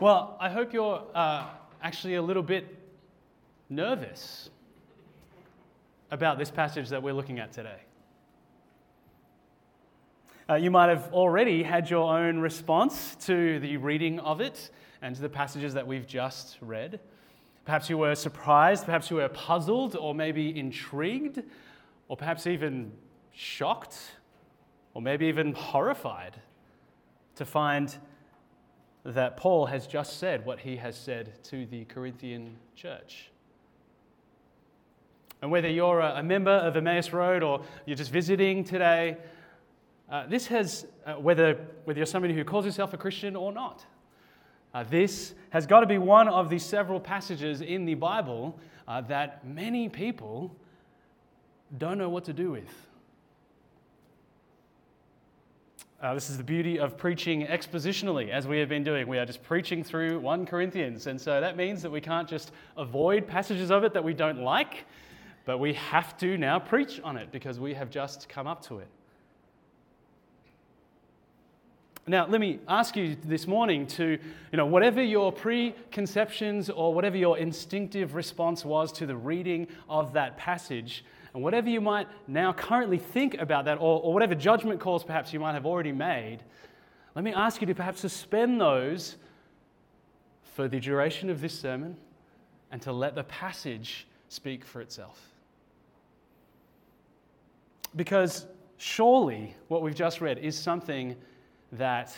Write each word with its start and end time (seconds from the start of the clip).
Well, 0.00 0.36
I 0.40 0.50
hope 0.50 0.72
you're 0.72 1.04
uh, 1.14 1.46
actually 1.80 2.16
a 2.16 2.22
little 2.22 2.42
bit 2.42 2.66
nervous 3.70 4.50
about 6.10 6.36
this 6.36 6.50
passage 6.50 6.88
that 6.88 7.00
we're 7.00 7.14
looking 7.14 7.38
at 7.38 7.52
today. 7.52 7.78
Uh, 10.50 10.54
you 10.56 10.72
might 10.72 10.88
have 10.88 11.12
already 11.12 11.62
had 11.62 11.88
your 11.88 12.12
own 12.12 12.40
response 12.40 13.14
to 13.26 13.60
the 13.60 13.76
reading 13.76 14.18
of 14.18 14.40
it 14.40 14.70
and 15.00 15.14
to 15.14 15.22
the 15.22 15.28
passages 15.28 15.74
that 15.74 15.86
we've 15.86 16.08
just 16.08 16.56
read. 16.60 16.98
Perhaps 17.64 17.88
you 17.88 17.96
were 17.96 18.16
surprised, 18.16 18.86
perhaps 18.86 19.10
you 19.10 19.18
were 19.18 19.28
puzzled, 19.28 19.94
or 19.94 20.12
maybe 20.12 20.58
intrigued, 20.58 21.40
or 22.08 22.16
perhaps 22.16 22.48
even 22.48 22.90
shocked, 23.32 23.96
or 24.92 25.00
maybe 25.00 25.26
even 25.26 25.52
horrified 25.52 26.34
to 27.36 27.44
find 27.44 27.96
that 29.04 29.36
Paul 29.36 29.66
has 29.66 29.86
just 29.86 30.18
said 30.18 30.46
what 30.46 30.60
he 30.60 30.76
has 30.76 30.96
said 30.96 31.42
to 31.44 31.66
the 31.66 31.84
Corinthian 31.84 32.56
church. 32.74 33.30
And 35.42 35.50
whether 35.50 35.68
you're 35.68 36.00
a 36.00 36.22
member 36.22 36.50
of 36.50 36.74
Emmaus 36.74 37.12
Road 37.12 37.42
or 37.42 37.62
you're 37.84 37.96
just 37.96 38.10
visiting 38.10 38.64
today, 38.64 39.18
uh, 40.10 40.26
this 40.26 40.46
has, 40.46 40.86
uh, 41.04 41.14
whether, 41.14 41.58
whether 41.84 41.98
you're 41.98 42.06
somebody 42.06 42.34
who 42.34 42.44
calls 42.44 42.64
yourself 42.64 42.94
a 42.94 42.96
Christian 42.96 43.36
or 43.36 43.52
not, 43.52 43.84
uh, 44.72 44.84
this 44.84 45.34
has 45.50 45.66
got 45.66 45.80
to 45.80 45.86
be 45.86 45.98
one 45.98 46.28
of 46.28 46.48
the 46.48 46.58
several 46.58 46.98
passages 46.98 47.60
in 47.60 47.84
the 47.84 47.94
Bible 47.94 48.58
uh, 48.88 49.02
that 49.02 49.46
many 49.46 49.88
people 49.88 50.54
don't 51.76 51.98
know 51.98 52.08
what 52.08 52.24
to 52.24 52.32
do 52.32 52.50
with. 52.50 52.88
Uh, 56.04 56.12
this 56.12 56.28
is 56.28 56.36
the 56.36 56.44
beauty 56.44 56.78
of 56.78 56.98
preaching 56.98 57.46
expositionally, 57.46 58.28
as 58.28 58.46
we 58.46 58.58
have 58.58 58.68
been 58.68 58.84
doing. 58.84 59.08
We 59.08 59.16
are 59.16 59.24
just 59.24 59.42
preaching 59.42 59.82
through 59.82 60.20
1 60.20 60.44
Corinthians. 60.44 61.06
And 61.06 61.18
so 61.18 61.40
that 61.40 61.56
means 61.56 61.80
that 61.80 61.90
we 61.90 62.02
can't 62.02 62.28
just 62.28 62.52
avoid 62.76 63.26
passages 63.26 63.70
of 63.70 63.84
it 63.84 63.94
that 63.94 64.04
we 64.04 64.12
don't 64.12 64.42
like, 64.42 64.84
but 65.46 65.56
we 65.56 65.72
have 65.72 66.14
to 66.18 66.36
now 66.36 66.58
preach 66.58 67.00
on 67.02 67.16
it 67.16 67.32
because 67.32 67.58
we 67.58 67.72
have 67.72 67.88
just 67.88 68.28
come 68.28 68.46
up 68.46 68.62
to 68.66 68.80
it. 68.80 68.88
Now, 72.06 72.26
let 72.26 72.38
me 72.38 72.60
ask 72.68 72.96
you 72.96 73.16
this 73.24 73.46
morning 73.46 73.86
to, 73.86 74.04
you 74.52 74.56
know, 74.58 74.66
whatever 74.66 75.02
your 75.02 75.32
preconceptions 75.32 76.68
or 76.68 76.92
whatever 76.92 77.16
your 77.16 77.38
instinctive 77.38 78.14
response 78.14 78.62
was 78.62 78.92
to 78.92 79.06
the 79.06 79.16
reading 79.16 79.68
of 79.88 80.12
that 80.12 80.36
passage, 80.36 81.02
and 81.34 81.42
whatever 81.42 81.68
you 81.68 81.80
might 81.80 82.06
now 82.28 82.52
currently 82.52 82.98
think 82.98 83.34
about 83.38 83.64
that, 83.64 83.78
or, 83.78 84.00
or 84.00 84.14
whatever 84.14 84.34
judgment 84.34 84.80
calls 84.80 85.02
perhaps 85.02 85.32
you 85.32 85.40
might 85.40 85.52
have 85.52 85.66
already 85.66 85.92
made, 85.92 86.38
let 87.14 87.24
me 87.24 87.32
ask 87.32 87.60
you 87.60 87.66
to 87.66 87.74
perhaps 87.74 88.00
suspend 88.00 88.60
those 88.60 89.16
for 90.54 90.68
the 90.68 90.78
duration 90.78 91.28
of 91.28 91.40
this 91.40 91.58
sermon 91.58 91.96
and 92.70 92.80
to 92.82 92.92
let 92.92 93.14
the 93.14 93.24
passage 93.24 94.06
speak 94.28 94.64
for 94.64 94.80
itself. 94.80 95.20
Because 97.96 98.46
surely 98.76 99.54
what 99.68 99.82
we've 99.82 99.94
just 99.94 100.20
read 100.20 100.38
is 100.38 100.56
something 100.58 101.16
that 101.72 102.16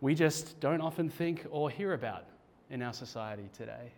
we 0.00 0.14
just 0.14 0.58
don't 0.60 0.80
often 0.80 1.08
think 1.08 1.46
or 1.50 1.70
hear 1.70 1.92
about 1.94 2.26
in 2.70 2.82
our 2.82 2.92
society 2.92 3.48
today. 3.56 3.92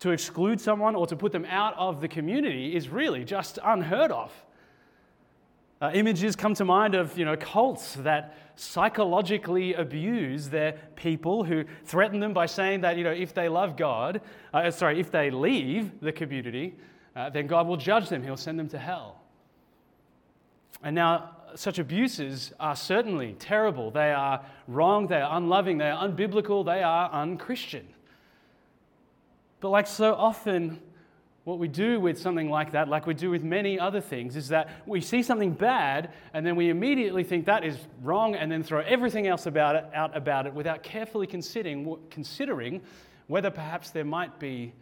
To 0.00 0.10
exclude 0.10 0.60
someone 0.60 0.94
or 0.94 1.06
to 1.06 1.16
put 1.16 1.32
them 1.32 1.44
out 1.44 1.74
of 1.76 2.00
the 2.00 2.08
community 2.08 2.74
is 2.74 2.88
really 2.88 3.24
just 3.24 3.58
unheard 3.62 4.10
of. 4.10 4.32
Uh, 5.82 5.90
images 5.94 6.36
come 6.36 6.52
to 6.52 6.64
mind 6.64 6.94
of 6.94 7.16
you 7.16 7.24
know, 7.24 7.36
cults 7.36 7.94
that 7.94 8.36
psychologically 8.54 9.72
abuse 9.74 10.50
their 10.50 10.72
people 10.94 11.42
who 11.42 11.64
threaten 11.84 12.20
them 12.20 12.34
by 12.34 12.44
saying 12.44 12.82
that 12.82 12.98
you 12.98 13.04
know, 13.04 13.10
if 13.10 13.32
they 13.32 13.48
love 13.48 13.76
God, 13.76 14.20
uh, 14.52 14.70
sorry, 14.70 15.00
if 15.00 15.10
they 15.10 15.30
leave 15.30 16.00
the 16.00 16.12
community, 16.12 16.76
uh, 17.16 17.30
then 17.30 17.46
God 17.46 17.66
will 17.66 17.78
judge 17.78 18.10
them, 18.10 18.22
He'll 18.22 18.36
send 18.36 18.58
them 18.58 18.68
to 18.68 18.78
hell. 18.78 19.22
And 20.82 20.94
now, 20.94 21.36
such 21.54 21.78
abuses 21.78 22.52
are 22.60 22.76
certainly 22.76 23.34
terrible. 23.38 23.90
They 23.90 24.12
are 24.12 24.44
wrong, 24.68 25.06
they 25.06 25.20
are 25.20 25.36
unloving, 25.36 25.78
they 25.78 25.90
are 25.90 26.06
unbiblical, 26.06 26.64
they 26.64 26.82
are 26.82 27.10
unchristian. 27.10 27.88
But, 29.60 29.68
like 29.68 29.86
so 29.86 30.14
often, 30.14 30.80
what 31.44 31.58
we 31.58 31.68
do 31.68 32.00
with 32.00 32.18
something 32.18 32.50
like 32.50 32.72
that, 32.72 32.88
like 32.88 33.06
we 33.06 33.14
do 33.14 33.30
with 33.30 33.42
many 33.42 33.78
other 33.78 34.00
things, 34.00 34.36
is 34.36 34.48
that 34.48 34.68
we 34.86 35.00
see 35.00 35.22
something 35.22 35.52
bad 35.52 36.12
and 36.34 36.44
then 36.44 36.54
we 36.54 36.68
immediately 36.68 37.24
think 37.24 37.46
that 37.46 37.64
is 37.64 37.76
wrong 38.02 38.34
and 38.34 38.52
then 38.52 38.62
throw 38.62 38.80
everything 38.80 39.26
else 39.26 39.46
about 39.46 39.76
it, 39.76 39.84
out 39.94 40.16
about 40.16 40.46
it 40.46 40.54
without 40.54 40.82
carefully 40.82 41.26
considering, 41.26 41.96
considering 42.10 42.80
whether 43.26 43.50
perhaps 43.50 43.90
there 43.90 44.04
might 44.04 44.38
be 44.38 44.72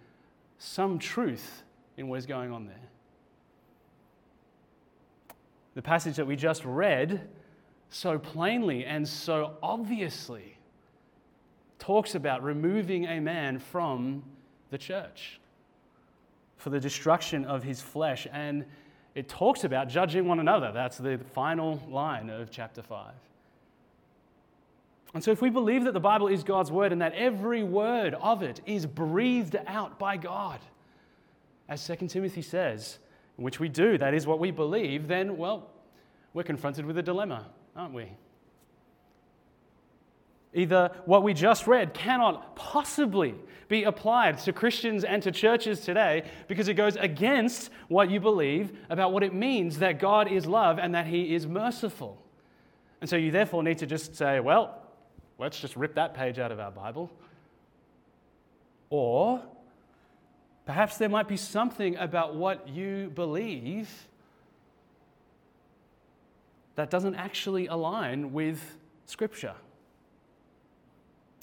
some 0.59 0.99
truth 0.99 1.63
in 1.97 2.09
what 2.09 2.19
is 2.19 2.27
going 2.27 2.53
on 2.53 2.67
there. 2.67 2.77
The 5.75 5.83
passage 5.83 6.17
that 6.17 6.27
we 6.27 6.35
just 6.35 6.65
read 6.65 7.29
so 7.89 8.19
plainly 8.19 8.85
and 8.85 9.07
so 9.07 9.57
obviously 9.63 10.59
talks 11.79 12.17
about 12.17 12.43
removing 12.43 13.07
a 13.07 13.21
man 13.21 13.59
from 13.61 14.25
the 14.71 14.79
church 14.79 15.41
for 16.57 16.71
the 16.71 16.81
destruction 16.81 17.45
of 17.45 17.63
his 17.63 17.81
flesh. 17.81 18.27
And 18.33 18.65
it 19.15 19.29
talks 19.29 19.65
about 19.65 19.89
judging 19.89 20.27
one 20.27 20.41
another. 20.41 20.73
That's 20.73 20.99
the 20.99 21.19
final 21.33 21.83
line 21.89 22.31
of 22.31 22.51
chapter 22.51 22.83
5. 22.83 23.13
And 25.15 25.25
so, 25.25 25.31
if 25.31 25.41
we 25.41 25.49
believe 25.49 25.85
that 25.85 25.95
the 25.95 26.01
Bible 26.01 26.29
is 26.29 26.45
God's 26.45 26.71
word 26.71 26.93
and 26.93 27.01
that 27.01 27.15
every 27.15 27.63
word 27.63 28.15
of 28.15 28.43
it 28.43 28.61
is 28.67 28.85
breathed 28.85 29.57
out 29.67 29.99
by 29.99 30.19
God, 30.19 30.61
as 31.69 31.85
2 31.87 32.09
Timothy 32.09 32.43
says, 32.43 32.99
which 33.37 33.59
we 33.59 33.69
do, 33.69 33.97
that 33.99 34.13
is 34.13 34.27
what 34.27 34.39
we 34.39 34.51
believe, 34.51 35.09
then, 35.09 35.39
well, 35.39 35.71
we're 36.35 36.43
confronted 36.43 36.85
with 36.85 36.99
a 36.99 37.03
dilemma, 37.03 37.47
aren't 37.75 37.95
we? 37.95 38.13
Either 40.55 40.91
what 41.05 41.23
we 41.23 41.35
just 41.35 41.67
read 41.67 41.93
cannot 41.93 42.57
possibly 42.57 43.35
be 43.69 43.85
applied 43.85 44.39
to 44.39 44.53
Christians 44.53 45.05
and 45.05 45.23
to 45.23 45.31
churches 45.31 45.81
today 45.81 46.25
because 46.49 46.69
it 46.69 46.75
goes 46.75 46.97
against 46.97 47.71
what 47.89 48.11
you 48.11 48.19
believe 48.19 48.73
about 48.89 49.13
what 49.13 49.23
it 49.23 49.35
means 49.35 49.79
that 49.81 49.99
God 49.99 50.33
is 50.33 50.47
love 50.47 50.79
and 50.79 50.95
that 50.95 51.07
He 51.07 51.35
is 51.35 51.47
merciful. 51.47 52.23
And 53.01 53.09
so 53.09 53.17
you 53.17 53.31
therefore 53.31 53.63
need 53.63 53.79
to 53.79 53.87
just 53.87 54.17
say, 54.17 54.41
well, 54.41 54.83
let's 55.37 55.61
just 55.61 55.77
rip 55.77 55.95
that 55.97 56.15
page 56.15 56.39
out 56.39 56.51
of 56.51 56.59
our 56.59 56.71
Bible. 56.71 57.11
Or 58.89 59.43
perhaps 60.65 60.97
there 60.97 61.11
might 61.11 61.29
be 61.29 61.37
something 61.37 61.95
about 61.97 62.37
what 62.37 62.69
you 62.69 63.13
believe 63.15 64.09
that 66.75 66.89
doesn't 66.91 67.17
actually 67.17 67.67
align 67.67 68.33
with 68.33 68.77
Scripture 69.05 69.55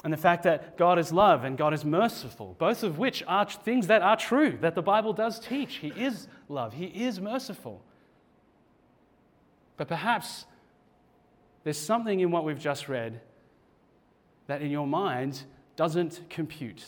and 0.04 0.14
the 0.14 0.18
fact 0.18 0.44
that 0.44 0.78
God 0.78 1.00
is 1.00 1.12
love 1.12 1.44
and 1.44 1.58
God 1.58 1.74
is 1.74 1.84
merciful, 1.84 2.56
both 2.60 2.84
of 2.84 2.98
which 2.98 3.24
are 3.28 3.46
things 3.46 3.88
that 3.88 4.02
are 4.02 4.16
true, 4.16 4.58
that 4.62 4.76
the 4.76 4.82
Bible 4.82 5.14
does 5.14 5.40
teach. 5.40 5.78
He 5.78 5.88
is 5.88 6.28
love, 6.48 6.74
He 6.74 6.86
is 6.86 7.20
merciful. 7.20 7.82
But 9.78 9.88
perhaps 9.88 10.46
there's 11.64 11.80
something 11.80 12.20
in 12.20 12.32
what 12.32 12.46
we've 12.46 12.60
just 12.60 12.88
read 12.88 13.20
that 14.48 14.62
in 14.62 14.70
your 14.70 14.88
mind 14.88 15.44
doesn't 15.76 16.22
compute. 16.30 16.86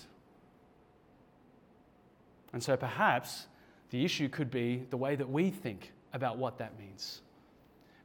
And 2.53 2.63
so 2.63 2.77
perhaps 2.77 3.47
the 3.89 4.05
issue 4.05 4.29
could 4.29 4.51
be 4.51 4.83
the 4.89 4.97
way 4.97 5.15
that 5.15 5.29
we 5.29 5.49
think 5.49 5.91
about 6.13 6.37
what 6.37 6.59
that 6.59 6.77
means. 6.79 7.21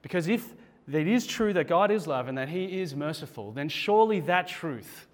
Because 0.01 0.27
if 0.27 0.55
it 0.91 1.07
is 1.07 1.27
true 1.27 1.53
that 1.53 1.69
God 1.69 1.91
is 1.91 2.07
love 2.07 2.29
and 2.29 2.37
that 2.39 2.49
He 2.49 2.81
is 2.81 2.95
merciful, 2.95 3.53
then 3.53 3.69
surely 3.69 4.21
that 4.21 4.49
truth 4.49 5.07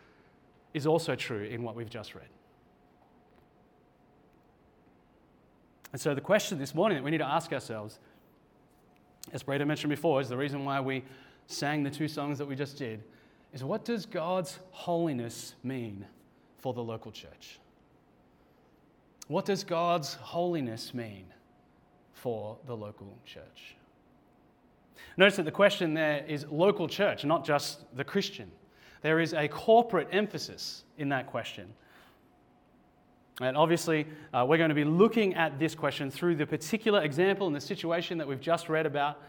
is 0.75 0.87
also 0.87 1.15
true 1.15 1.45
in 1.45 1.63
what 1.63 1.75
we've 1.75 1.91
just 1.91 2.15
read. 2.15 2.29
And 5.93 6.01
so, 6.01 6.15
the 6.15 6.21
question 6.21 6.59
this 6.59 6.75
morning 6.75 6.99
that 6.99 7.05
we 7.05 7.11
need 7.11 7.19
to 7.19 7.27
ask 7.27 7.53
ourselves, 7.53 7.99
as 9.33 9.43
Breda 9.43 9.65
mentioned 9.65 9.91
before, 9.91 10.21
is 10.21 10.29
the 10.29 10.37
reason 10.37 10.65
why 10.65 10.81
we 10.81 11.05
sang 11.47 11.83
the 11.83 11.91
two 11.91 12.09
songs 12.09 12.39
that 12.39 12.47
we 12.47 12.55
just 12.55 12.77
did, 12.77 13.03
is 13.53 13.65
what 13.65 13.85
does 13.85 14.05
God's 14.05 14.59
holiness 14.71 15.55
mean 15.63 16.05
for 16.59 16.75
the 16.75 16.83
local 16.83 17.11
church? 17.11 17.59
What 19.29 19.45
does 19.45 19.65
God's 19.65 20.15
holiness 20.15 20.93
mean 20.93 21.27
for 22.13 22.59
the 22.67 22.77
local 22.77 23.17
church? 23.25 23.78
Notice 25.17 25.37
that 25.37 25.45
the 25.45 25.51
question 25.51 25.95
there 25.95 26.25
is 26.27 26.47
local 26.51 26.89
church, 26.89 27.25
not 27.25 27.45
just 27.45 27.85
the 27.97 28.05
Christian. 28.05 28.51
There 29.03 29.21
is 29.21 29.33
a 29.33 29.49
corporate 29.49 30.09
emphasis 30.13 30.85
in 30.97 31.09
that 31.11 31.27
question. 31.27 31.73
And 33.41 33.57
obviously, 33.57 34.07
uh, 34.35 34.45
we're 34.49 34.59
going 34.59 34.71
to 34.71 34.75
be 34.75 34.85
looking 34.85 35.35
at 35.35 35.59
this 35.59 35.75
question 35.75 36.11
through 36.11 36.37
the 36.37 36.47
particular 36.47 37.03
example 37.03 37.47
and 37.47 37.55
the 37.55 37.61
situation 37.61 38.19
that 38.19 38.27
we've 38.27 38.41
just 38.41 38.69
read 38.69 38.87
about. 38.87 39.23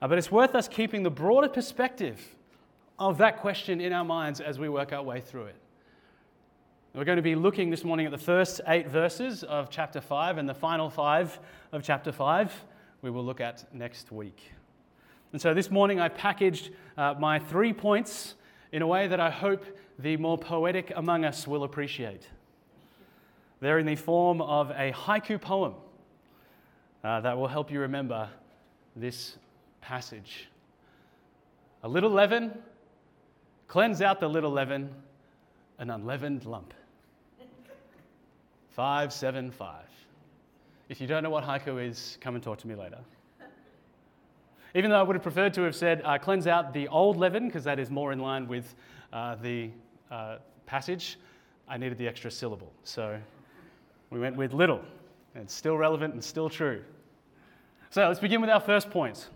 Uh, 0.00 0.06
but 0.06 0.18
it's 0.18 0.30
worth 0.30 0.54
us 0.54 0.68
keeping 0.68 1.02
the 1.02 1.10
broader 1.10 1.48
perspective 1.48 2.20
of 2.98 3.18
that 3.18 3.38
question 3.38 3.80
in 3.80 3.92
our 3.92 4.04
minds 4.04 4.40
as 4.40 4.58
we 4.58 4.68
work 4.68 4.92
our 4.92 5.02
way 5.02 5.20
through 5.20 5.46
it. 5.46 5.56
We're 6.94 7.04
going 7.04 7.16
to 7.16 7.22
be 7.22 7.34
looking 7.34 7.70
this 7.70 7.84
morning 7.84 8.06
at 8.06 8.12
the 8.12 8.18
first 8.18 8.60
eight 8.66 8.88
verses 8.88 9.44
of 9.44 9.70
chapter 9.70 10.00
5 10.00 10.38
and 10.38 10.48
the 10.48 10.54
final 10.54 10.90
five 10.90 11.38
of 11.72 11.82
chapter 11.82 12.12
5 12.12 12.52
we 13.02 13.10
will 13.10 13.24
look 13.24 13.40
at 13.40 13.64
next 13.72 14.12
week. 14.12 14.52
And 15.32 15.40
so 15.40 15.54
this 15.54 15.70
morning 15.70 16.00
I 16.00 16.08
packaged 16.08 16.70
uh, 16.96 17.14
my 17.18 17.38
three 17.38 17.72
points 17.72 18.34
in 18.72 18.82
a 18.82 18.86
way 18.86 19.06
that 19.06 19.20
I 19.20 19.30
hope 19.30 19.64
the 19.98 20.16
more 20.16 20.36
poetic 20.36 20.92
among 20.96 21.24
us 21.24 21.46
will 21.46 21.64
appreciate. 21.64 22.26
They're 23.60 23.78
in 23.78 23.86
the 23.86 23.96
form 23.96 24.40
of 24.40 24.70
a 24.70 24.92
haiku 24.92 25.40
poem 25.40 25.74
uh, 27.04 27.20
that 27.20 27.36
will 27.36 27.48
help 27.48 27.70
you 27.70 27.80
remember 27.80 28.28
this 28.96 29.36
passage. 29.80 30.48
A 31.82 31.88
little 31.88 32.10
leaven, 32.10 32.52
cleanse 33.68 34.02
out 34.02 34.20
the 34.20 34.28
little 34.28 34.50
leaven, 34.50 34.90
an 35.78 35.90
unleavened 35.90 36.44
lump. 36.44 36.74
575. 38.70 39.84
If 40.88 41.00
you 41.00 41.06
don't 41.06 41.22
know 41.22 41.30
what 41.30 41.44
haiku 41.44 41.86
is, 41.86 42.18
come 42.20 42.34
and 42.34 42.42
talk 42.42 42.58
to 42.58 42.68
me 42.68 42.74
later. 42.74 42.98
Even 44.74 44.90
though 44.90 45.00
I 45.00 45.02
would 45.02 45.16
have 45.16 45.22
preferred 45.22 45.54
to 45.54 45.62
have 45.62 45.74
said, 45.74 46.02
uh, 46.04 46.18
cleanse 46.18 46.46
out 46.46 46.72
the 46.72 46.86
old 46.88 47.16
leaven, 47.16 47.46
because 47.46 47.64
that 47.64 47.78
is 47.78 47.90
more 47.90 48.12
in 48.12 48.20
line 48.20 48.46
with 48.46 48.74
uh, 49.12 49.34
the 49.36 49.70
uh, 50.10 50.36
passage, 50.66 51.18
I 51.68 51.76
needed 51.76 51.98
the 51.98 52.06
extra 52.06 52.30
syllable. 52.30 52.72
So 52.84 53.18
we 54.10 54.20
went 54.20 54.36
with 54.36 54.52
little. 54.52 54.80
And 55.34 55.44
it's 55.44 55.54
still 55.54 55.76
relevant 55.76 56.14
and 56.14 56.22
still 56.22 56.48
true. 56.48 56.82
So 57.90 58.06
let's 58.06 58.20
begin 58.20 58.40
with 58.40 58.50
our 58.50 58.60
first 58.60 58.90
point 58.90 59.28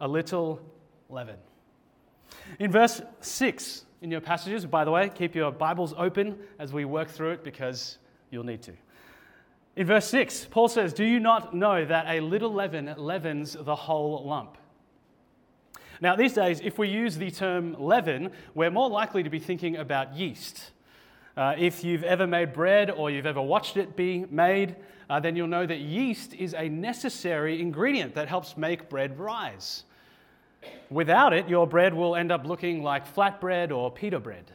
a 0.00 0.08
little 0.08 0.60
leaven. 1.08 1.36
In 2.58 2.70
verse 2.70 3.00
6 3.20 3.84
in 4.02 4.10
your 4.10 4.20
passages, 4.20 4.66
by 4.66 4.84
the 4.84 4.90
way, 4.90 5.08
keep 5.08 5.34
your 5.34 5.50
Bibles 5.50 5.94
open 5.96 6.38
as 6.58 6.72
we 6.72 6.84
work 6.84 7.08
through 7.08 7.32
it 7.32 7.44
because 7.44 7.98
you'll 8.30 8.44
need 8.44 8.62
to. 8.62 8.72
In 9.76 9.86
verse 9.86 10.08
6, 10.08 10.46
Paul 10.50 10.68
says, 10.68 10.92
Do 10.92 11.04
you 11.04 11.20
not 11.20 11.54
know 11.54 11.84
that 11.84 12.06
a 12.06 12.20
little 12.20 12.52
leaven 12.52 12.94
leavens 12.96 13.56
the 13.58 13.76
whole 13.76 14.24
lump? 14.24 14.58
Now, 16.00 16.16
these 16.16 16.34
days, 16.34 16.60
if 16.62 16.78
we 16.78 16.88
use 16.88 17.16
the 17.16 17.30
term 17.30 17.74
leaven, 17.78 18.30
we're 18.54 18.70
more 18.70 18.88
likely 18.88 19.22
to 19.22 19.30
be 19.30 19.38
thinking 19.38 19.76
about 19.76 20.14
yeast. 20.14 20.70
Uh, 21.36 21.54
if 21.58 21.84
you've 21.84 22.04
ever 22.04 22.26
made 22.26 22.52
bread 22.52 22.90
or 22.90 23.10
you've 23.10 23.26
ever 23.26 23.42
watched 23.42 23.76
it 23.76 23.96
be 23.96 24.24
made, 24.30 24.76
uh, 25.08 25.20
then 25.20 25.36
you'll 25.36 25.46
know 25.46 25.66
that 25.66 25.80
yeast 25.80 26.34
is 26.34 26.54
a 26.54 26.68
necessary 26.68 27.60
ingredient 27.60 28.14
that 28.14 28.28
helps 28.28 28.56
make 28.56 28.88
bread 28.88 29.18
rise. 29.18 29.84
Without 30.90 31.32
it, 31.32 31.48
your 31.48 31.66
bread 31.66 31.94
will 31.94 32.16
end 32.16 32.32
up 32.32 32.46
looking 32.46 32.82
like 32.82 33.12
flatbread 33.14 33.70
or 33.70 33.90
pita 33.90 34.18
bread. 34.18 34.50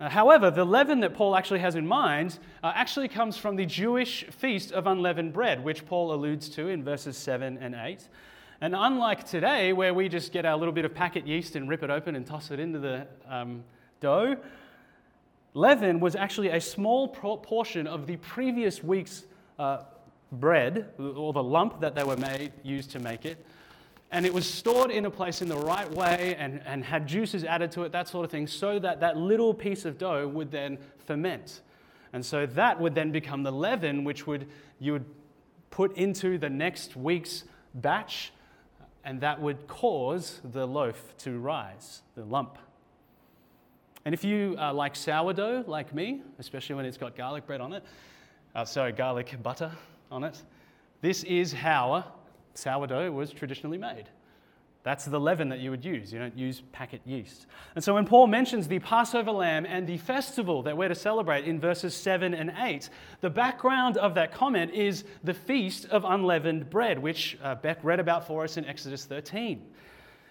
Uh, 0.00 0.08
however, 0.08 0.50
the 0.50 0.64
leaven 0.64 1.00
that 1.00 1.14
Paul 1.14 1.36
actually 1.36 1.60
has 1.60 1.76
in 1.76 1.86
mind 1.86 2.38
uh, 2.62 2.72
actually 2.74 3.08
comes 3.08 3.36
from 3.36 3.56
the 3.56 3.64
Jewish 3.64 4.24
feast 4.24 4.72
of 4.72 4.86
unleavened 4.86 5.32
bread, 5.32 5.62
which 5.62 5.86
Paul 5.86 6.12
alludes 6.12 6.48
to 6.50 6.68
in 6.68 6.82
verses 6.82 7.16
7 7.16 7.58
and 7.58 7.74
8. 7.74 8.08
And 8.64 8.74
unlike 8.74 9.24
today, 9.24 9.74
where 9.74 9.92
we 9.92 10.08
just 10.08 10.32
get 10.32 10.46
our 10.46 10.56
little 10.56 10.72
bit 10.72 10.86
of 10.86 10.94
packet 10.94 11.26
yeast 11.26 11.54
and 11.54 11.68
rip 11.68 11.82
it 11.82 11.90
open 11.90 12.16
and 12.16 12.24
toss 12.24 12.50
it 12.50 12.58
into 12.58 12.78
the 12.78 13.06
um, 13.28 13.62
dough, 14.00 14.38
leaven 15.52 16.00
was 16.00 16.16
actually 16.16 16.48
a 16.48 16.58
small 16.58 17.06
portion 17.06 17.86
of 17.86 18.06
the 18.06 18.16
previous 18.16 18.82
week's 18.82 19.24
uh, 19.58 19.82
bread, 20.32 20.88
or 20.98 21.34
the 21.34 21.42
lump 21.42 21.78
that 21.82 21.94
they 21.94 22.04
were 22.04 22.16
made, 22.16 22.52
used 22.62 22.90
to 22.92 22.98
make 22.98 23.26
it 23.26 23.44
and 24.10 24.24
it 24.24 24.32
was 24.32 24.48
stored 24.48 24.90
in 24.90 25.04
a 25.04 25.10
place 25.10 25.42
in 25.42 25.48
the 25.48 25.56
right 25.56 25.90
way 25.90 26.34
and, 26.38 26.62
and 26.64 26.84
had 26.84 27.06
juices 27.06 27.44
added 27.44 27.70
to 27.72 27.82
it, 27.82 27.92
that 27.92 28.08
sort 28.08 28.24
of 28.24 28.30
thing, 28.30 28.46
so 28.46 28.78
that 28.78 29.00
that 29.00 29.16
little 29.16 29.52
piece 29.52 29.84
of 29.84 29.98
dough 29.98 30.26
would 30.28 30.52
then 30.52 30.78
ferment. 31.04 31.60
And 32.14 32.24
so 32.24 32.46
that 32.46 32.80
would 32.80 32.94
then 32.94 33.10
become 33.10 33.42
the 33.42 33.50
leaven, 33.50 34.04
which 34.04 34.24
would, 34.24 34.46
you 34.78 34.92
would 34.92 35.04
put 35.70 35.96
into 35.96 36.38
the 36.38 36.48
next 36.48 36.94
week's 36.94 37.42
batch, 37.74 38.32
and 39.04 39.20
that 39.20 39.40
would 39.40 39.66
cause 39.66 40.40
the 40.52 40.66
loaf 40.66 41.14
to 41.18 41.38
rise, 41.38 42.02
the 42.14 42.24
lump. 42.24 42.58
And 44.04 44.14
if 44.14 44.24
you 44.24 44.56
uh, 44.58 44.72
like 44.72 44.96
sourdough, 44.96 45.64
like 45.66 45.94
me, 45.94 46.22
especially 46.38 46.76
when 46.76 46.84
it's 46.84 46.98
got 46.98 47.16
garlic 47.16 47.46
bread 47.46 47.60
on 47.60 47.72
it, 47.72 47.84
uh, 48.54 48.64
sorry, 48.64 48.92
garlic 48.92 49.36
butter 49.42 49.70
on 50.10 50.24
it, 50.24 50.42
this 51.00 51.24
is 51.24 51.52
how 51.52 52.12
sourdough 52.54 53.10
was 53.12 53.30
traditionally 53.30 53.78
made. 53.78 54.08
That's 54.84 55.06
the 55.06 55.18
leaven 55.18 55.48
that 55.48 55.60
you 55.60 55.70
would 55.70 55.82
use. 55.82 56.12
You 56.12 56.18
don't 56.18 56.36
use 56.36 56.62
packet 56.72 57.00
yeast. 57.06 57.46
And 57.74 57.82
so 57.82 57.94
when 57.94 58.06
Paul 58.06 58.26
mentions 58.26 58.68
the 58.68 58.80
Passover 58.80 59.30
lamb 59.30 59.64
and 59.66 59.86
the 59.86 59.96
festival 59.96 60.62
that 60.62 60.76
we're 60.76 60.90
to 60.90 60.94
celebrate 60.94 61.46
in 61.46 61.58
verses 61.58 61.96
7 61.96 62.34
and 62.34 62.52
8, 62.58 62.90
the 63.22 63.30
background 63.30 63.96
of 63.96 64.14
that 64.14 64.30
comment 64.30 64.72
is 64.72 65.04
the 65.24 65.32
feast 65.32 65.86
of 65.86 66.04
unleavened 66.04 66.68
bread, 66.68 66.98
which 66.98 67.38
uh, 67.42 67.54
Beck 67.54 67.78
read 67.82 67.98
about 67.98 68.26
for 68.26 68.44
us 68.44 68.58
in 68.58 68.66
Exodus 68.66 69.06
13. 69.06 69.64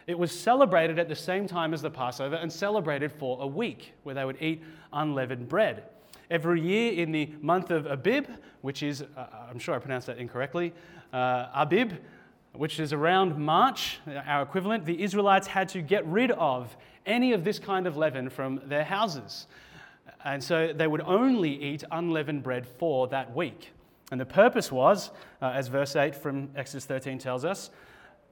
It 0.06 0.20
was 0.20 0.32
celebrated 0.32 1.00
at 1.00 1.10
the 1.10 1.16
same 1.16 1.48
time 1.48 1.74
as 1.74 1.82
the 1.82 1.90
Passover 1.90 2.36
and 2.36 2.54
celebrated 2.54 3.12
for 3.12 3.42
a 3.42 3.48
week 3.48 3.94
where 4.04 4.14
they 4.14 4.24
would 4.24 4.40
eat 4.40 4.62
unleavened 4.92 5.50
bread. 5.50 5.86
Every 6.30 6.62
year 6.62 6.94
in 6.94 7.12
the 7.12 7.34
month 7.42 7.72
of 7.72 7.88
Abib, 7.88 8.28
which 8.62 8.84
is, 8.84 9.02
uh, 9.02 9.26
I'm 9.50 9.58
sure 9.58 9.74
I 9.74 9.80
pronounced 9.80 10.06
that 10.08 10.20
incorrectly, 10.20 10.74
uh, 11.12 11.48
Abib, 11.56 11.94
which 12.54 12.80
is 12.80 12.94
around 12.94 13.38
March, 13.38 14.00
our 14.28 14.44
equivalent, 14.44 14.86
the 14.86 15.02
Israelites 15.02 15.48
had 15.48 15.70
to 15.70 15.82
get 15.82 16.06
rid 16.06 16.32
of 16.32 16.76
any 17.06 17.34
of 17.34 17.44
this 17.44 17.60
kind 17.60 17.88
of 17.88 17.98
leaven 17.98 18.30
from 18.30 18.62
their 18.66 18.84
houses. 18.84 19.48
And 20.24 20.44
so 20.44 20.72
they 20.74 20.88
would 20.88 21.02
only 21.02 21.52
eat 21.52 21.84
unleavened 21.92 22.44
bread 22.44 22.66
for 22.68 23.08
that 23.08 23.36
week. 23.36 23.72
And 24.12 24.22
the 24.22 24.26
purpose 24.26 24.72
was, 24.72 25.10
uh, 25.42 25.48
as 25.48 25.68
verse 25.68 25.96
8 25.96 26.16
from 26.16 26.50
Exodus 26.56 26.86
13 26.86 27.18
tells 27.18 27.44
us, 27.44 27.72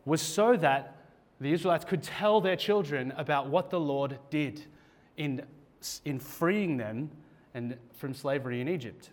was 0.06 0.21
so 0.21 0.56
that 0.57 0.95
the 1.39 1.51
Israelites 1.51 1.85
could 1.85 2.03
tell 2.03 2.39
their 2.39 2.56
children 2.56 3.12
about 3.17 3.47
what 3.47 3.71
the 3.71 3.79
Lord 3.79 4.19
did 4.29 4.63
in, 5.17 5.44
in 6.06 6.19
freeing 6.19 6.77
them 6.77 7.09
and 7.53 7.77
from 7.94 8.13
slavery 8.13 8.62
in 8.62 8.69
Egypt. 8.69 9.09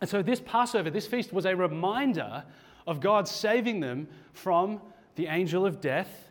And 0.00 0.08
so 0.08 0.22
this 0.22 0.40
Passover, 0.40 0.90
this 0.90 1.06
feast, 1.06 1.32
was 1.32 1.44
a 1.44 1.54
reminder 1.54 2.44
of 2.86 3.00
God 3.00 3.28
saving 3.28 3.80
them 3.80 4.08
from 4.32 4.80
the 5.16 5.26
angel 5.26 5.66
of 5.66 5.80
death 5.80 6.30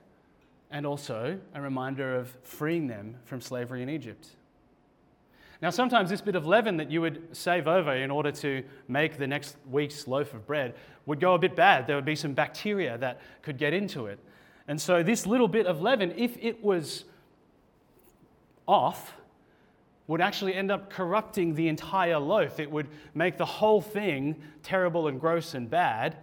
and 0.71 0.85
also 0.85 1.39
a 1.53 1.61
reminder 1.61 2.15
of 2.15 2.35
freeing 2.43 2.87
them 2.87 3.15
from 3.25 3.41
slavery 3.41 3.81
in 3.81 3.89
Egypt. 3.89 4.27
Now, 5.61 5.69
sometimes 5.69 6.09
this 6.09 6.21
bit 6.21 6.35
of 6.35 6.45
leaven 6.45 6.77
that 6.77 6.91
you 6.91 7.01
would 7.01 7.35
save 7.35 7.67
over 7.67 7.93
in 7.93 8.11
order 8.11 8.31
to 8.33 8.63
make 8.87 9.17
the 9.17 9.27
next 9.27 9.55
week's 9.69 10.07
loaf 10.07 10.33
of 10.33 10.45
bread 10.45 10.75
would 11.05 11.19
go 11.19 11.33
a 11.33 11.39
bit 11.39 11.55
bad. 11.55 11.87
There 11.87 11.95
would 11.95 12.05
be 12.05 12.15
some 12.15 12.33
bacteria 12.33 12.97
that 12.97 13.21
could 13.41 13.57
get 13.57 13.73
into 13.73 14.07
it. 14.07 14.19
And 14.67 14.81
so, 14.81 15.01
this 15.01 15.25
little 15.25 15.47
bit 15.47 15.65
of 15.65 15.81
leaven, 15.81 16.13
if 16.17 16.37
it 16.41 16.63
was 16.63 17.05
off, 18.67 19.13
would 20.07 20.21
actually 20.21 20.53
end 20.53 20.71
up 20.71 20.89
corrupting 20.89 21.55
the 21.55 21.67
entire 21.67 22.19
loaf. 22.19 22.59
It 22.59 22.69
would 22.69 22.87
make 23.13 23.37
the 23.37 23.45
whole 23.45 23.81
thing 23.81 24.35
terrible 24.61 25.07
and 25.07 25.19
gross 25.19 25.53
and 25.53 25.69
bad. 25.69 26.17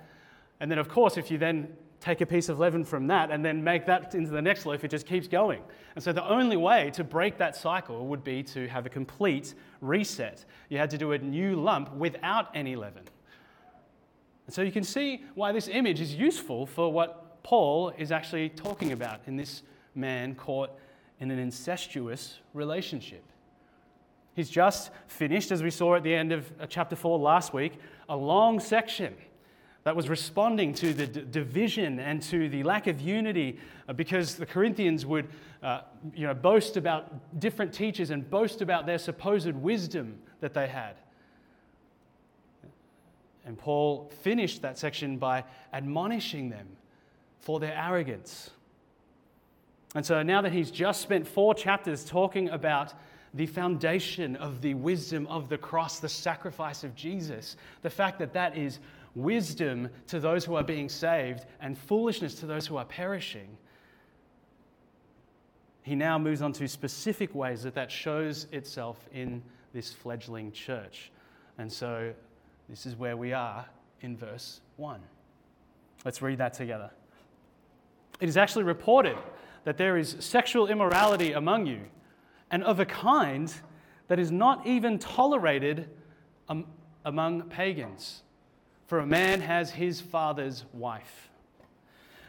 And 0.63 0.71
then, 0.71 0.79
of 0.79 0.89
course, 0.89 1.17
if 1.17 1.29
you 1.29 1.39
then 1.39 1.77
take 1.99 2.21
a 2.21 2.27
piece 2.27 2.49
of 2.49 2.61
leaven 2.61 2.85
from 2.85 3.09
that 3.09 3.33
and 3.33 3.45
then 3.45 3.65
make 3.65 3.85
that 3.87 4.15
into 4.15 4.31
the 4.31 4.41
next 4.41 4.65
loaf, 4.65 4.85
it 4.85 4.93
just 4.93 5.07
keeps 5.07 5.27
going. 5.27 5.61
And 5.97 6.05
so 6.05 6.13
the 6.13 6.25
only 6.25 6.57
way 6.57 6.93
to 6.95 7.03
break 7.03 7.37
that 7.39 7.57
cycle 7.57 8.07
would 8.07 8.23
be 8.23 8.45
to 8.45 8.69
have 8.69 8.87
a 8.87 8.89
complete 8.89 9.55
reset. 9.81 10.45
You 10.69 10.79
had 10.79 10.89
to 10.91 10.99
do 10.99 11.13
a 11.13 11.19
new 11.19 11.57
lump 11.57 11.93
without 11.95 12.49
any 12.55 12.77
leaven. 12.77 13.03
And 14.47 14.55
so 14.55 14.63
you 14.63 14.71
can 14.71 14.85
see 14.85 15.25
why 15.35 15.51
this 15.51 15.67
image 15.67 16.01
is 16.01 16.15
useful 16.15 16.65
for 16.65 16.93
what 16.93 17.43
Paul 17.43 17.93
is 17.99 18.13
actually 18.13 18.49
talking 18.51 18.93
about 18.93 19.23
in 19.27 19.35
this 19.35 19.63
man 19.97 20.37
caught 20.37 20.71
in 21.19 21.33
an 21.33 21.41
incestuous 21.41 22.39
relationship. 22.55 23.25
He's 24.35 24.49
just 24.49 24.93
finished, 25.09 25.51
as 25.51 25.61
we 25.61 25.71
saw 25.71 25.97
at 25.97 26.05
the 26.05 26.15
end 26.15 26.31
of 26.31 26.53
uh, 26.61 26.67
chapter 26.67 26.95
4 26.95 27.19
last 27.19 27.53
week, 27.53 27.81
a 28.09 28.17
long 28.17 28.61
section 28.61 29.17
that 29.85 29.97
was 29.97 30.09
responding 30.09 30.75
to 30.75 30.93
the 30.93 31.07
d- 31.07 31.25
division 31.31 31.99
and 31.99 32.23
to 32.23 32.49
the 32.49 32.63
lack 32.63 32.87
of 32.87 33.01
unity 33.01 33.59
uh, 33.89 33.93
because 33.93 34.37
the 34.37 34.47
Corinthians 34.47 35.05
would 35.05 35.29
uh, 35.63 35.81
you 36.15 36.27
know, 36.27 36.35
boast 36.35 36.77
about 36.77 37.41
different 37.41 37.73
teachers 37.73 38.11
and 38.11 38.29
boast 38.29 38.63
about 38.63 38.87
their 38.87 38.99
supposed 38.99 39.53
wisdom 39.55 40.19
that 40.41 40.55
they 40.55 40.69
had. 40.69 40.95
And 43.45 43.59
Paul 43.59 44.11
finished 44.23 44.63
that 44.63 44.79
section 44.79 45.19
by 45.19 45.45
admonishing 45.73 46.49
them 46.49 46.69
for 47.41 47.59
their 47.59 47.75
arrogance. 47.77 48.51
And 49.95 50.07
so 50.07 50.23
now 50.23 50.41
that 50.43 50.53
he's 50.53 50.71
just 50.71 51.01
spent 51.03 51.27
four 51.27 51.55
chapters 51.55 52.05
talking 52.05 52.49
about 52.51 52.95
the 53.35 53.47
foundation 53.47 54.37
of 54.37 54.61
the 54.61 54.75
wisdom 54.75 55.27
of 55.27 55.49
the 55.49 55.59
cross, 55.59 55.99
the 55.99 56.09
sacrifice 56.09 56.85
of 56.85 56.95
Jesus, 56.95 57.57
the 57.83 57.91
fact 57.91 58.19
that 58.19 58.33
that 58.35 58.57
is 58.57 58.79
wisdom 59.15 59.89
to 60.07 60.21
those 60.21 60.45
who 60.45 60.55
are 60.55 60.65
being 60.65 60.89
saved 60.89 61.45
and 61.61 61.77
foolishness 61.77 62.35
to 62.37 62.47
those 62.47 62.67
who 62.67 62.77
are 62.77 62.85
perishing. 62.85 63.57
he 65.83 65.97
now 65.97 66.19
moves 66.19 66.43
on 66.43 66.53
to 66.53 66.69
specific 66.69 67.35
ways 67.35 67.63
that 67.65 67.75
that 67.75 67.91
shows 67.91 68.47
itself 68.53 69.09
in 69.13 69.43
this 69.73 69.93
fledgling 69.93 70.53
church. 70.53 71.11
And 71.59 71.71
so 71.71 72.13
this 72.69 72.87
is 72.87 72.97
where 72.97 73.17
we 73.17 73.33
are 73.33 73.67
in 74.01 74.17
verse 74.17 74.61
1. 74.77 75.01
Let's 76.05 76.23
read 76.23 76.39
that 76.39 76.55
together. 76.55 76.91
It 78.21 78.29
is 78.29 78.37
actually 78.37 78.65
reported 78.65 79.17
that 79.65 79.77
there 79.77 79.97
is 79.97 80.17
sexual 80.21 80.69
immorality 80.69 81.33
among 81.33 81.67
you, 81.67 81.81
and 82.51 82.63
of 82.65 82.79
a 82.81 82.87
kind 82.87 83.53
that 84.09 84.19
is 84.19 84.31
not 84.31 84.67
even 84.67 84.99
tolerated 84.99 85.89
among 87.05 87.43
pagans. 87.49 88.23
For 88.93 88.99
a 88.99 89.07
man 89.07 89.41
has 89.41 89.71
his 89.71 90.03
father's 90.03 90.67
wife. 90.75 91.31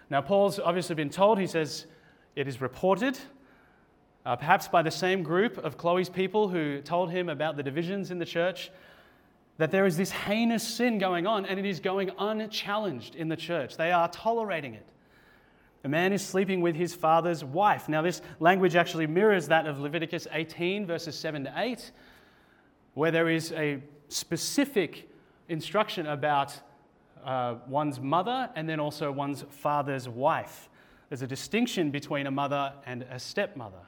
Now, 0.09 0.21
Paul's 0.21 0.59
obviously 0.59 0.95
been 0.95 1.09
told, 1.09 1.37
he 1.37 1.45
says, 1.45 1.87
it 2.37 2.47
is 2.47 2.61
reported, 2.61 3.19
uh, 4.25 4.37
perhaps 4.37 4.69
by 4.69 4.81
the 4.81 4.89
same 4.89 5.23
group 5.23 5.57
of 5.57 5.77
Chloe's 5.77 6.07
people 6.07 6.47
who 6.47 6.79
told 6.79 7.11
him 7.11 7.27
about 7.27 7.57
the 7.57 7.63
divisions 7.63 8.11
in 8.11 8.17
the 8.17 8.25
church, 8.25 8.71
that 9.57 9.71
there 9.71 9.85
is 9.85 9.97
this 9.97 10.11
heinous 10.11 10.65
sin 10.65 10.99
going 10.99 11.27
on 11.27 11.45
and 11.45 11.59
it 11.59 11.65
is 11.65 11.81
going 11.81 12.11
unchallenged 12.17 13.15
in 13.15 13.27
the 13.27 13.35
church. 13.35 13.75
They 13.75 13.91
are 13.91 14.07
tolerating 14.07 14.73
it. 14.73 14.87
A 15.83 15.89
man 15.89 16.13
is 16.13 16.25
sleeping 16.25 16.61
with 16.61 16.77
his 16.77 16.95
father's 16.95 17.43
wife. 17.43 17.89
Now, 17.89 18.01
this 18.01 18.21
language 18.39 18.77
actually 18.77 19.07
mirrors 19.07 19.49
that 19.49 19.67
of 19.67 19.81
Leviticus 19.81 20.27
18, 20.31 20.85
verses 20.85 21.19
7 21.19 21.43
to 21.43 21.53
8, 21.57 21.91
where 22.93 23.11
there 23.11 23.27
is 23.27 23.51
a 23.51 23.83
specific 24.07 25.09
instruction 25.49 26.07
about 26.07 26.53
uh, 27.23 27.55
one's 27.67 27.99
mother 27.99 28.49
and 28.55 28.67
then 28.67 28.79
also 28.79 29.11
one's 29.11 29.43
father's 29.49 30.07
wife. 30.09 30.69
There's 31.09 31.21
a 31.21 31.27
distinction 31.27 31.91
between 31.91 32.27
a 32.27 32.31
mother 32.31 32.73
and 32.85 33.03
a 33.03 33.19
stepmother, 33.19 33.85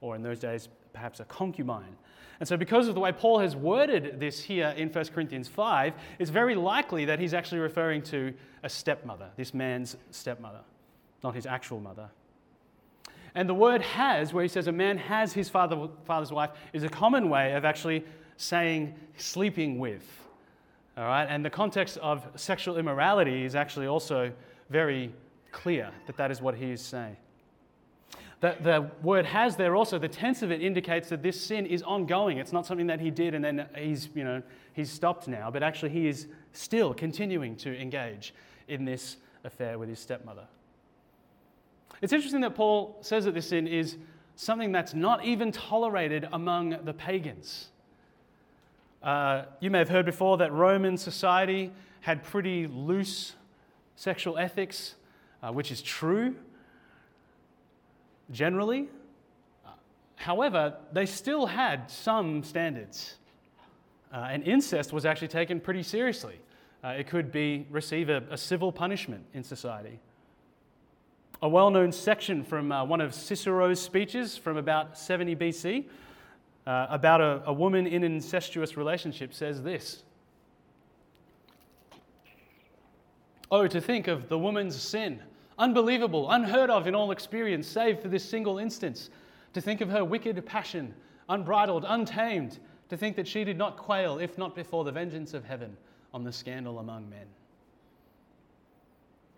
or 0.00 0.14
in 0.14 0.22
those 0.22 0.38
days, 0.38 0.68
perhaps 0.92 1.20
a 1.20 1.24
concubine. 1.24 1.96
And 2.40 2.48
so, 2.48 2.56
because 2.56 2.86
of 2.86 2.94
the 2.94 3.00
way 3.00 3.10
Paul 3.10 3.40
has 3.40 3.56
worded 3.56 4.20
this 4.20 4.40
here 4.40 4.72
in 4.76 4.90
1 4.90 5.04
Corinthians 5.06 5.48
5, 5.48 5.94
it's 6.18 6.30
very 6.30 6.54
likely 6.54 7.06
that 7.06 7.18
he's 7.18 7.34
actually 7.34 7.60
referring 7.60 8.02
to 8.02 8.32
a 8.62 8.68
stepmother, 8.68 9.30
this 9.36 9.52
man's 9.52 9.96
stepmother, 10.10 10.60
not 11.24 11.34
his 11.34 11.46
actual 11.46 11.80
mother. 11.80 12.10
And 13.34 13.48
the 13.48 13.54
word 13.54 13.82
has, 13.82 14.32
where 14.32 14.42
he 14.42 14.48
says 14.48 14.66
a 14.66 14.72
man 14.72 14.98
has 14.98 15.32
his 15.32 15.48
father, 15.48 15.88
father's 16.04 16.32
wife, 16.32 16.50
is 16.72 16.84
a 16.84 16.88
common 16.88 17.28
way 17.28 17.54
of 17.54 17.64
actually 17.64 18.04
saying 18.36 18.94
sleeping 19.16 19.78
with. 19.78 20.04
All 20.98 21.04
right? 21.04 21.26
And 21.30 21.44
the 21.44 21.50
context 21.50 21.96
of 21.98 22.26
sexual 22.34 22.76
immorality 22.76 23.44
is 23.44 23.54
actually 23.54 23.86
also 23.86 24.32
very 24.68 25.14
clear 25.52 25.90
that 26.06 26.16
that 26.16 26.32
is 26.32 26.42
what 26.42 26.56
he 26.56 26.72
is 26.72 26.82
saying. 26.82 27.16
The, 28.40 28.56
the 28.60 28.90
word 29.02 29.24
has 29.26 29.56
there 29.56 29.76
also, 29.76 29.98
the 29.98 30.08
tense 30.08 30.42
of 30.42 30.50
it 30.50 30.60
indicates 30.60 31.08
that 31.08 31.22
this 31.22 31.40
sin 31.40 31.66
is 31.66 31.82
ongoing. 31.82 32.38
It's 32.38 32.52
not 32.52 32.66
something 32.66 32.88
that 32.88 33.00
he 33.00 33.10
did 33.10 33.34
and 33.34 33.44
then 33.44 33.66
he's, 33.76 34.08
you 34.14 34.24
know, 34.24 34.42
he's 34.72 34.90
stopped 34.90 35.28
now, 35.28 35.50
but 35.50 35.62
actually 35.62 35.90
he 35.90 36.08
is 36.08 36.26
still 36.52 36.92
continuing 36.92 37.56
to 37.56 37.80
engage 37.80 38.34
in 38.66 38.84
this 38.84 39.16
affair 39.44 39.78
with 39.78 39.88
his 39.88 40.00
stepmother. 40.00 40.46
It's 42.02 42.12
interesting 42.12 42.40
that 42.42 42.54
Paul 42.54 42.98
says 43.02 43.24
that 43.24 43.34
this 43.34 43.48
sin 43.48 43.66
is 43.66 43.96
something 44.34 44.72
that's 44.72 44.94
not 44.94 45.24
even 45.24 45.50
tolerated 45.52 46.28
among 46.32 46.76
the 46.84 46.92
pagans. 46.92 47.68
Uh, 49.02 49.44
you 49.60 49.70
may 49.70 49.78
have 49.78 49.88
heard 49.88 50.06
before 50.06 50.36
that 50.38 50.52
Roman 50.52 50.96
society 50.96 51.72
had 52.00 52.22
pretty 52.24 52.66
loose 52.66 53.34
sexual 53.96 54.38
ethics, 54.38 54.94
uh, 55.42 55.52
which 55.52 55.70
is 55.70 55.82
true 55.82 56.34
generally. 58.30 58.88
However, 60.16 60.74
they 60.92 61.06
still 61.06 61.46
had 61.46 61.90
some 61.90 62.42
standards. 62.42 63.14
Uh, 64.12 64.28
and 64.30 64.42
incest 64.42 64.92
was 64.92 65.04
actually 65.04 65.28
taken 65.28 65.60
pretty 65.60 65.82
seriously. 65.82 66.40
Uh, 66.82 66.88
it 66.88 67.06
could 67.06 67.30
be 67.30 67.66
receive 67.70 68.08
a, 68.08 68.22
a, 68.30 68.36
civil 68.36 68.72
punishment 68.72 69.24
in 69.34 69.44
society. 69.44 69.98
A 71.42 71.48
well 71.48 71.70
known 71.70 71.92
section 71.92 72.42
from 72.42 72.72
uh, 72.72 72.84
one 72.84 73.00
of 73.00 73.14
Cicero's 73.14 73.80
speeches 73.80 74.36
from 74.36 74.56
about 74.56 74.98
70 74.98 75.36
BC 75.36 75.84
uh, 76.68 76.86
about 76.90 77.20
a, 77.20 77.42
a 77.46 77.52
woman 77.52 77.86
in 77.86 78.04
an 78.04 78.12
incestuous 78.12 78.76
relationship 78.76 79.32
says 79.32 79.62
this 79.62 80.04
Oh, 83.50 83.66
to 83.66 83.80
think 83.80 84.06
of 84.06 84.28
the 84.28 84.38
woman's 84.38 84.80
sin 84.80 85.22
unbelievable, 85.58 86.30
unheard 86.30 86.70
of 86.70 86.86
in 86.86 86.94
all 86.94 87.10
experience, 87.10 87.66
save 87.66 88.00
for 88.00 88.08
this 88.08 88.24
single 88.24 88.58
instance. 88.58 89.10
To 89.54 89.60
think 89.60 89.80
of 89.80 89.88
her 89.88 90.04
wicked 90.04 90.44
passion, 90.46 90.94
unbridled, 91.28 91.84
untamed, 91.88 92.58
to 92.90 92.96
think 92.96 93.16
that 93.16 93.26
she 93.26 93.44
did 93.44 93.58
not 93.58 93.76
quail, 93.76 94.18
if 94.18 94.38
not 94.38 94.54
before 94.54 94.84
the 94.84 94.92
vengeance 94.92 95.34
of 95.34 95.44
heaven, 95.44 95.76
on 96.14 96.22
the 96.22 96.32
scandal 96.32 96.78
among 96.78 97.08
men. 97.10 97.26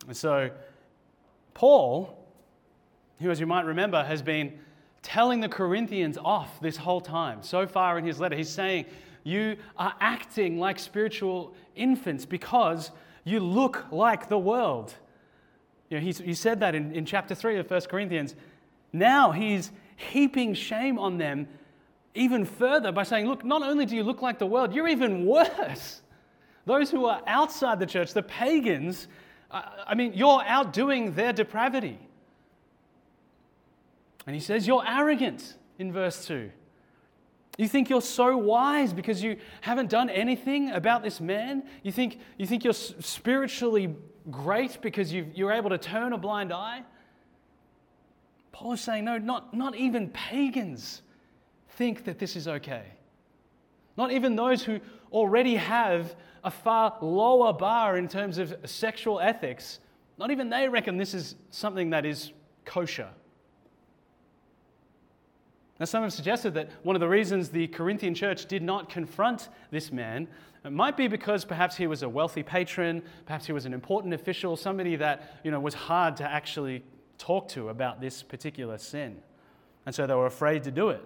And 0.07 0.17
so, 0.17 0.51
Paul, 1.55 2.19
who, 3.21 3.31
as 3.31 3.41
you 3.41 3.47
might 3.47 3.65
remember, 3.65 4.03
has 4.03 4.21
been 4.21 4.59
telling 5.03 5.41
the 5.41 5.49
Corinthians 5.49 6.19
off 6.19 6.61
this 6.61 6.77
whole 6.77 7.01
time, 7.01 7.43
so 7.43 7.67
far 7.67 7.99
in 7.99 8.05
his 8.05 8.21
letter, 8.21 8.37
he's 8.37 8.51
saying, 8.51 8.87
You 9.25 9.57
are 9.77 9.95
acting 10.01 10.59
like 10.59 10.79
spiritual 10.79 11.55
infants 11.75 12.27
because 12.27 12.91
you 13.25 13.41
look 13.41 13.87
like 13.91 14.29
the 14.29 14.39
world. 14.39 14.95
You 15.89 15.99
know, 15.99 16.13
he 16.13 16.35
said 16.35 16.61
that 16.61 16.75
in, 16.75 16.93
in 16.95 17.05
chapter 17.05 17.35
3 17.35 17.59
of 17.59 17.71
1 17.71 17.81
Corinthians. 17.83 18.35
Now 18.93 19.33
he's 19.33 19.73
heaping 19.97 20.55
shame 20.55 20.99
on 20.99 21.19
them 21.19 21.49
even 22.15 22.45
further 22.45 22.93
by 22.93 23.03
saying, 23.03 23.27
Look, 23.27 23.45
not 23.45 23.63
only 23.63 23.87
do 23.87 23.97
you 23.97 24.03
look 24.03 24.23
like 24.23 24.39
the 24.39 24.47
world, 24.47 24.75
you're 24.75 24.89
even 24.89 25.27
worse. 25.27 26.03
Those 26.67 26.91
who 26.91 27.07
are 27.07 27.23
outside 27.27 27.81
the 27.81 27.87
church, 27.87 28.13
the 28.13 28.23
pagans, 28.23 29.09
I 29.51 29.95
mean, 29.95 30.13
you're 30.15 30.43
outdoing 30.45 31.15
their 31.15 31.33
depravity. 31.33 31.99
And 34.27 34.35
he 34.35 34.41
says, 34.41 34.67
You're 34.67 34.85
arrogant 34.87 35.57
in 35.79 35.93
verse 35.93 36.27
2. 36.27 36.51
You 37.59 37.69
think 37.69 37.91
you're 37.91 38.01
so 38.01 38.37
wise 38.37 38.93
because 38.93 39.23
you 39.23 39.37
haven't 39.61 39.91
done 39.91 40.09
anything 40.09 40.71
about 40.71 41.03
this 41.03 41.21
man? 41.21 41.65
You 41.83 41.93
think, 41.93 42.19
you 42.39 42.47
think 42.47 42.65
you're 42.65 42.73
spiritually 42.73 43.95
great 44.31 44.81
because 44.81 45.13
you 45.13 45.47
are 45.47 45.53
able 45.53 45.71
to 45.71 45.79
turn 45.79 46.13
a 46.13 46.19
blind 46.19 46.53
eye? 46.53 46.83
Paul 48.53 48.73
is 48.73 48.81
saying, 48.81 49.05
no, 49.05 49.19
not, 49.19 49.53
not 49.53 49.77
even 49.77 50.09
pagans 50.11 51.03
think 51.71 52.05
that 52.05 52.19
this 52.19 52.37
is 52.37 52.49
okay. 52.49 52.85
Not 53.97 54.13
even 54.13 54.37
those 54.37 54.63
who 54.63 54.81
already 55.13 55.57
have 55.57 56.15
a 56.45 56.51
far 56.51 56.97
lower 57.01 57.53
bar 57.53 57.97
in 57.97 58.09
terms 58.09 58.39
of 58.39 58.55
sexual 58.65 59.21
ethics, 59.21 59.81
not 60.19 60.31
even 60.31 60.49
they 60.49 60.69
reckon 60.69 60.97
this 60.97 61.15
is 61.15 61.37
something 61.51 61.91
that 61.91 62.07
is 62.07 62.33
kosher. 62.65 63.09
Now, 65.81 65.87
some 65.87 66.03
have 66.03 66.13
suggested 66.13 66.55
that 66.55 66.71
one 66.83 66.95
of 66.95 67.01
the 67.01 67.09
reasons 67.09 67.49
the 67.49 67.67
Corinthian 67.67 68.15
church 68.15 68.47
did 68.47 68.63
not 68.63 68.89
confront 68.89 69.49
this 69.71 69.91
man 69.91 70.29
it 70.65 70.73
might 70.73 70.97
be 70.97 71.09
because 71.09 71.45
perhaps 71.45 71.77
he 71.77 71.87
was 71.87 72.03
a 72.03 72.09
wealthy 72.09 72.43
patron, 72.43 73.03
perhaps 73.25 73.47
he 73.47 73.53
was 73.53 73.65
an 73.65 73.73
important 73.73 74.13
official, 74.13 74.57
somebody 74.57 74.97
that 74.97 75.41
you 75.43 75.51
know, 75.51 75.61
was 75.61 75.75
hard 75.75 76.17
to 76.19 76.25
actually 76.25 76.85
talk 77.17 77.49
to 77.51 77.71
about 77.71 78.01
this 78.01 78.23
particular 78.23 78.77
sin. 78.77 79.23
And 79.87 79.95
so 79.95 80.07
they 80.07 80.15
were 80.15 80.27
afraid 80.27 80.65
to 80.65 80.71
do 80.71 80.91
it. 80.91 81.03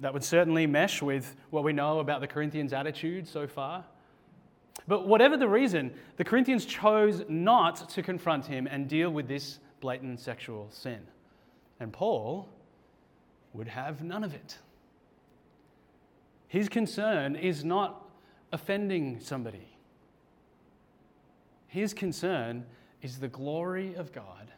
That 0.00 0.14
would 0.14 0.24
certainly 0.24 0.66
mesh 0.66 1.02
with 1.02 1.36
what 1.50 1.62
we 1.62 1.74
know 1.74 1.98
about 2.00 2.20
the 2.20 2.26
Corinthians' 2.26 2.72
attitude 2.72 3.28
so 3.28 3.46
far. 3.46 3.84
But 4.88 5.06
whatever 5.06 5.36
the 5.36 5.48
reason, 5.48 5.92
the 6.16 6.24
Corinthians 6.24 6.64
chose 6.64 7.22
not 7.28 7.90
to 7.90 8.02
confront 8.02 8.46
him 8.46 8.66
and 8.66 8.88
deal 8.88 9.10
with 9.10 9.28
this 9.28 9.58
blatant 9.80 10.20
sexual 10.20 10.68
sin. 10.70 11.00
And 11.78 11.92
Paul 11.92 12.48
would 13.54 13.68
have 13.68 14.02
none 14.02 14.24
of 14.24 14.34
it. 14.34 14.58
His 16.48 16.68
concern 16.68 17.36
is 17.36 17.64
not 17.64 18.04
offending 18.52 19.20
somebody, 19.20 19.68
his 21.68 21.94
concern 21.94 22.66
is 23.00 23.18
the 23.18 23.28
glory 23.28 23.94
of 23.94 24.12
God 24.12 24.52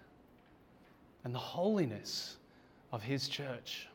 and 1.23 1.35
the 1.35 1.39
holiness 1.39 2.37
of 2.93 3.03
his 3.03 3.29
church. 3.29 3.89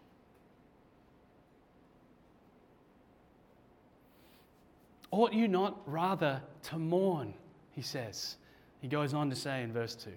Ought 5.12 5.34
you 5.34 5.48
not 5.48 5.82
rather 5.86 6.42
to 6.64 6.78
mourn? 6.78 7.34
He 7.72 7.82
says. 7.82 8.38
He 8.82 8.88
goes 8.88 9.14
on 9.14 9.30
to 9.30 9.36
say 9.36 9.64
in 9.64 9.74
verse 9.74 9.96
2. 9.96 10.12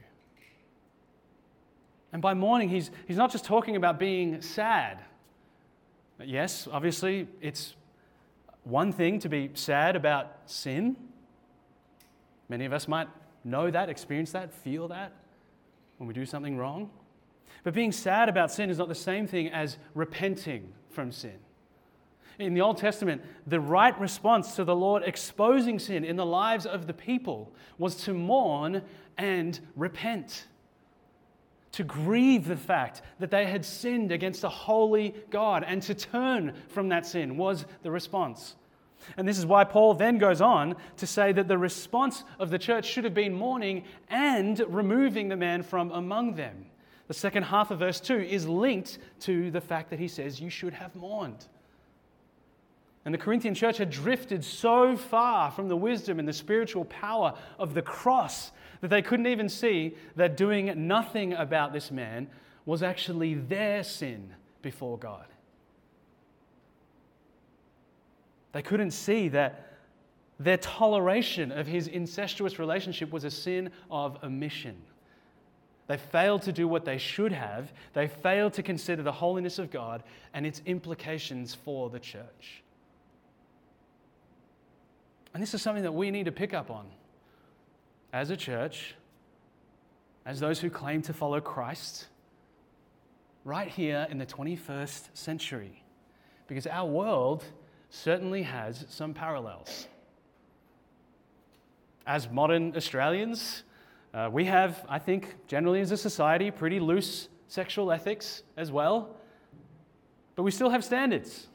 And 2.13 2.21
by 2.21 2.35
mourning, 2.35 2.69
he's, 2.69 2.91
he's 3.07 3.17
not 3.17 3.33
just 3.33 3.45
talking 3.45 3.77
about 3.77 3.99
being 3.99 4.43
sad. 4.43 4.99
Yes, 6.23 6.69
obviously, 6.71 7.27
it's 7.41 7.75
one 8.65 8.93
thing 8.93 9.19
to 9.21 9.29
be 9.29 9.51
sad 9.55 9.97
about 9.97 10.37
sin. 10.47 10.97
Many 12.49 12.65
of 12.65 12.73
us 12.73 12.87
might 12.87 13.09
know 13.45 13.71
that, 13.71 13.89
experience 13.89 14.33
that, 14.33 14.53
feel 14.53 14.89
that 14.89 15.13
when 15.97 16.07
we 16.07 16.15
do 16.15 16.27
something 16.27 16.57
wrong. 16.57 16.91
But 17.65 17.75
being 17.75 17.93
sad 17.93 18.29
about 18.29 18.53
sin 18.53 18.71
is 18.71 18.79
not 18.79 18.89
the 18.89 18.95
same 18.95 19.27
thing 19.27 19.49
as 19.49 19.79
repenting 19.95 20.73
from 20.91 21.13
sin. 21.13 21.39
In 22.39 22.55
the 22.55 22.61
Old 22.61 22.79
Testament, 22.79 23.23
the 23.47 23.61
right 23.61 23.99
response 24.01 24.57
to 24.57 24.65
the 24.65 24.75
Lord 24.75 25.03
exposing 25.05 25.79
sin 25.79 26.05
in 26.05 26.17
the 26.17 26.27
lives 26.27 26.67
of 26.67 26.87
the 26.87 26.93
people 26.93 27.53
was 27.79 27.97
to 28.05 28.15
mourn 28.15 28.83
and 29.17 29.61
repent, 29.77 30.47
to 31.73 31.85
grieve 31.85 32.47
the 32.47 32.57
fact 32.57 33.03
that 33.19 33.31
they 33.31 33.47
had 33.47 33.65
sinned 33.65 34.13
against 34.13 34.45
a 34.45 34.49
holy 34.49 35.15
God, 35.31 35.65
and 35.67 35.83
to 35.83 35.95
turn 35.95 36.55
from 36.69 36.89
that 36.91 37.07
sin 37.07 37.37
was 37.37 37.65
the 37.83 37.91
response. 37.91 38.57
And 39.17 39.27
this 39.27 39.39
is 39.39 39.47
why 39.47 39.65
Paul 39.65 39.95
then 39.95 40.19
goes 40.19 40.41
on 40.41 40.77
to 40.99 41.07
say 41.07 41.33
that 41.33 41.49
the 41.49 41.59
response 41.59 42.25
of 42.39 42.51
the 42.51 42.59
church 42.59 42.87
should 42.87 43.05
have 43.05 43.15
been 43.15 43.35
mourning 43.35 43.85
and 44.09 44.63
removing 44.69 45.29
the 45.29 45.37
man 45.37 45.63
from 45.63 45.91
among 45.91 46.35
them. 46.35 46.67
The 47.09 47.15
second 47.15 47.45
half 47.45 47.71
of 47.71 47.81
verse 47.81 48.01
2 48.01 48.21
is 48.21 48.47
linked 48.47 48.99
to 49.21 49.51
the 49.51 49.61
fact 49.61 49.91
that 49.91 49.99
he 49.99 50.09
says, 50.09 50.41
You 50.41 50.51
should 50.51 50.73
have 50.75 50.95
mourned. 50.95 51.47
And 53.05 53.13
the 53.13 53.19
Corinthian 53.19 53.55
church 53.55 53.79
had 53.79 53.91
drifted 53.91 54.45
so 54.45 54.97
far 54.97 55.51
from 55.51 55.69
the 55.69 55.77
wisdom 55.77 56.21
and 56.21 56.29
the 56.29 56.33
spiritual 56.33 56.85
power 56.85 57.35
of 57.59 57.75
the 57.75 57.83
cross 57.83 58.53
that 58.83 58.89
they 58.89 59.01
couldn't 59.01 59.29
even 59.29 59.49
see 59.49 59.97
that 60.17 60.37
doing 60.37 60.87
nothing 60.87 61.33
about 61.33 61.73
this 61.73 61.91
man 61.91 62.29
was 62.67 62.83
actually 62.83 63.35
their 63.35 63.83
sin 63.83 64.35
before 64.61 64.99
God. 64.99 65.25
They 68.51 68.61
couldn't 68.61 68.91
see 68.91 69.29
that 69.29 69.69
their 70.39 70.57
toleration 70.57 71.53
of 71.53 71.67
his 71.67 71.87
incestuous 71.87 72.59
relationship 72.59 73.13
was 73.13 73.25
a 73.25 73.31
sin 73.31 73.71
of 73.91 74.23
omission. 74.25 74.77
They 75.87 75.97
failed 75.97 76.43
to 76.43 76.53
do 76.53 76.67
what 76.67 76.85
they 76.85 76.99
should 76.99 77.33
have. 77.33 77.73
They 77.93 78.09
failed 78.09 78.53
to 78.55 78.63
consider 78.63 79.03
the 79.03 79.13
holiness 79.13 79.59
of 79.59 79.71
God 79.71 80.03
and 80.35 80.45
its 80.45 80.61
implications 80.67 81.55
for 81.55 81.89
the 81.89 82.01
church. 82.01 82.63
And 85.35 85.43
this 85.43 85.55
is 85.55 85.63
something 85.63 85.85
that 85.85 85.95
we 85.95 86.11
need 86.11 86.25
to 86.25 86.33
pick 86.33 86.53
up 86.53 86.71
on 86.71 86.87
as 88.13 88.31
a 88.31 88.37
church, 88.37 88.95
as 90.27 90.41
those 90.41 90.61
who 90.61 90.71
claim 90.71 91.03
to 91.03 91.13
follow 91.13 91.41
Christ, 91.41 92.07
right 93.45 93.69
here 93.69 94.07
in 94.11 94.19
the 94.19 94.27
21st 94.27 95.09
century. 95.15 95.83
Because 96.47 96.67
our 96.67 96.87
world 96.87 97.45
certainly 97.91 98.43
has 98.43 98.85
some 98.89 99.15
parallels. 99.15 99.89
As 102.07 102.29
modern 102.29 102.77
Australians, 102.77 103.63
uh, 104.13 104.29
we 104.31 104.45
have, 104.45 104.85
I 104.89 104.99
think, 104.99 105.35
generally 105.47 105.81
as 105.81 105.91
a 105.93 105.97
society, 105.97 106.51
pretty 106.51 106.81
loose 106.81 107.29
sexual 107.49 107.93
ethics 107.93 108.43
as 108.57 108.71
well, 108.71 109.17
but 110.37 110.43
we 110.43 110.51
still 110.51 110.71
have 110.71 110.85
standards. 110.85 111.49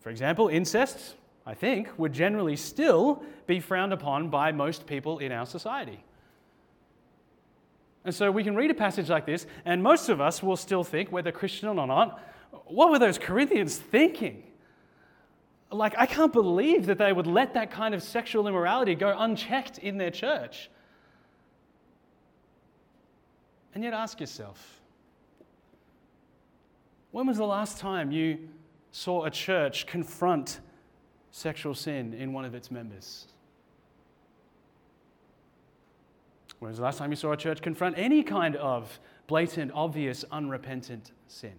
For 0.00 0.10
example, 0.10 0.48
incest, 0.48 1.14
I 1.48 1.54
think, 1.54 1.88
would 1.98 2.12
generally 2.12 2.56
still 2.56 3.22
be 3.46 3.58
frowned 3.58 3.94
upon 3.94 4.28
by 4.28 4.52
most 4.52 4.86
people 4.86 5.18
in 5.18 5.32
our 5.32 5.46
society. 5.46 6.04
And 8.04 8.14
so 8.14 8.30
we 8.30 8.44
can 8.44 8.54
read 8.54 8.70
a 8.70 8.74
passage 8.74 9.08
like 9.08 9.24
this, 9.24 9.46
and 9.64 9.82
most 9.82 10.10
of 10.10 10.20
us 10.20 10.42
will 10.42 10.58
still 10.58 10.84
think, 10.84 11.10
whether 11.10 11.32
Christian 11.32 11.68
or 11.68 11.86
not, 11.86 12.20
what 12.66 12.90
were 12.90 12.98
those 12.98 13.16
Corinthians 13.16 13.78
thinking? 13.78 14.42
Like, 15.72 15.94
I 15.96 16.04
can't 16.04 16.34
believe 16.34 16.84
that 16.84 16.98
they 16.98 17.14
would 17.14 17.26
let 17.26 17.54
that 17.54 17.70
kind 17.70 17.94
of 17.94 18.02
sexual 18.02 18.46
immorality 18.46 18.94
go 18.94 19.16
unchecked 19.18 19.78
in 19.78 19.96
their 19.96 20.10
church. 20.10 20.68
And 23.74 23.82
yet, 23.82 23.94
ask 23.94 24.20
yourself 24.20 24.82
when 27.10 27.26
was 27.26 27.38
the 27.38 27.46
last 27.46 27.78
time 27.78 28.12
you 28.12 28.50
saw 28.90 29.24
a 29.24 29.30
church 29.30 29.86
confront 29.86 30.60
sexual 31.30 31.74
sin 31.74 32.14
in 32.14 32.32
one 32.32 32.44
of 32.44 32.54
its 32.54 32.70
members? 32.70 33.26
When 36.58 36.70
was 36.70 36.78
the 36.78 36.84
last 36.84 36.98
time 36.98 37.10
you 37.10 37.16
saw 37.16 37.32
a 37.32 37.36
church 37.36 37.62
confront 37.62 37.96
any 37.98 38.22
kind 38.22 38.56
of 38.56 38.98
blatant, 39.26 39.70
obvious, 39.74 40.24
unrepentant 40.32 41.12
sin? 41.28 41.54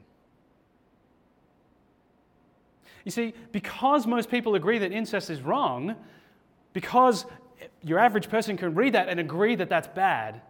You 3.06 3.12
see, 3.12 3.34
because 3.52 4.06
most 4.06 4.30
people 4.30 4.56
agree 4.56 4.78
that 4.80 4.92
incest 4.92 5.30
is 5.30 5.42
wrong, 5.42 5.96
because 6.74 7.26
your 7.82 7.98
average 7.98 8.30
person 8.30 8.58
can 8.58 8.76
read 8.76 8.94
that 8.94 9.08
and 9.08 9.20
agree 9.20 9.56
that 9.56 9.70
that's 9.70 9.88
bad, 9.88 10.42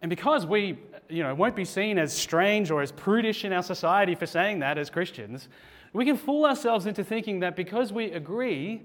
and 0.00 0.08
because 0.08 0.46
we 0.46 0.78
you 1.08 1.22
know, 1.22 1.34
won't 1.34 1.56
be 1.56 1.64
seen 1.64 1.98
as 1.98 2.12
strange 2.12 2.70
or 2.70 2.82
as 2.82 2.92
prudish 2.92 3.44
in 3.44 3.52
our 3.52 3.62
society 3.62 4.14
for 4.14 4.26
saying 4.26 4.60
that 4.60 4.78
as 4.78 4.90
Christians, 4.90 5.48
we 5.92 6.04
can 6.04 6.16
fool 6.16 6.44
ourselves 6.44 6.86
into 6.86 7.02
thinking 7.02 7.40
that 7.40 7.56
because 7.56 7.92
we 7.92 8.06
agree 8.12 8.82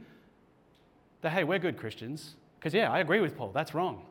that, 1.22 1.32
hey, 1.32 1.44
we're 1.44 1.60
good 1.60 1.78
Christians, 1.78 2.36
because 2.60 2.74
yeah, 2.74 2.92
I 2.92 3.00
agree 3.00 3.20
with 3.20 3.38
Paul, 3.38 3.52
that's 3.54 3.74
wrong. 3.74 4.04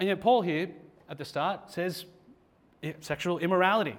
And 0.00 0.08
yet, 0.08 0.20
Paul 0.20 0.42
here 0.42 0.70
at 1.08 1.18
the 1.18 1.24
start 1.24 1.70
says 1.70 2.06
sexual 3.00 3.38
immorality 3.38 3.96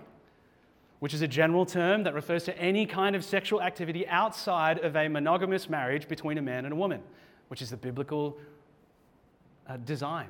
which 1.04 1.14
is 1.14 1.22
a 1.22 1.28
general 1.28 1.66
term 1.66 2.04
that 2.04 2.14
refers 2.14 2.46
to 2.46 2.58
any 2.58 2.86
kind 2.86 3.14
of 3.14 3.26
sexual 3.26 3.62
activity 3.62 4.08
outside 4.08 4.80
of 4.80 4.96
a 4.96 5.10
monogamous 5.10 5.70
marriage 5.70 6.08
between 6.08 6.38
a 6.38 6.42
man 6.42 6.64
and 6.64 6.72
a 6.72 6.78
woman, 6.78 7.02
which 7.50 7.62
is 7.62 7.70
the 7.70 7.76
biblical 7.76 8.38
uh, 9.68 9.76
design. 9.76 10.30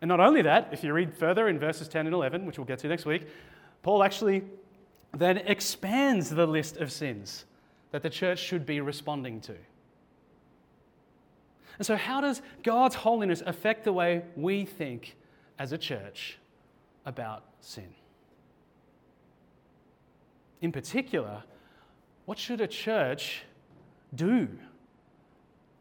And 0.00 0.08
not 0.08 0.20
only 0.20 0.40
that, 0.42 0.68
if 0.70 0.84
you 0.84 0.92
read 0.92 1.16
further 1.16 1.48
in 1.48 1.58
verses 1.58 1.88
10 1.88 2.06
and 2.06 2.14
11, 2.14 2.46
which 2.46 2.58
we'll 2.58 2.64
get 2.64 2.78
to 2.78 2.86
next 2.86 3.06
week, 3.06 3.26
Paul 3.86 4.02
actually 4.02 4.42
then 5.16 5.36
expands 5.36 6.28
the 6.28 6.44
list 6.44 6.76
of 6.78 6.90
sins 6.90 7.44
that 7.92 8.02
the 8.02 8.10
church 8.10 8.40
should 8.40 8.66
be 8.66 8.80
responding 8.80 9.40
to. 9.42 9.54
And 11.78 11.86
so, 11.86 11.94
how 11.94 12.20
does 12.20 12.42
God's 12.64 12.96
holiness 12.96 13.44
affect 13.46 13.84
the 13.84 13.92
way 13.92 14.24
we 14.34 14.64
think 14.64 15.14
as 15.56 15.70
a 15.70 15.78
church 15.78 16.36
about 17.04 17.44
sin? 17.60 17.94
in 20.62 20.72
particular, 20.72 21.44
what 22.24 22.40
should 22.40 22.60
a 22.60 22.66
church 22.66 23.44
do 24.12 24.48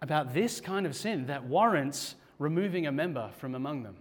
about 0.04 0.32
this 0.32 0.62
kind 0.62 0.86
of 0.86 0.96
sin 0.96 1.26
that 1.26 1.46
warrants 1.46 2.14
removing 2.38 2.86
a 2.86 2.92
member 2.92 3.32
from 3.40 3.56
among 3.56 3.82
them? 3.82 3.96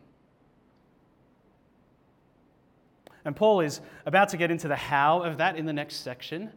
And 3.24 3.34
Paul 3.34 3.60
is 3.60 3.80
about 4.04 4.28
to 4.30 4.37
get 4.37 4.50
into 4.50 4.68
the 4.68 4.76
how 4.76 5.22
of 5.22 5.38
that 5.38 5.56
in 5.56 5.66
the 5.66 5.72
next 5.72 5.96
section. 5.96 6.50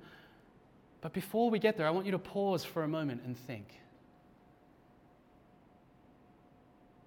But 1.01 1.13
before 1.13 1.49
we 1.49 1.59
get 1.59 1.77
there, 1.77 1.87
I 1.87 1.91
want 1.91 2.05
you 2.05 2.11
to 2.11 2.19
pause 2.19 2.65
for 2.65 2.83
a 2.83 2.87
moment 2.87 3.21
and 3.25 3.37
think. 3.37 3.67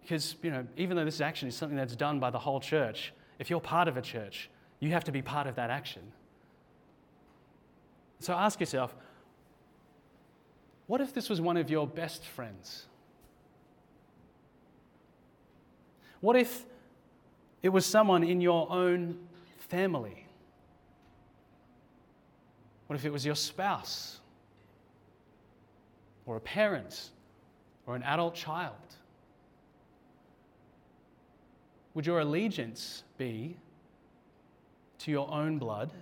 Because, 0.01 0.35
you 0.43 0.51
know, 0.51 0.67
even 0.77 0.97
though 0.97 1.05
this 1.05 1.21
action 1.21 1.49
is 1.49 1.55
something 1.55 1.77
that's 1.77 1.95
done 1.95 2.19
by 2.19 2.31
the 2.31 2.39
whole 2.39 2.61
church, 2.61 3.13
if 3.39 3.51
you're 3.51 3.61
part 3.61 3.87
of 3.87 3.97
a 3.97 4.03
church, 4.03 4.51
you 4.81 4.91
have 4.91 5.05
to 5.05 5.13
be 5.13 5.23
part 5.23 5.47
of 5.47 5.57
that 5.57 5.71
action. 5.71 6.03
So 8.19 8.35
ask 8.35 8.61
yourself 8.61 8.95
what 10.87 11.01
if 11.01 11.15
this 11.15 11.31
was 11.31 11.41
one 11.41 11.57
of 11.57 11.71
your 11.71 11.87
best 11.87 12.25
friends? 12.25 12.87
What 16.21 16.35
if 16.35 16.65
it 17.63 17.69
was 17.69 17.87
someone 17.87 18.25
in 18.25 18.41
your 18.41 18.69
own 18.71 19.17
family? 19.71 20.27
What 22.89 22.97
if 22.97 23.05
it 23.05 23.13
was 23.13 23.25
your 23.25 23.37
spouse? 23.37 24.19
Or 26.27 26.37
a 26.37 26.41
parent? 26.41 27.11
Or 27.87 27.95
an 27.95 28.03
adult 28.03 28.35
child? 28.35 28.75
Would 31.95 32.07
your 32.07 32.21
allegiance 32.21 33.05
be 33.17 33.57
to 34.99 35.11
your 35.11 35.31
own 35.31 35.59
blood? 35.59 35.93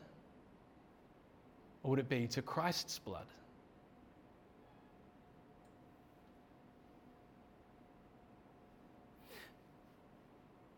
Or 1.82 1.90
would 1.90 1.98
it 1.98 2.08
be 2.08 2.26
to 2.28 2.42
Christ's 2.42 2.98
blood? 2.98 3.26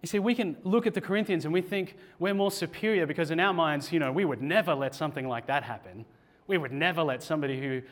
You 0.02 0.06
see, 0.06 0.18
we 0.18 0.34
can 0.34 0.56
look 0.64 0.86
at 0.86 0.94
the 0.94 1.00
Corinthians 1.00 1.44
and 1.44 1.52
we 1.52 1.60
think 1.60 1.96
we're 2.18 2.34
more 2.34 2.50
superior 2.50 3.06
because, 3.06 3.30
in 3.30 3.38
our 3.38 3.52
minds, 3.52 3.92
you 3.92 3.98
know, 3.98 4.10
we 4.12 4.24
would 4.24 4.40
never 4.40 4.74
let 4.74 4.94
something 4.94 5.28
like 5.28 5.46
that 5.46 5.62
happen. 5.62 6.06
We 6.46 6.56
would 6.56 6.72
never 6.72 7.02
let 7.02 7.22
somebody 7.22 7.60
who 7.60 7.82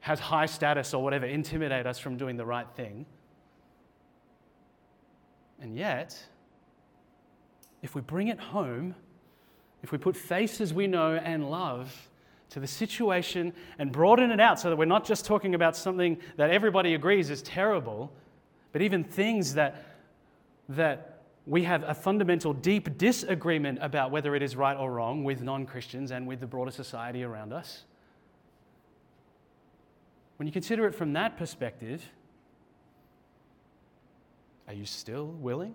has 0.00 0.20
high 0.20 0.46
status 0.46 0.94
or 0.94 1.02
whatever 1.02 1.26
intimidate 1.26 1.86
us 1.86 1.98
from 1.98 2.16
doing 2.16 2.36
the 2.36 2.46
right 2.46 2.66
thing. 2.76 3.04
And 5.60 5.76
yet, 5.76 6.18
if 7.82 7.94
we 7.94 8.00
bring 8.00 8.28
it 8.28 8.38
home, 8.38 8.94
if 9.82 9.92
we 9.92 9.98
put 9.98 10.16
faces 10.16 10.72
we 10.72 10.86
know 10.86 11.16
and 11.16 11.50
love 11.50 12.08
to 12.50 12.60
the 12.60 12.66
situation 12.66 13.52
and 13.78 13.92
broaden 13.92 14.30
it 14.30 14.40
out 14.40 14.58
so 14.58 14.70
that 14.70 14.76
we're 14.76 14.84
not 14.84 15.04
just 15.04 15.24
talking 15.24 15.54
about 15.54 15.76
something 15.76 16.18
that 16.36 16.50
everybody 16.50 16.94
agrees 16.94 17.28
is 17.28 17.42
terrible, 17.42 18.12
but 18.72 18.82
even 18.82 19.04
things 19.04 19.54
that 19.54 19.84
that 20.68 21.09
we 21.46 21.64
have 21.64 21.82
a 21.84 21.94
fundamental, 21.94 22.52
deep 22.52 22.98
disagreement 22.98 23.78
about 23.80 24.10
whether 24.10 24.34
it 24.34 24.42
is 24.42 24.56
right 24.56 24.76
or 24.76 24.92
wrong 24.92 25.24
with 25.24 25.42
non 25.42 25.66
Christians 25.66 26.10
and 26.10 26.26
with 26.26 26.40
the 26.40 26.46
broader 26.46 26.70
society 26.70 27.22
around 27.22 27.52
us. 27.52 27.84
When 30.36 30.46
you 30.46 30.52
consider 30.52 30.86
it 30.86 30.94
from 30.94 31.12
that 31.14 31.36
perspective, 31.36 32.04
are 34.68 34.74
you 34.74 34.86
still 34.86 35.26
willing 35.26 35.74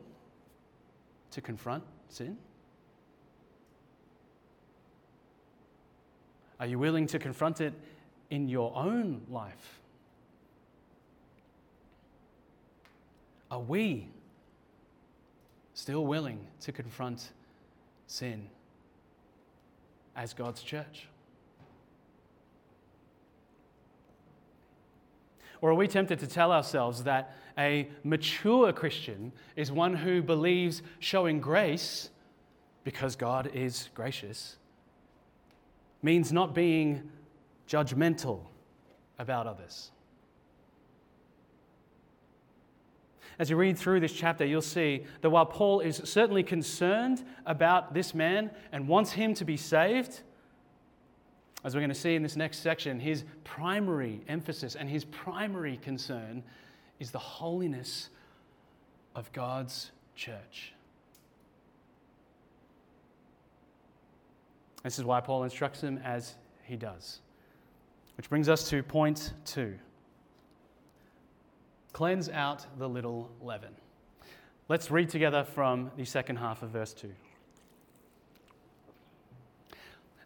to 1.31 1.41
confront 1.41 1.83
sin? 2.09 2.37
Are 6.59 6.65
you 6.65 6.79
willing 6.79 7.05
to 7.07 7.19
confront 7.19 7.59
it 7.59 7.73
in 8.29 8.47
your 8.47 8.75
own 8.75 9.21
life? 9.29 9.81
Are 13.51 13.59
we 13.59 14.07
still 15.75 16.05
willing 16.05 16.39
to 16.61 16.71
confront 16.71 17.31
sin 18.07 18.47
as 20.15 20.33
God's 20.33 20.63
church? 20.63 21.07
Or 25.61 25.71
are 25.71 25.75
we 25.75 25.87
tempted 25.87 26.19
to 26.19 26.27
tell 26.27 26.51
ourselves 26.51 27.03
that 27.03 27.35
a 27.57 27.89
mature 28.03 28.71
Christian 28.71 29.31
is 29.55 29.71
one 29.71 29.95
who 29.95 30.21
believes 30.21 30.81
showing 30.99 31.39
grace 31.39 32.09
because 32.83 33.15
God 33.15 33.51
is 33.53 33.89
gracious 33.93 34.57
means 36.01 36.31
not 36.31 36.53
being 36.53 37.09
judgmental 37.67 38.41
about 39.19 39.47
others? 39.47 39.91
As 43.37 43.49
you 43.49 43.57
read 43.57 43.77
through 43.77 43.99
this 43.99 44.13
chapter, 44.13 44.45
you'll 44.45 44.61
see 44.61 45.03
that 45.21 45.29
while 45.29 45.45
Paul 45.45 45.81
is 45.81 46.01
certainly 46.05 46.43
concerned 46.43 47.23
about 47.45 47.93
this 47.93 48.13
man 48.13 48.49
and 48.71 48.87
wants 48.87 49.11
him 49.11 49.33
to 49.35 49.45
be 49.45 49.57
saved, 49.57 50.21
as 51.63 51.73
we're 51.73 51.81
going 51.81 51.89
to 51.89 51.95
see 51.95 52.15
in 52.15 52.23
this 52.23 52.35
next 52.35 52.59
section, 52.59 52.99
his 52.99 53.25
primary 53.43 54.21
emphasis 54.27 54.75
and 54.75 54.89
his 54.89 55.03
primary 55.05 55.77
concern 55.77 56.43
is 56.99 57.11
the 57.11 57.19
holiness 57.19 58.09
of 59.15 59.31
God's 59.33 59.91
church. 60.15 60.73
This 64.83 64.99
is 64.99 65.03
why 65.03 65.19
Paul 65.19 65.43
instructs 65.43 65.81
him 65.81 65.99
as 66.03 66.35
he 66.63 66.77
does. 66.77 67.19
Which 68.15 68.29
brings 68.29 68.47
us 68.47 68.69
to 68.69 68.83
point 68.83 69.33
two 69.43 69.77
cleanse 71.95 72.27
out 72.27 72.65
the 72.77 72.89
little 72.89 73.31
leaven. 73.41 73.73
Let's 74.67 74.91
read 74.91 75.07
together 75.07 75.45
from 75.45 75.91
the 75.95 76.03
second 76.03 76.35
half 76.35 76.61
of 76.61 76.71
verse 76.71 76.93
2. 76.93 77.09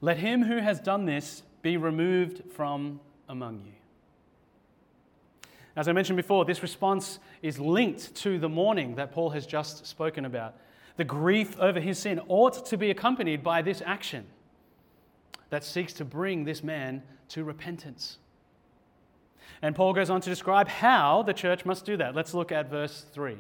Let 0.01 0.17
him 0.17 0.41
who 0.41 0.58
has 0.58 0.79
done 0.79 1.05
this 1.05 1.43
be 1.62 1.77
removed 1.77 2.41
from 2.53 2.99
among 3.27 3.60
you. 3.60 3.73
As 5.75 5.88
I 5.88 5.91
mentioned 5.91 6.17
before, 6.17 6.43
this 6.43 6.63
response 6.63 7.19
is 7.43 7.60
linked 7.60 8.15
to 8.15 8.39
the 8.39 8.49
mourning 8.49 8.95
that 8.95 9.12
Paul 9.12 9.29
has 9.29 9.45
just 9.45 9.86
spoken 9.86 10.25
about. 10.25 10.55
The 10.97 11.03
grief 11.03 11.55
over 11.60 11.79
his 11.79 11.99
sin 11.99 12.19
ought 12.29 12.65
to 12.65 12.77
be 12.77 12.89
accompanied 12.89 13.43
by 13.43 13.62
this 13.62 13.84
action 13.86 14.25
that 15.51 15.63
seeks 15.63 15.93
to 15.93 16.03
bring 16.03 16.45
this 16.45 16.63
man 16.63 17.03
to 17.27 17.43
repentance. 17.43 18.17
And 19.62 19.75
Paul 19.75 19.93
goes 19.93 20.09
on 20.09 20.21
to 20.21 20.29
describe 20.29 20.67
how 20.67 21.23
the 21.23 21.33
church 21.33 21.65
must 21.65 21.85
do 21.85 21.97
that. 21.97 22.15
Let's 22.15 22.33
look 22.33 22.51
at 22.51 22.69
verse 22.69 23.05
3. 23.13 23.38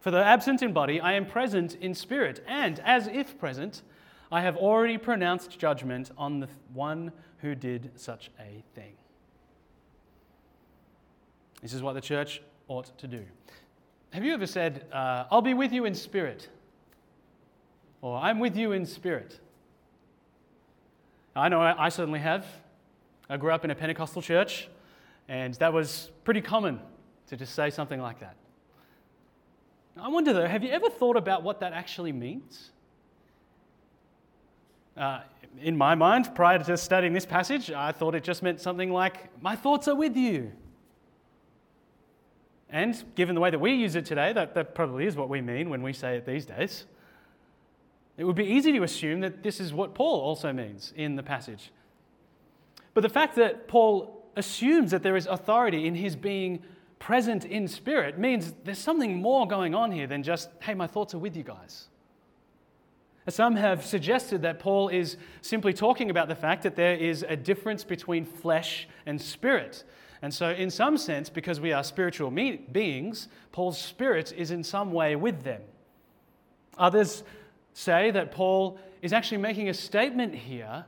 For 0.00 0.10
the 0.10 0.24
absent 0.24 0.62
in 0.62 0.72
body, 0.72 1.00
I 1.00 1.14
am 1.14 1.26
present 1.26 1.74
in 1.74 1.94
spirit, 1.94 2.42
and 2.46 2.80
as 2.80 3.08
if 3.08 3.38
present, 3.38 3.82
I 4.30 4.42
have 4.42 4.56
already 4.56 4.96
pronounced 4.96 5.58
judgment 5.58 6.10
on 6.16 6.40
the 6.40 6.48
one 6.72 7.12
who 7.38 7.54
did 7.54 7.90
such 7.96 8.30
a 8.38 8.62
thing. 8.74 8.92
This 11.62 11.72
is 11.72 11.82
what 11.82 11.94
the 11.94 12.00
church 12.00 12.40
ought 12.68 12.96
to 12.98 13.06
do. 13.06 13.24
Have 14.10 14.24
you 14.24 14.32
ever 14.32 14.46
said, 14.46 14.86
uh, 14.92 15.24
I'll 15.30 15.42
be 15.42 15.54
with 15.54 15.72
you 15.72 15.84
in 15.84 15.94
spirit? 15.94 16.48
Or 18.00 18.16
I'm 18.18 18.38
with 18.38 18.56
you 18.56 18.72
in 18.72 18.86
spirit? 18.86 19.38
I 21.34 21.48
know 21.48 21.60
I 21.60 21.88
certainly 21.88 22.20
have. 22.20 22.46
I 23.30 23.36
grew 23.36 23.52
up 23.52 23.64
in 23.64 23.70
a 23.70 23.74
Pentecostal 23.74 24.22
church, 24.22 24.68
and 25.28 25.54
that 25.54 25.72
was 25.72 26.10
pretty 26.24 26.40
common 26.40 26.80
to 27.26 27.36
just 27.36 27.54
say 27.54 27.68
something 27.70 28.00
like 28.00 28.20
that. 28.20 28.36
I 30.00 30.08
wonder 30.08 30.32
though, 30.32 30.46
have 30.46 30.62
you 30.62 30.70
ever 30.70 30.88
thought 30.88 31.16
about 31.16 31.42
what 31.42 31.60
that 31.60 31.72
actually 31.72 32.12
means? 32.12 32.70
Uh, 34.96 35.20
in 35.60 35.76
my 35.76 35.94
mind, 35.94 36.34
prior 36.34 36.58
to 36.58 36.76
studying 36.76 37.12
this 37.12 37.26
passage, 37.26 37.70
I 37.70 37.92
thought 37.92 38.14
it 38.14 38.24
just 38.24 38.42
meant 38.42 38.60
something 38.60 38.90
like, 38.90 39.42
My 39.42 39.56
thoughts 39.56 39.88
are 39.88 39.94
with 39.94 40.16
you. 40.16 40.52
And 42.70 43.02
given 43.14 43.34
the 43.34 43.40
way 43.40 43.50
that 43.50 43.58
we 43.58 43.72
use 43.72 43.94
it 43.94 44.04
today, 44.04 44.32
that, 44.32 44.54
that 44.54 44.74
probably 44.74 45.06
is 45.06 45.16
what 45.16 45.28
we 45.28 45.40
mean 45.40 45.70
when 45.70 45.82
we 45.82 45.92
say 45.92 46.16
it 46.16 46.26
these 46.26 46.44
days. 46.46 46.84
It 48.16 48.24
would 48.24 48.36
be 48.36 48.44
easy 48.44 48.72
to 48.72 48.82
assume 48.82 49.20
that 49.20 49.42
this 49.42 49.60
is 49.60 49.72
what 49.72 49.94
Paul 49.94 50.20
also 50.20 50.52
means 50.52 50.92
in 50.96 51.16
the 51.16 51.22
passage. 51.22 51.70
But 52.98 53.02
the 53.02 53.10
fact 53.10 53.36
that 53.36 53.68
Paul 53.68 54.26
assumes 54.34 54.90
that 54.90 55.04
there 55.04 55.16
is 55.16 55.28
authority 55.28 55.86
in 55.86 55.94
his 55.94 56.16
being 56.16 56.64
present 56.98 57.44
in 57.44 57.68
spirit 57.68 58.18
means 58.18 58.52
there's 58.64 58.80
something 58.80 59.22
more 59.22 59.46
going 59.46 59.72
on 59.72 59.92
here 59.92 60.08
than 60.08 60.24
just, 60.24 60.50
hey, 60.62 60.74
my 60.74 60.88
thoughts 60.88 61.14
are 61.14 61.18
with 61.20 61.36
you 61.36 61.44
guys. 61.44 61.86
Some 63.28 63.54
have 63.54 63.86
suggested 63.86 64.42
that 64.42 64.58
Paul 64.58 64.88
is 64.88 65.16
simply 65.42 65.72
talking 65.72 66.10
about 66.10 66.26
the 66.26 66.34
fact 66.34 66.64
that 66.64 66.74
there 66.74 66.96
is 66.96 67.24
a 67.28 67.36
difference 67.36 67.84
between 67.84 68.24
flesh 68.24 68.88
and 69.06 69.22
spirit. 69.22 69.84
And 70.20 70.34
so, 70.34 70.50
in 70.50 70.68
some 70.68 70.98
sense, 70.98 71.30
because 71.30 71.60
we 71.60 71.72
are 71.72 71.84
spiritual 71.84 72.32
beings, 72.32 73.28
Paul's 73.52 73.78
spirit 73.78 74.32
is 74.36 74.50
in 74.50 74.64
some 74.64 74.90
way 74.90 75.14
with 75.14 75.44
them. 75.44 75.62
Others 76.76 77.22
say 77.74 78.10
that 78.10 78.32
Paul 78.32 78.76
is 79.02 79.12
actually 79.12 79.38
making 79.38 79.68
a 79.68 79.74
statement 79.74 80.34
here 80.34 80.84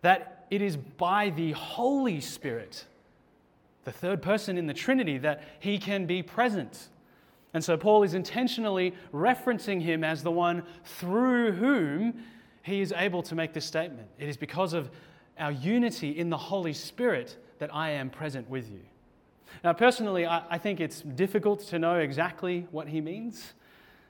that 0.00 0.33
it 0.54 0.62
is 0.62 0.76
by 0.76 1.30
the 1.30 1.52
Holy 1.52 2.20
Spirit, 2.20 2.84
the 3.84 3.92
third 3.92 4.22
person 4.22 4.56
in 4.56 4.66
the 4.66 4.74
Trinity, 4.74 5.18
that 5.18 5.42
he 5.58 5.78
can 5.78 6.06
be 6.06 6.22
present. 6.22 6.88
And 7.52 7.64
so 7.64 7.76
Paul 7.76 8.02
is 8.02 8.14
intentionally 8.14 8.94
referencing 9.12 9.82
him 9.82 10.04
as 10.04 10.22
the 10.22 10.30
one 10.30 10.62
through 10.84 11.52
whom 11.52 12.14
he 12.62 12.80
is 12.80 12.92
able 12.96 13.22
to 13.24 13.34
make 13.34 13.52
this 13.52 13.64
statement. 13.64 14.08
It 14.18 14.28
is 14.28 14.36
because 14.36 14.72
of 14.72 14.90
our 15.38 15.52
unity 15.52 16.10
in 16.10 16.30
the 16.30 16.36
Holy 16.36 16.72
Spirit 16.72 17.36
that 17.58 17.74
I 17.74 17.90
am 17.90 18.10
present 18.10 18.48
with 18.48 18.70
you. 18.70 18.80
Now, 19.62 19.72
personally, 19.72 20.26
I, 20.26 20.42
I 20.50 20.58
think 20.58 20.80
it's 20.80 21.00
difficult 21.00 21.60
to 21.68 21.78
know 21.78 21.96
exactly 21.96 22.66
what 22.70 22.88
he 22.88 23.00
means. 23.00 23.54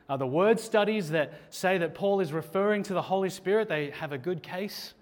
Uh, 0.08 0.16
the 0.16 0.26
word 0.26 0.60
studies 0.60 1.10
that 1.10 1.32
say 1.50 1.78
that 1.78 1.94
Paul 1.94 2.20
is 2.20 2.32
referring 2.32 2.82
to 2.84 2.94
the 2.94 3.02
Holy 3.02 3.30
Spirit, 3.30 3.68
they 3.68 3.90
have 3.90 4.12
a 4.12 4.18
good 4.18 4.42
case. 4.42 4.94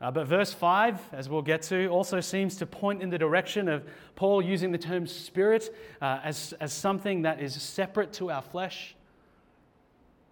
Uh, 0.00 0.12
but 0.12 0.26
verse 0.28 0.52
5, 0.52 1.00
as 1.12 1.28
we'll 1.28 1.42
get 1.42 1.62
to, 1.62 1.88
also 1.88 2.20
seems 2.20 2.56
to 2.56 2.66
point 2.66 3.02
in 3.02 3.10
the 3.10 3.18
direction 3.18 3.68
of 3.68 3.84
Paul 4.14 4.40
using 4.40 4.70
the 4.70 4.78
term 4.78 5.06
spirit 5.06 5.74
uh, 6.00 6.20
as, 6.22 6.54
as 6.60 6.72
something 6.72 7.22
that 7.22 7.40
is 7.40 7.60
separate 7.60 8.12
to 8.14 8.30
our 8.30 8.42
flesh. 8.42 8.94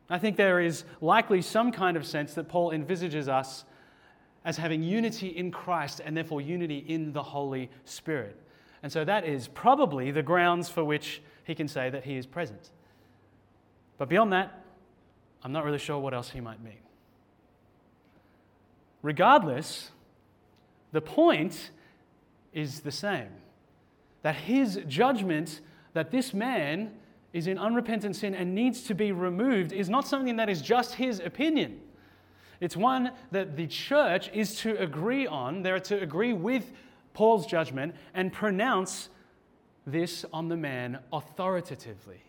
I 0.08 0.18
think 0.18 0.36
there 0.36 0.60
is 0.60 0.84
likely 1.00 1.42
some 1.42 1.72
kind 1.72 1.96
of 1.96 2.06
sense 2.06 2.34
that 2.34 2.48
Paul 2.48 2.70
envisages 2.70 3.28
us 3.28 3.64
as 4.44 4.56
having 4.56 4.84
unity 4.84 5.28
in 5.28 5.50
Christ 5.50 6.00
and 6.04 6.16
therefore 6.16 6.40
unity 6.40 6.78
in 6.78 7.12
the 7.12 7.22
Holy 7.22 7.68
Spirit. 7.84 8.40
And 8.84 8.92
so 8.92 9.04
that 9.04 9.24
is 9.24 9.48
probably 9.48 10.12
the 10.12 10.22
grounds 10.22 10.68
for 10.68 10.84
which 10.84 11.20
he 11.42 11.56
can 11.56 11.66
say 11.66 11.90
that 11.90 12.04
he 12.04 12.16
is 12.16 12.24
present. 12.24 12.70
But 13.98 14.08
beyond 14.08 14.32
that, 14.32 14.62
I'm 15.42 15.50
not 15.50 15.64
really 15.64 15.78
sure 15.78 15.98
what 15.98 16.14
else 16.14 16.30
he 16.30 16.40
might 16.40 16.62
mean. 16.62 16.85
Regardless, 19.02 19.90
the 20.92 21.00
point 21.00 21.70
is 22.52 22.80
the 22.80 22.92
same 22.92 23.28
that 24.22 24.34
his 24.34 24.80
judgment 24.88 25.60
that 25.92 26.10
this 26.10 26.34
man 26.34 26.92
is 27.32 27.46
in 27.46 27.58
unrepentant 27.58 28.16
sin 28.16 28.34
and 28.34 28.54
needs 28.54 28.82
to 28.82 28.94
be 28.94 29.12
removed 29.12 29.72
is 29.72 29.88
not 29.88 30.08
something 30.08 30.36
that 30.36 30.48
is 30.48 30.60
just 30.60 30.94
his 30.94 31.20
opinion. 31.20 31.80
It's 32.60 32.76
one 32.76 33.12
that 33.30 33.56
the 33.56 33.66
church 33.66 34.30
is 34.32 34.56
to 34.60 34.76
agree 34.78 35.26
on. 35.26 35.62
They're 35.62 35.78
to 35.80 36.00
agree 36.00 36.32
with 36.32 36.72
Paul's 37.12 37.46
judgment 37.46 37.94
and 38.14 38.32
pronounce 38.32 39.10
this 39.86 40.24
on 40.32 40.48
the 40.48 40.56
man 40.56 40.98
authoritatively. 41.12 42.22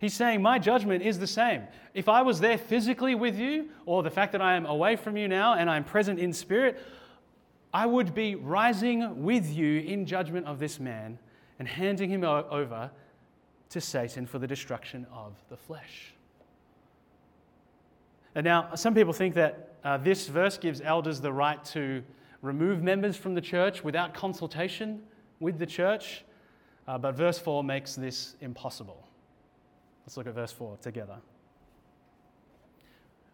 He's 0.00 0.14
saying, 0.14 0.42
My 0.42 0.58
judgment 0.58 1.02
is 1.02 1.18
the 1.18 1.26
same. 1.26 1.62
If 1.94 2.08
I 2.08 2.22
was 2.22 2.40
there 2.40 2.58
physically 2.58 3.14
with 3.14 3.38
you, 3.38 3.68
or 3.86 4.02
the 4.02 4.10
fact 4.10 4.32
that 4.32 4.42
I 4.42 4.54
am 4.54 4.66
away 4.66 4.96
from 4.96 5.16
you 5.16 5.28
now 5.28 5.54
and 5.54 5.68
I'm 5.68 5.84
present 5.84 6.18
in 6.18 6.32
spirit, 6.32 6.80
I 7.72 7.86
would 7.86 8.14
be 8.14 8.34
rising 8.34 9.24
with 9.24 9.50
you 9.50 9.80
in 9.80 10.06
judgment 10.06 10.46
of 10.46 10.58
this 10.58 10.80
man 10.80 11.18
and 11.58 11.66
handing 11.66 12.10
him 12.10 12.24
over 12.24 12.90
to 13.70 13.80
Satan 13.80 14.26
for 14.26 14.38
the 14.38 14.46
destruction 14.46 15.06
of 15.12 15.34
the 15.50 15.56
flesh. 15.56 16.14
And 18.34 18.44
now, 18.44 18.74
some 18.74 18.94
people 18.94 19.12
think 19.12 19.34
that 19.34 19.74
uh, 19.84 19.96
this 19.96 20.28
verse 20.28 20.56
gives 20.56 20.80
elders 20.80 21.20
the 21.20 21.32
right 21.32 21.62
to 21.66 22.02
remove 22.40 22.82
members 22.82 23.16
from 23.16 23.34
the 23.34 23.40
church 23.40 23.82
without 23.82 24.14
consultation 24.14 25.02
with 25.40 25.58
the 25.58 25.66
church, 25.66 26.24
uh, 26.86 26.96
but 26.96 27.16
verse 27.16 27.38
4 27.38 27.64
makes 27.64 27.96
this 27.96 28.36
impossible. 28.40 29.07
Let's 30.08 30.16
look 30.16 30.26
at 30.26 30.32
verse 30.32 30.52
4 30.52 30.78
together. 30.80 31.16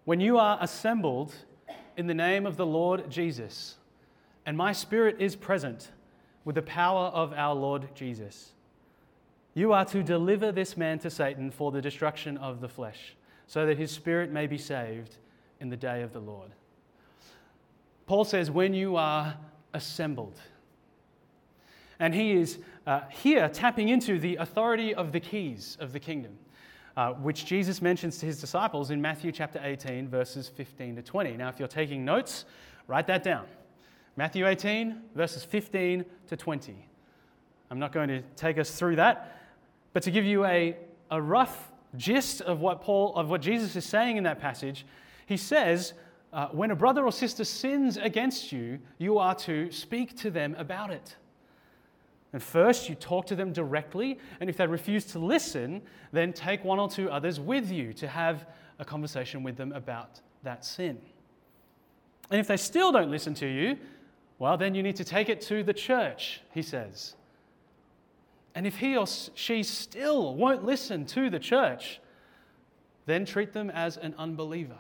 When 0.07 0.19
you 0.19 0.39
are 0.39 0.59
assembled 0.61 1.33
in 1.97 2.09
the 2.09 2.15
name 2.15 2.47
of 2.47 2.57
the 2.57 2.67
Lord 2.67 3.09
Jesus, 3.09 3.77
and 4.45 4.57
my 4.57 4.73
spirit 4.73 5.15
is 5.21 5.37
present 5.37 5.93
with 6.45 6.57
the 6.57 6.63
power 6.63 7.11
of 7.15 7.33
our 7.33 7.55
Lord 7.55 7.95
Jesus, 7.95 8.55
you 9.55 9.73
are 9.73 9.85
to 9.85 10.03
deliver 10.03 10.51
this 10.51 10.77
man 10.77 10.99
to 10.99 11.11
Satan 11.11 11.53
for 11.53 11.71
the 11.71 11.81
destruction 11.81 12.37
of 12.39 12.61
the 12.61 12.69
flesh, 12.69 13.15
so 13.47 13.67
that 13.67 13.79
his 13.79 13.93
spirit 13.93 14.33
may 14.33 14.49
be 14.49 14.59
saved 14.59 15.19
in 15.61 15.69
the 15.69 15.77
day 15.77 16.03
of 16.03 16.13
the 16.13 16.19
Lord. 16.19 16.51
Paul 18.09 18.25
says, 18.25 18.51
when 18.51 18.75
you 18.75 18.97
are 18.97 19.37
assembled. 19.73 20.41
And 22.01 22.13
he 22.13 22.33
is 22.33 22.59
uh, 22.85 23.03
here 23.11 23.49
tapping 23.49 23.91
into 23.91 24.19
the 24.19 24.35
authority 24.35 24.93
of 24.93 25.13
the 25.13 25.21
keys 25.21 25.77
of 25.79 25.93
the 25.93 26.01
kingdom, 26.01 26.37
uh, 26.97 27.13
which 27.13 27.47
Jesus 27.47 27.83
mentions 27.83 28.19
to 28.19 28.27
his 28.27 28.41
disciples 28.41 28.91
in 28.91 29.01
Matthew 29.01 29.33
chapter 29.33 29.61
18, 29.63 30.09
verses 30.09 30.49
15 30.49 30.97
to 30.97 31.03
20. 31.03 31.37
Now, 31.37 31.49
if 31.49 31.59
you're 31.59 31.69
taking 31.69 32.05
notes, 32.05 32.45
write 32.87 33.07
that 33.09 33.23
down. 33.23 33.47
Matthew 34.17 34.47
18, 34.47 35.01
verses 35.15 35.45
15 35.45 36.05
to 36.29 36.37
20. 36.37 36.89
I'm 37.71 37.79
not 37.79 37.93
going 37.93 38.09
to 38.09 38.23
take 38.37 38.59
us 38.59 38.71
through 38.71 38.97
that, 38.97 39.41
but 39.93 40.03
to 40.05 40.11
give 40.11 40.25
you 40.25 40.45
a, 40.45 40.77
a 41.11 41.21
rough 41.21 41.73
gist 41.97 42.41
of 42.41 42.61
what 42.61 42.81
Paul 42.81 43.15
of 43.17 43.31
what 43.31 43.41
Jesus 43.41 43.77
is 43.77 43.85
saying 43.85 44.17
in 44.17 44.25
that 44.25 44.41
passage, 44.41 44.85
he 45.27 45.37
says, 45.37 45.95
uh, 46.33 46.49
when 46.49 46.71
a 46.71 46.77
brother 46.77 47.05
or 47.05 47.13
sister 47.13 47.45
sins 47.45 47.97
against 47.97 48.53
you, 48.53 48.79
you 48.99 49.19
are 49.19 49.35
to 49.37 49.71
speak 49.71 50.17
to 50.19 50.31
them 50.31 50.55
about 50.59 50.91
it. 50.91 51.17
And 52.35 52.43
first, 52.43 52.89
you 52.89 52.97
talk 52.97 53.27
to 53.27 53.37
them 53.37 53.53
directly, 53.53 54.19
and 54.41 54.51
if 54.51 54.57
they 54.57 54.67
refuse 54.67 55.05
to 55.13 55.21
listen, 55.21 55.81
then 56.13 56.33
take 56.33 56.65
one 56.65 56.81
or 56.81 56.91
two 56.91 57.09
others 57.09 57.39
with 57.39 57.71
you 57.71 57.93
to 57.93 58.09
have 58.09 58.49
a 58.81 58.85
conversation 58.85 59.45
with 59.45 59.57
them 59.57 59.71
about 59.71 60.21
that 60.43 60.65
sin. 60.65 60.99
And 62.33 62.41
if 62.41 62.49
they 62.49 62.57
still 62.57 62.91
don't 62.91 63.09
listen 63.09 63.35
to 63.35 63.47
you, 63.47 63.79
well, 64.41 64.57
then 64.57 64.75
you 64.75 64.83
need 64.83 64.97
to 64.97 65.05
take 65.05 65.29
it 65.29 65.43
to 65.43 65.63
the 65.63 65.73
church, 65.73 66.41
he 66.53 66.61
says. 66.61 67.15
And 68.57 68.67
if 68.67 68.79
he 68.79 68.97
or 68.97 69.07
she 69.07 69.63
still 69.63 70.35
won't 70.35 70.65
listen 70.65 71.07
to 71.07 71.31
the 71.31 71.39
church, 71.39 72.01
then 73.07 73.25
treat 73.25 73.53
them 73.53 73.71
as 73.71 73.97
an 73.97 74.13
unbeliever. 74.19 74.79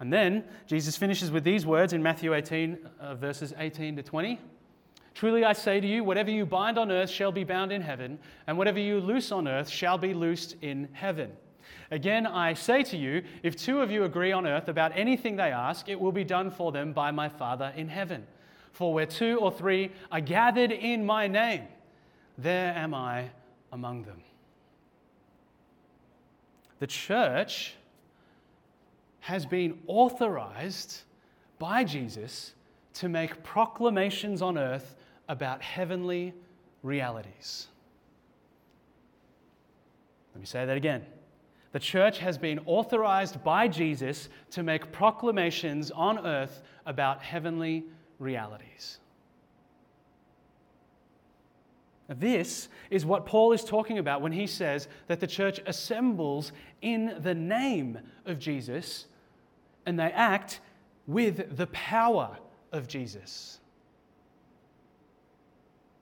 And 0.00 0.10
then 0.10 0.44
Jesus 0.66 0.96
finishes 0.96 1.30
with 1.30 1.44
these 1.44 1.66
words 1.66 1.92
in 1.92 2.02
Matthew 2.02 2.32
18, 2.32 2.78
uh, 2.98 3.14
verses 3.14 3.52
18 3.58 3.96
to 3.96 4.02
20. 4.02 4.40
Truly 5.14 5.44
I 5.44 5.52
say 5.52 5.80
to 5.80 5.86
you, 5.86 6.02
whatever 6.02 6.30
you 6.30 6.44
bind 6.44 6.76
on 6.76 6.90
earth 6.90 7.08
shall 7.08 7.30
be 7.30 7.44
bound 7.44 7.70
in 7.70 7.80
heaven, 7.80 8.18
and 8.46 8.58
whatever 8.58 8.80
you 8.80 9.00
loose 9.00 9.30
on 9.30 9.46
earth 9.46 9.68
shall 9.68 9.96
be 9.96 10.12
loosed 10.12 10.56
in 10.60 10.88
heaven. 10.92 11.30
Again, 11.90 12.26
I 12.26 12.54
say 12.54 12.82
to 12.82 12.96
you, 12.96 13.22
if 13.44 13.56
two 13.56 13.80
of 13.80 13.90
you 13.90 14.04
agree 14.04 14.32
on 14.32 14.46
earth 14.46 14.68
about 14.68 14.90
anything 14.96 15.36
they 15.36 15.52
ask, 15.52 15.88
it 15.88 16.00
will 16.00 16.12
be 16.12 16.24
done 16.24 16.50
for 16.50 16.72
them 16.72 16.92
by 16.92 17.12
my 17.12 17.28
Father 17.28 17.72
in 17.76 17.88
heaven. 17.88 18.26
For 18.72 18.92
where 18.92 19.06
two 19.06 19.38
or 19.38 19.52
three 19.52 19.92
are 20.10 20.20
gathered 20.20 20.72
in 20.72 21.06
my 21.06 21.28
name, 21.28 21.62
there 22.36 22.74
am 22.74 22.92
I 22.92 23.30
among 23.70 24.02
them. 24.02 24.20
The 26.80 26.88
church 26.88 27.74
has 29.20 29.46
been 29.46 29.78
authorized 29.86 31.02
by 31.60 31.84
Jesus 31.84 32.54
to 32.94 33.08
make 33.08 33.42
proclamations 33.44 34.42
on 34.42 34.58
earth 34.58 34.96
about 35.28 35.62
heavenly 35.62 36.34
realities. 36.82 37.68
Let 40.34 40.40
me 40.40 40.46
say 40.46 40.66
that 40.66 40.76
again. 40.76 41.04
The 41.72 41.80
church 41.80 42.18
has 42.18 42.38
been 42.38 42.60
authorized 42.66 43.42
by 43.42 43.66
Jesus 43.68 44.28
to 44.52 44.62
make 44.62 44.92
proclamations 44.92 45.90
on 45.90 46.24
earth 46.24 46.62
about 46.86 47.22
heavenly 47.22 47.84
realities. 48.18 48.98
This 52.08 52.68
is 52.90 53.06
what 53.06 53.26
Paul 53.26 53.52
is 53.52 53.64
talking 53.64 53.98
about 53.98 54.20
when 54.20 54.32
he 54.32 54.46
says 54.46 54.88
that 55.08 55.20
the 55.20 55.26
church 55.26 55.60
assembles 55.66 56.52
in 56.82 57.16
the 57.22 57.34
name 57.34 57.98
of 58.26 58.38
Jesus 58.38 59.06
and 59.86 59.98
they 59.98 60.12
act 60.12 60.60
with 61.06 61.56
the 61.56 61.66
power 61.68 62.36
of 62.72 62.88
Jesus. 62.88 63.60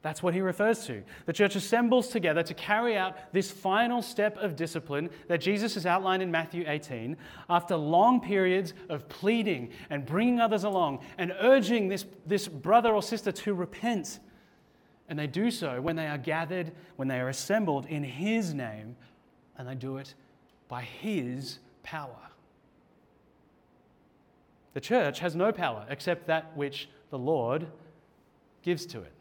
That's 0.03 0.21
what 0.21 0.35
he 0.35 0.41
refers 0.41 0.85
to. 0.87 1.05
The 1.27 1.33
church 1.33 1.55
assembles 1.55 2.09
together 2.09 2.43
to 2.43 2.55
carry 2.55 2.97
out 2.97 3.17
this 3.33 3.53
final 3.53 4.03
step 4.03 4.37
of 4.37 4.57
discipline 4.57 5.11
that 5.29 5.41
Jesus 5.41 5.75
has 5.75 5.87
outlined 5.87 6.25
in 6.25 6.31
Matthew 6.31 6.65
18 6.67 7.17
after 7.49 7.77
long 7.77 8.21
periods 8.21 8.75
of 8.89 9.09
pleading 9.09 9.71
and 9.91 10.05
bringing 10.05 10.41
others 10.41 10.65
along 10.65 11.05
and 11.19 11.33
urging 11.41 11.89
this, 11.89 12.05
this 12.27 12.49
brother 12.49 12.93
or 12.93 13.03
sister 13.03 13.31
to 13.31 13.55
repent. 13.55 14.19
And 15.09 15.17
they 15.17 15.29
do 15.29 15.53
so 15.53 15.81
when 15.81 15.95
they 15.95 16.09
are 16.09 16.19
gathered, 16.19 16.73
when 16.97 17.07
they 17.07 17.21
are 17.21 17.29
assembled 17.29 17.87
in 17.87 18.03
his 18.03 18.53
name, 18.53 18.97
and 19.57 19.69
they 19.69 19.77
do 19.77 19.99
it 19.99 20.15
by 20.67 20.83
his 20.83 21.61
power. 21.85 22.19
The 24.75 24.81
church 24.81 25.21
has 25.21 25.37
no 25.37 25.53
power 25.53 25.87
except 25.89 26.27
that 26.27 26.57
which 26.57 26.89
the 27.11 27.19
Lord 27.19 27.69
gives 28.63 28.85
to 28.87 29.01
it. 29.01 29.13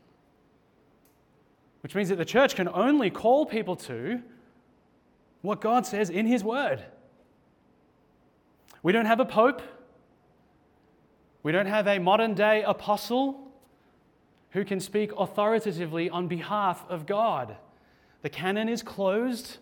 Which 1.82 1.96
means 1.96 2.10
that 2.10 2.18
the 2.18 2.26
church 2.26 2.56
can 2.56 2.70
only 2.70 3.10
call 3.10 3.46
people 3.46 3.76
to 3.78 4.22
what 5.42 5.62
God 5.62 5.86
says 5.86 6.10
in 6.10 6.26
His 6.26 6.44
Word. 6.44 6.84
We 8.84 8.92
don't 8.92 9.06
have 9.06 9.20
a 9.20 9.26
pope. 9.26 9.62
We 11.44 11.52
don't 11.52 11.66
have 11.66 11.88
a 11.88 12.00
modern 12.00 12.34
day 12.36 12.64
apostle 12.64 13.52
who 14.52 14.64
can 14.64 14.80
speak 14.80 15.12
authoritatively 15.18 16.10
on 16.10 16.28
behalf 16.28 16.86
of 16.90 17.06
God. 17.06 17.56
The 18.22 18.30
canon 18.30 18.70
is 18.70 18.84
closed. 18.84 19.58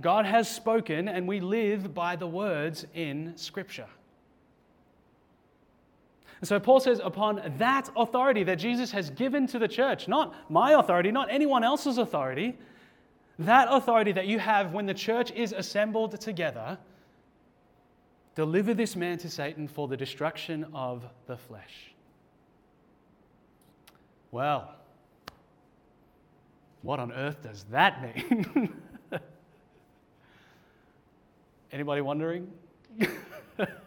God 0.00 0.26
has 0.26 0.50
spoken, 0.50 1.08
and 1.08 1.28
we 1.28 1.40
live 1.40 1.94
by 1.94 2.16
the 2.16 2.26
words 2.26 2.86
in 2.94 3.36
Scripture. 3.36 3.86
And 6.40 6.48
so 6.48 6.60
Paul 6.60 6.80
says, 6.80 7.00
upon 7.02 7.54
that 7.58 7.88
authority 7.96 8.44
that 8.44 8.56
Jesus 8.56 8.90
has 8.92 9.10
given 9.10 9.46
to 9.48 9.58
the 9.58 9.68
church, 9.68 10.06
not 10.06 10.34
my 10.50 10.72
authority, 10.72 11.10
not 11.10 11.30
anyone 11.30 11.64
else's 11.64 11.98
authority, 11.98 12.58
that 13.38 13.68
authority 13.70 14.12
that 14.12 14.26
you 14.26 14.38
have 14.38 14.72
when 14.72 14.86
the 14.86 14.94
church 14.94 15.30
is 15.32 15.52
assembled 15.52 16.20
together, 16.20 16.78
deliver 18.34 18.74
this 18.74 18.96
man 18.96 19.18
to 19.18 19.30
Satan 19.30 19.66
for 19.66 19.88
the 19.88 19.96
destruction 19.96 20.66
of 20.74 21.04
the 21.26 21.36
flesh. 21.36 21.92
Well, 24.30 24.74
what 26.82 27.00
on 27.00 27.12
earth 27.12 27.42
does 27.42 27.64
that 27.70 28.02
mean? 28.02 28.74
Anybody 31.72 32.00
wondering? 32.02 32.50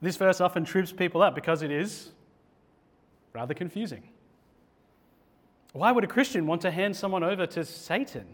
This 0.00 0.16
verse 0.16 0.40
often 0.40 0.64
trips 0.64 0.92
people 0.92 1.22
up 1.22 1.34
because 1.34 1.62
it 1.62 1.70
is 1.70 2.10
rather 3.32 3.54
confusing. 3.54 4.02
Why 5.72 5.92
would 5.92 6.04
a 6.04 6.06
Christian 6.06 6.46
want 6.46 6.62
to 6.62 6.70
hand 6.70 6.96
someone 6.96 7.22
over 7.22 7.46
to 7.48 7.64
Satan? 7.64 8.26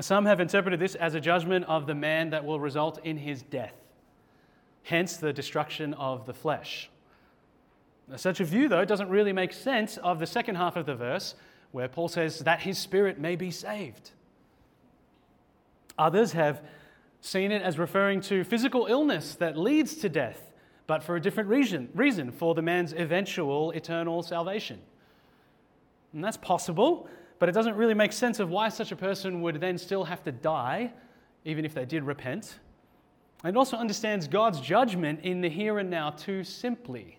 Some 0.00 0.24
have 0.26 0.40
interpreted 0.40 0.80
this 0.80 0.94
as 0.94 1.14
a 1.14 1.20
judgment 1.20 1.64
of 1.66 1.86
the 1.86 1.94
man 1.94 2.30
that 2.30 2.44
will 2.44 2.58
result 2.58 2.98
in 3.04 3.18
his 3.18 3.42
death, 3.42 3.74
hence 4.84 5.16
the 5.16 5.32
destruction 5.32 5.94
of 5.94 6.26
the 6.26 6.34
flesh. 6.34 6.90
Such 8.16 8.40
a 8.40 8.44
view, 8.44 8.68
though, 8.68 8.84
doesn't 8.84 9.08
really 9.08 9.32
make 9.32 9.52
sense 9.52 9.96
of 9.98 10.18
the 10.18 10.26
second 10.26 10.56
half 10.56 10.76
of 10.76 10.86
the 10.86 10.94
verse, 10.94 11.34
where 11.70 11.88
Paul 11.88 12.08
says 12.08 12.40
that 12.40 12.60
his 12.60 12.78
spirit 12.78 13.18
may 13.18 13.36
be 13.36 13.50
saved. 13.50 14.10
Others 15.98 16.32
have 16.32 16.62
seen 17.22 17.52
it 17.52 17.62
as 17.62 17.78
referring 17.78 18.20
to 18.20 18.42
physical 18.44 18.86
illness 18.86 19.36
that 19.36 19.56
leads 19.56 19.94
to 19.94 20.08
death, 20.08 20.50
but 20.88 21.02
for 21.02 21.16
a 21.16 21.20
different 21.20 21.48
reason, 21.48 21.88
reason 21.94 22.32
for 22.32 22.54
the 22.54 22.60
man's 22.60 22.92
eventual 22.92 23.70
eternal 23.70 24.22
salvation. 24.22 24.80
And 26.12 26.22
that's 26.22 26.36
possible, 26.36 27.08
but 27.38 27.48
it 27.48 27.52
doesn't 27.52 27.76
really 27.76 27.94
make 27.94 28.12
sense 28.12 28.40
of 28.40 28.50
why 28.50 28.68
such 28.68 28.90
a 28.90 28.96
person 28.96 29.40
would 29.40 29.60
then 29.60 29.78
still 29.78 30.02
have 30.04 30.22
to 30.24 30.32
die, 30.32 30.92
even 31.44 31.64
if 31.64 31.74
they 31.74 31.84
did 31.84 32.02
repent. 32.02 32.58
And 33.44 33.56
it 33.56 33.58
also 33.58 33.76
understands 33.76 34.26
God's 34.26 34.60
judgment 34.60 35.20
in 35.22 35.40
the 35.40 35.48
here 35.48 35.78
and 35.78 35.88
now 35.88 36.10
too 36.10 36.42
simply. 36.42 37.18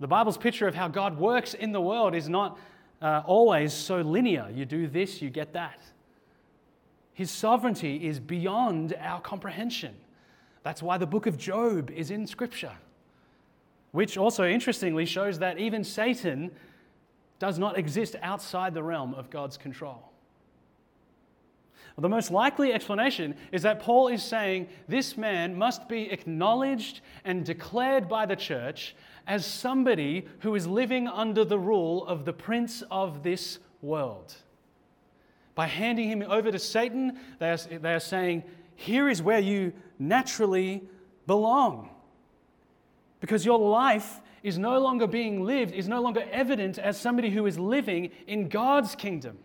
The 0.00 0.08
Bible's 0.08 0.38
picture 0.38 0.66
of 0.66 0.74
how 0.74 0.88
God 0.88 1.18
works 1.18 1.52
in 1.52 1.72
the 1.72 1.80
world 1.82 2.14
is 2.14 2.30
not 2.30 2.58
uh, 3.02 3.22
always 3.26 3.74
so 3.74 4.00
linear. 4.00 4.48
You 4.52 4.64
do 4.64 4.86
this, 4.86 5.20
you 5.20 5.28
get 5.28 5.52
that. 5.52 5.80
His 7.18 7.32
sovereignty 7.32 8.06
is 8.06 8.20
beyond 8.20 8.94
our 9.00 9.20
comprehension. 9.20 9.96
That's 10.62 10.84
why 10.84 10.98
the 10.98 11.06
book 11.06 11.26
of 11.26 11.36
Job 11.36 11.90
is 11.90 12.12
in 12.12 12.28
Scripture, 12.28 12.76
which 13.90 14.16
also 14.16 14.46
interestingly 14.46 15.04
shows 15.04 15.40
that 15.40 15.58
even 15.58 15.82
Satan 15.82 16.52
does 17.40 17.58
not 17.58 17.76
exist 17.76 18.14
outside 18.22 18.72
the 18.72 18.84
realm 18.84 19.14
of 19.14 19.30
God's 19.30 19.56
control. 19.56 20.12
The 21.98 22.08
most 22.08 22.30
likely 22.30 22.72
explanation 22.72 23.34
is 23.50 23.62
that 23.62 23.80
Paul 23.80 24.06
is 24.06 24.22
saying 24.22 24.68
this 24.86 25.16
man 25.16 25.58
must 25.58 25.88
be 25.88 26.12
acknowledged 26.12 27.00
and 27.24 27.44
declared 27.44 28.08
by 28.08 28.26
the 28.26 28.36
church 28.36 28.94
as 29.26 29.44
somebody 29.44 30.28
who 30.38 30.54
is 30.54 30.68
living 30.68 31.08
under 31.08 31.44
the 31.44 31.58
rule 31.58 32.06
of 32.06 32.24
the 32.24 32.32
prince 32.32 32.84
of 32.92 33.24
this 33.24 33.58
world. 33.82 34.36
By 35.58 35.66
handing 35.66 36.08
him 36.08 36.22
over 36.22 36.52
to 36.52 36.58
Satan, 36.60 37.18
they 37.40 37.50
are, 37.50 37.56
they 37.56 37.92
are 37.94 37.98
saying, 37.98 38.44
Here 38.76 39.08
is 39.08 39.20
where 39.20 39.40
you 39.40 39.72
naturally 39.98 40.84
belong. 41.26 41.90
Because 43.18 43.44
your 43.44 43.58
life 43.58 44.20
is 44.44 44.56
no 44.56 44.78
longer 44.78 45.08
being 45.08 45.42
lived, 45.42 45.74
is 45.74 45.88
no 45.88 46.00
longer 46.00 46.24
evident 46.30 46.78
as 46.78 46.96
somebody 46.96 47.30
who 47.30 47.44
is 47.44 47.58
living 47.58 48.10
in 48.28 48.48
God's 48.48 48.94
kingdom. 48.94 49.36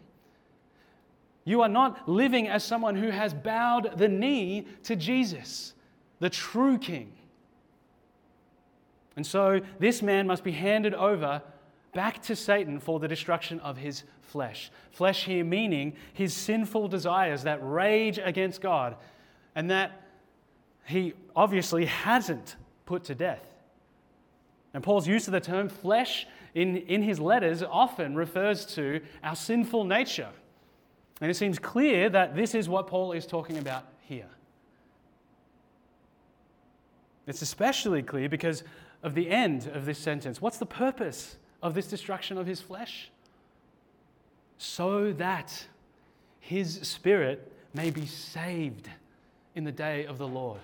You 1.46 1.64
are 1.64 1.68
not 1.68 2.08
living 2.08 2.48
as 2.48 2.64
someone 2.64 2.96
who 2.96 3.10
has 3.10 3.34
bowed 3.34 3.98
the 3.98 4.08
knee 4.08 4.68
to 4.84 4.96
Jesus, 4.96 5.74
the 6.20 6.30
true 6.30 6.78
King. 6.78 7.12
And 9.16 9.26
so 9.26 9.62
this 9.80 10.04
man 10.04 10.28
must 10.28 10.44
be 10.44 10.52
handed 10.52 10.94
over 10.94 11.42
back 11.94 12.22
to 12.24 12.36
Satan 12.36 12.80
for 12.80 13.00
the 13.00 13.08
destruction 13.08 13.60
of 13.60 13.78
his 13.78 14.04
flesh. 14.22 14.72
Flesh 14.92 15.26
here 15.26 15.44
meaning 15.44 15.94
his 16.14 16.34
sinful 16.34 16.88
desires 16.88 17.44
that 17.44 17.60
rage 17.62 18.20
against 18.24 18.62
God 18.62 18.96
and 19.56 19.70
that 19.70 20.04
he 20.86 21.14
obviously 21.36 21.86
hasn't 21.86 22.56
put 22.86 23.04
to 23.06 23.16
death. 23.16 23.56
And 24.74 24.84
Paul's 24.84 25.08
use 25.08 25.28
of 25.28 25.34
the 25.34 25.40
term 25.40 25.70
flesh 25.70 26.28
in, 26.56 26.78
in 26.78 27.04
his 27.04 27.20
letters 27.20 27.64
often 27.64 28.16
refers 28.16 28.66
to 28.76 29.02
our 29.24 29.36
sinful 29.36 29.86
nature. 29.86 30.30
And 31.22 31.30
it 31.30 31.36
seems 31.36 31.60
clear 31.60 32.10
that 32.10 32.36
this 32.36 32.56
is 32.56 32.68
what 32.68 32.88
Paul 32.88 33.12
is 33.12 33.26
talking 33.26 33.58
about 33.58 33.86
here. 34.02 34.30
It's 37.28 37.42
especially 37.42 38.02
clear 38.02 38.28
because 38.28 38.64
of 39.04 39.16
the 39.16 39.30
end 39.30 39.68
of 39.68 39.86
this 39.86 40.00
sentence. 40.00 40.42
What's 40.42 40.58
the 40.58 40.66
purpose 40.66 41.38
of 41.64 41.74
this 41.74 41.88
destruction 41.88 42.38
of 42.38 42.46
his 42.46 42.62
flesh? 42.62 43.10
So 44.60 45.12
that 45.14 45.66
his 46.40 46.80
spirit 46.84 47.52
may 47.74 47.90
be 47.90 48.06
saved 48.06 48.88
in 49.56 49.64
the 49.64 49.72
day 49.72 50.06
of 50.06 50.20
the 50.20 50.28
Lord. 50.28 50.62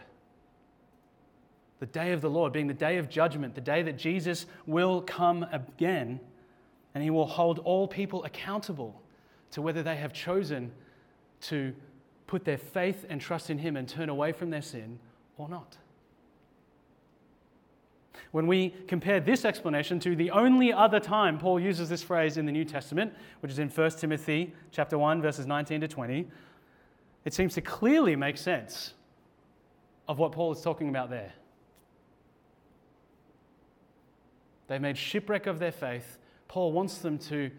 The 1.79 1.87
day 1.87 2.11
of 2.11 2.21
the 2.21 2.29
Lord 2.29 2.53
being 2.53 2.67
the 2.67 2.73
day 2.73 2.97
of 2.97 3.09
judgment, 3.09 3.55
the 3.55 3.61
day 3.61 3.81
that 3.81 3.97
Jesus 3.97 4.45
will 4.67 5.01
come 5.01 5.47
again 5.51 6.19
and 6.93 7.03
he 7.03 7.09
will 7.09 7.25
hold 7.25 7.59
all 7.59 7.87
people 7.87 8.23
accountable 8.25 9.01
to 9.51 9.61
whether 9.61 9.81
they 9.81 9.95
have 9.95 10.13
chosen 10.13 10.71
to 11.41 11.73
put 12.27 12.45
their 12.45 12.57
faith 12.57 13.05
and 13.09 13.19
trust 13.19 13.49
in 13.49 13.57
Him 13.57 13.75
and 13.75 13.87
turn 13.87 14.09
away 14.09 14.31
from 14.31 14.49
their 14.49 14.61
sin 14.61 14.99
or 15.37 15.49
not. 15.49 15.77
When 18.31 18.47
we 18.47 18.73
compare 18.87 19.19
this 19.19 19.45
explanation 19.45 19.99
to 20.01 20.15
the 20.15 20.31
only 20.31 20.71
other 20.71 20.99
time 20.99 21.37
Paul 21.37 21.59
uses 21.59 21.89
this 21.89 22.03
phrase 22.03 22.37
in 22.37 22.45
the 22.45 22.51
New 22.51 22.65
Testament, 22.65 23.13
which 23.41 23.51
is 23.51 23.59
in 23.59 23.69
1 23.69 23.91
Timothy 23.91 24.53
chapter 24.71 24.97
1 24.97 25.21
verses 25.21 25.45
19 25.45 25.81
to 25.81 25.87
20, 25.87 26.27
it 27.25 27.33
seems 27.33 27.53
to 27.55 27.61
clearly 27.61 28.15
make 28.15 28.37
sense 28.37 28.93
of 30.07 30.17
what 30.19 30.31
Paul 30.31 30.51
is 30.51 30.61
talking 30.61 30.89
about 30.89 31.09
there. 31.09 31.33
They 34.67 34.79
made 34.79 34.97
shipwreck 34.97 35.47
of 35.47 35.59
their 35.59 35.71
faith. 35.71 36.17
Paul 36.47 36.71
wants 36.71 36.99
them 36.99 37.17
to 37.19 37.51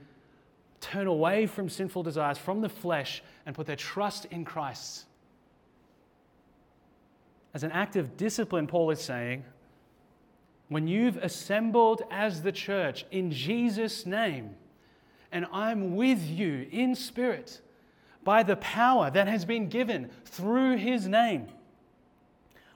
turn 0.80 1.06
away 1.06 1.46
from 1.46 1.68
sinful 1.68 2.02
desires, 2.02 2.38
from 2.38 2.60
the 2.60 2.68
flesh, 2.68 3.22
and 3.46 3.54
put 3.54 3.66
their 3.66 3.76
trust 3.76 4.26
in 4.26 4.44
Christ. 4.44 5.04
As 7.52 7.64
an 7.64 7.72
act 7.72 7.96
of 7.96 8.16
discipline, 8.16 8.66
Paul 8.66 8.90
is 8.90 9.00
saying, 9.00 9.44
when 10.70 10.86
you've 10.86 11.16
assembled 11.16 12.02
as 12.12 12.42
the 12.42 12.52
church 12.52 13.04
in 13.10 13.32
Jesus' 13.32 14.06
name, 14.06 14.54
and 15.32 15.44
I'm 15.52 15.96
with 15.96 16.24
you 16.24 16.68
in 16.70 16.94
spirit 16.94 17.60
by 18.22 18.44
the 18.44 18.54
power 18.54 19.10
that 19.10 19.26
has 19.26 19.44
been 19.44 19.68
given 19.68 20.10
through 20.24 20.76
his 20.76 21.08
name, 21.08 21.48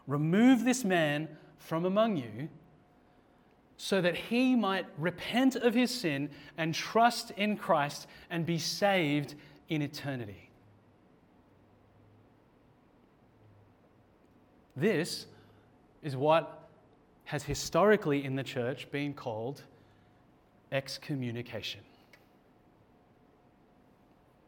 remove 0.09 0.65
this 0.65 0.85
man 0.85 1.29
from 1.57 1.85
among 1.85 2.17
you 2.17 2.49
so 3.77 4.01
that 4.01 4.17
he 4.17 4.57
might 4.57 4.87
repent 4.99 5.55
of 5.55 5.75
his 5.75 5.93
sin 5.93 6.31
and 6.59 6.75
trust 6.75 7.31
in 7.37 7.57
Christ 7.57 8.09
and 8.29 8.45
be 8.45 8.59
saved 8.59 9.37
in 9.69 9.83
eternity. 9.83 10.51
This 14.75 15.27
is 16.03 16.17
what 16.17 16.64
has 17.25 17.43
historically 17.43 18.25
in 18.25 18.37
the 18.37 18.43
church 18.43 18.91
been 18.91 19.15
called 19.15 19.63
excommunication. 20.73 21.81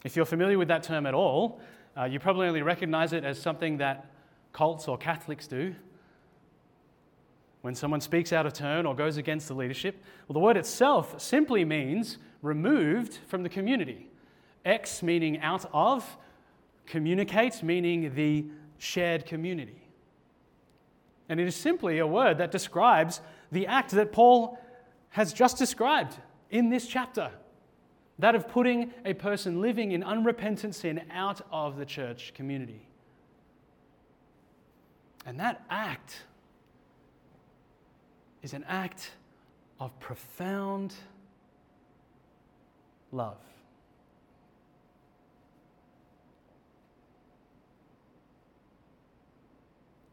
If 0.05 0.15
you're 0.15 0.27
familiar 0.27 0.59
with 0.59 0.69
that 0.69 0.83
term 0.83 1.07
at 1.07 1.15
all, 1.15 1.61
uh, 1.97 2.05
you 2.05 2.21
probably 2.21 2.47
only 2.47 2.63
recognize 2.63 3.13
it 3.13 3.25
as 3.25 3.41
something 3.41 3.79
that 3.79 4.11
cults 4.53 4.89
or 4.89 4.97
Catholics 4.99 5.47
do 5.47 5.75
when 7.63 7.75
someone 7.75 8.01
speaks 8.01 8.33
out 8.33 8.47
of 8.47 8.53
turn 8.53 8.87
or 8.87 8.95
goes 8.95 9.17
against 9.17 9.49
the 9.49 9.55
leadership? 9.55 10.01
Well, 10.29 10.35
the 10.35 10.41
word 10.41 10.57
itself 10.57 11.21
simply 11.21 11.65
means 11.65 12.19
removed 12.41 13.19
from 13.27 13.43
the 13.43 13.49
community. 13.49 14.09
Ex 14.65 15.03
meaning 15.03 15.41
out 15.41 15.65
of, 15.73 16.17
communicate 16.87 17.63
meaning 17.63 18.15
the 18.15 18.45
shared 18.79 19.27
community. 19.27 19.86
And 21.29 21.41
it 21.41 21.47
is 21.47 21.57
simply 21.57 21.99
a 21.99 22.07
word 22.07 22.39
that 22.39 22.51
describes 22.51 23.21
the 23.51 23.67
act 23.67 23.91
that 23.93 24.13
Paul 24.13 24.59
has 25.11 25.33
just 25.33 25.59
described 25.59 26.17
in 26.51 26.71
this 26.71 26.87
chapter 26.87 27.31
that 28.19 28.35
of 28.35 28.49
putting 28.49 28.93
a 29.05 29.15
person 29.15 29.61
living 29.61 29.93
in 29.93 30.03
unrepentant 30.03 30.75
sin 30.75 31.03
out 31.11 31.41
of 31.53 31.77
the 31.77 31.85
church 31.85 32.33
community. 32.35 32.89
And 35.27 35.41
that 35.41 35.65
act 35.69 36.23
is 38.43 38.55
an 38.55 38.65
act 38.69 39.11
of 39.81 39.99
profound 39.99 40.95
love. 43.13 43.39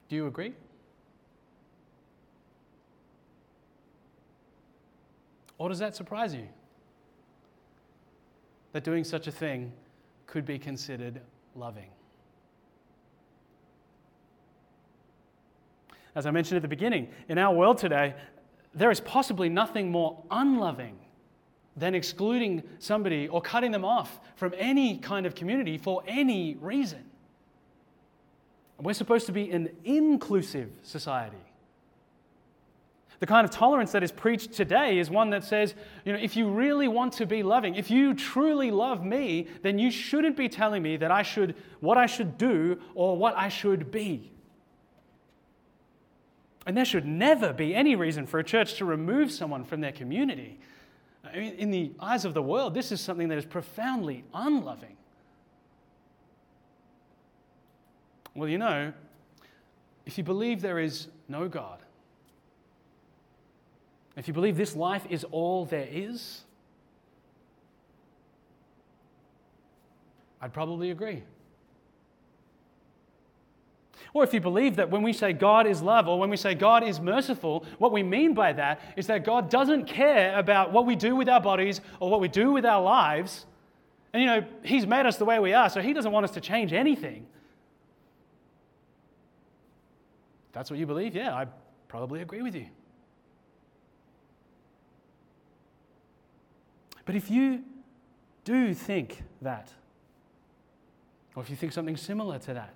Do 0.10 0.16
you 0.16 0.28
agree? 0.28 0.54
Or 5.64 5.70
does 5.70 5.80
that 5.80 5.96
surprise 5.96 6.36
you? 6.36 6.50
That 8.74 8.84
doing 8.84 9.06
such 9.06 9.28
a 9.28 9.32
thing 9.32 9.72
could 10.28 10.46
be 10.46 10.60
considered 10.60 11.22
loving? 11.56 11.88
As 16.16 16.26
I 16.26 16.32
mentioned 16.32 16.58
at 16.58 16.64
the 16.64 16.68
beginning, 16.68 17.08
in 17.30 17.38
our 17.38 17.56
world 17.56 17.78
today, 17.78 18.14
there 18.76 18.92
is 18.92 19.00
possibly 19.00 19.48
nothing 19.48 19.90
more 19.90 20.22
unloving 20.30 21.00
than 21.78 21.96
excluding 21.96 22.64
somebody 22.80 23.30
or 23.30 23.42
cutting 23.42 23.72
them 23.72 23.86
off 23.86 24.20
from 24.36 24.54
any 24.58 24.98
kind 24.98 25.26
of 25.26 25.34
community 25.34 25.78
for 25.78 26.04
any 26.06 26.56
reason. 26.56 27.06
We're 28.82 28.92
supposed 28.92 29.28
to 29.28 29.32
be 29.32 29.50
an 29.52 29.70
inclusive 29.86 30.72
society. 30.82 31.38
The 33.24 33.28
kind 33.28 33.46
of 33.46 33.52
tolerance 33.52 33.94
that 33.94 34.04
is 34.04 34.12
preached 34.12 34.52
today 34.52 34.98
is 35.00 35.10
one 35.10 35.30
that 35.30 35.46
says, 35.46 35.76
you 36.04 36.12
know, 36.12 36.20
if 36.20 36.36
you 36.36 36.50
really 36.50 36.90
want 36.90 37.14
to 37.14 37.26
be 37.26 37.42
loving, 37.42 37.76
if 37.76 37.90
you 37.90 38.14
truly 38.14 38.70
love 38.70 39.06
me, 39.06 39.48
then 39.62 39.80
you 39.80 39.92
shouldn't 39.92 40.36
be 40.36 40.50
telling 40.50 40.84
me 40.84 40.98
that 40.98 41.10
I 41.10 41.24
should 41.24 41.56
what 41.80 41.98
I 41.98 42.06
should 42.06 42.38
do 42.38 42.82
or 42.96 43.16
what 43.16 43.34
I 43.38 43.48
should 43.48 43.92
be. 43.92 44.30
And 46.66 46.76
there 46.76 46.84
should 46.84 47.06
never 47.06 47.54
be 47.54 47.74
any 47.74 47.96
reason 47.96 48.28
for 48.28 48.42
a 48.42 48.44
church 48.44 48.74
to 48.74 48.84
remove 48.84 49.32
someone 49.32 49.64
from 49.64 49.80
their 49.80 49.94
community. 49.94 50.60
I 51.24 51.38
mean, 51.38 51.54
in 51.54 51.72
the 51.72 51.94
eyes 52.02 52.26
of 52.26 52.34
the 52.34 52.44
world, 52.44 52.74
this 52.74 52.92
is 52.92 53.00
something 53.00 53.30
that 53.30 53.38
is 53.38 53.46
profoundly 53.46 54.26
unloving. 54.34 54.98
Well, 58.36 58.50
you 58.50 58.58
know, 58.58 58.92
if 60.06 60.18
you 60.18 60.26
believe 60.26 60.62
there 60.62 60.80
is 60.80 61.08
no 61.30 61.48
God, 61.48 61.80
if 64.16 64.28
you 64.28 64.34
believe 64.34 64.58
this 64.58 64.76
life 64.76 65.06
is 65.10 65.24
all 65.26 65.66
there 65.66 65.88
is, 65.90 66.42
I'd 70.42 70.54
probably 70.54 70.92
agree. 70.92 71.24
Or 74.14 74.24
if 74.24 74.34
you 74.34 74.40
believe 74.40 74.76
that 74.76 74.92
when 74.92 75.02
we 75.02 75.12
say 75.12 75.34
God 75.34 75.66
is 75.66 75.82
love 75.82 76.08
or 76.08 76.20
when 76.20 76.30
we 76.30 76.38
say 76.38 76.54
God 76.54 76.84
is 76.84 77.00
merciful, 77.00 77.66
what 77.80 77.92
we 77.92 78.04
mean 78.04 78.36
by 78.36 78.54
that 78.54 78.80
is 78.96 79.08
that 79.08 79.26
God 79.26 79.50
doesn't 79.50 79.86
care 79.86 80.38
about 80.38 80.72
what 80.72 80.86
we 80.86 80.96
do 80.96 81.16
with 81.16 81.28
our 81.28 81.42
bodies 81.42 81.82
or 82.00 82.12
what 82.12 82.22
we 82.22 82.28
do 82.28 82.52
with 82.52 82.66
our 82.66 82.82
lives. 82.82 83.48
And 84.14 84.22
you 84.22 84.28
know, 84.28 84.46
He's 84.64 84.86
made 84.86 85.08
us 85.08 85.18
the 85.18 85.26
way 85.26 85.40
we 85.40 85.54
are, 85.54 85.70
so 85.70 85.82
He 85.82 85.94
doesn't 85.94 86.12
want 86.12 86.26
us 86.26 86.32
to 86.32 86.42
change 86.42 86.74
anything. 86.74 87.26
That's 90.52 90.70
what 90.70 90.80
you 90.80 90.86
believe? 90.86 91.16
Yeah, 91.16 91.34
I 91.34 91.48
probably 91.88 92.22
agree 92.22 92.44
with 92.44 92.54
you. 92.54 92.68
But 97.06 97.16
if 97.16 97.30
you 97.30 97.64
do 98.46 98.74
think 98.74 99.24
that, 99.42 99.70
or 101.36 101.44
if 101.44 101.50
you 101.50 101.56
think 101.56 101.74
something 101.74 101.98
similar 101.98 102.40
to 102.40 102.54
that, 102.54 102.74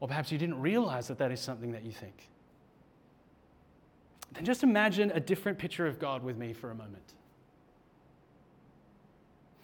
or 0.00 0.08
perhaps 0.08 0.32
you 0.32 0.38
didn't 0.38 0.60
realize 0.60 1.08
that 1.08 1.18
that 1.18 1.30
is 1.30 1.40
something 1.40 1.72
that 1.72 1.84
you 1.84 1.92
think. 1.92 2.28
Then 4.32 4.44
just 4.44 4.62
imagine 4.62 5.10
a 5.10 5.20
different 5.20 5.58
picture 5.58 5.86
of 5.86 5.98
God 5.98 6.22
with 6.22 6.38
me 6.38 6.52
for 6.52 6.70
a 6.70 6.74
moment. 6.74 7.14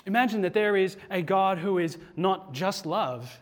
Imagine 0.05 0.43
that 0.43 0.53
there 0.53 0.77
is 0.77 0.97
a 1.11 1.23
God 1.23 1.59
who 1.59 1.79
is 1.79 1.99
not 2.17 2.53
just 2.53 2.87
love, 2.87 3.41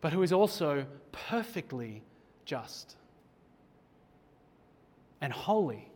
but 0.00 0.12
who 0.12 0.22
is 0.22 0.32
also 0.32 0.86
perfectly 1.12 2.02
just 2.44 2.96
and 5.20 5.32
holy 5.32 5.89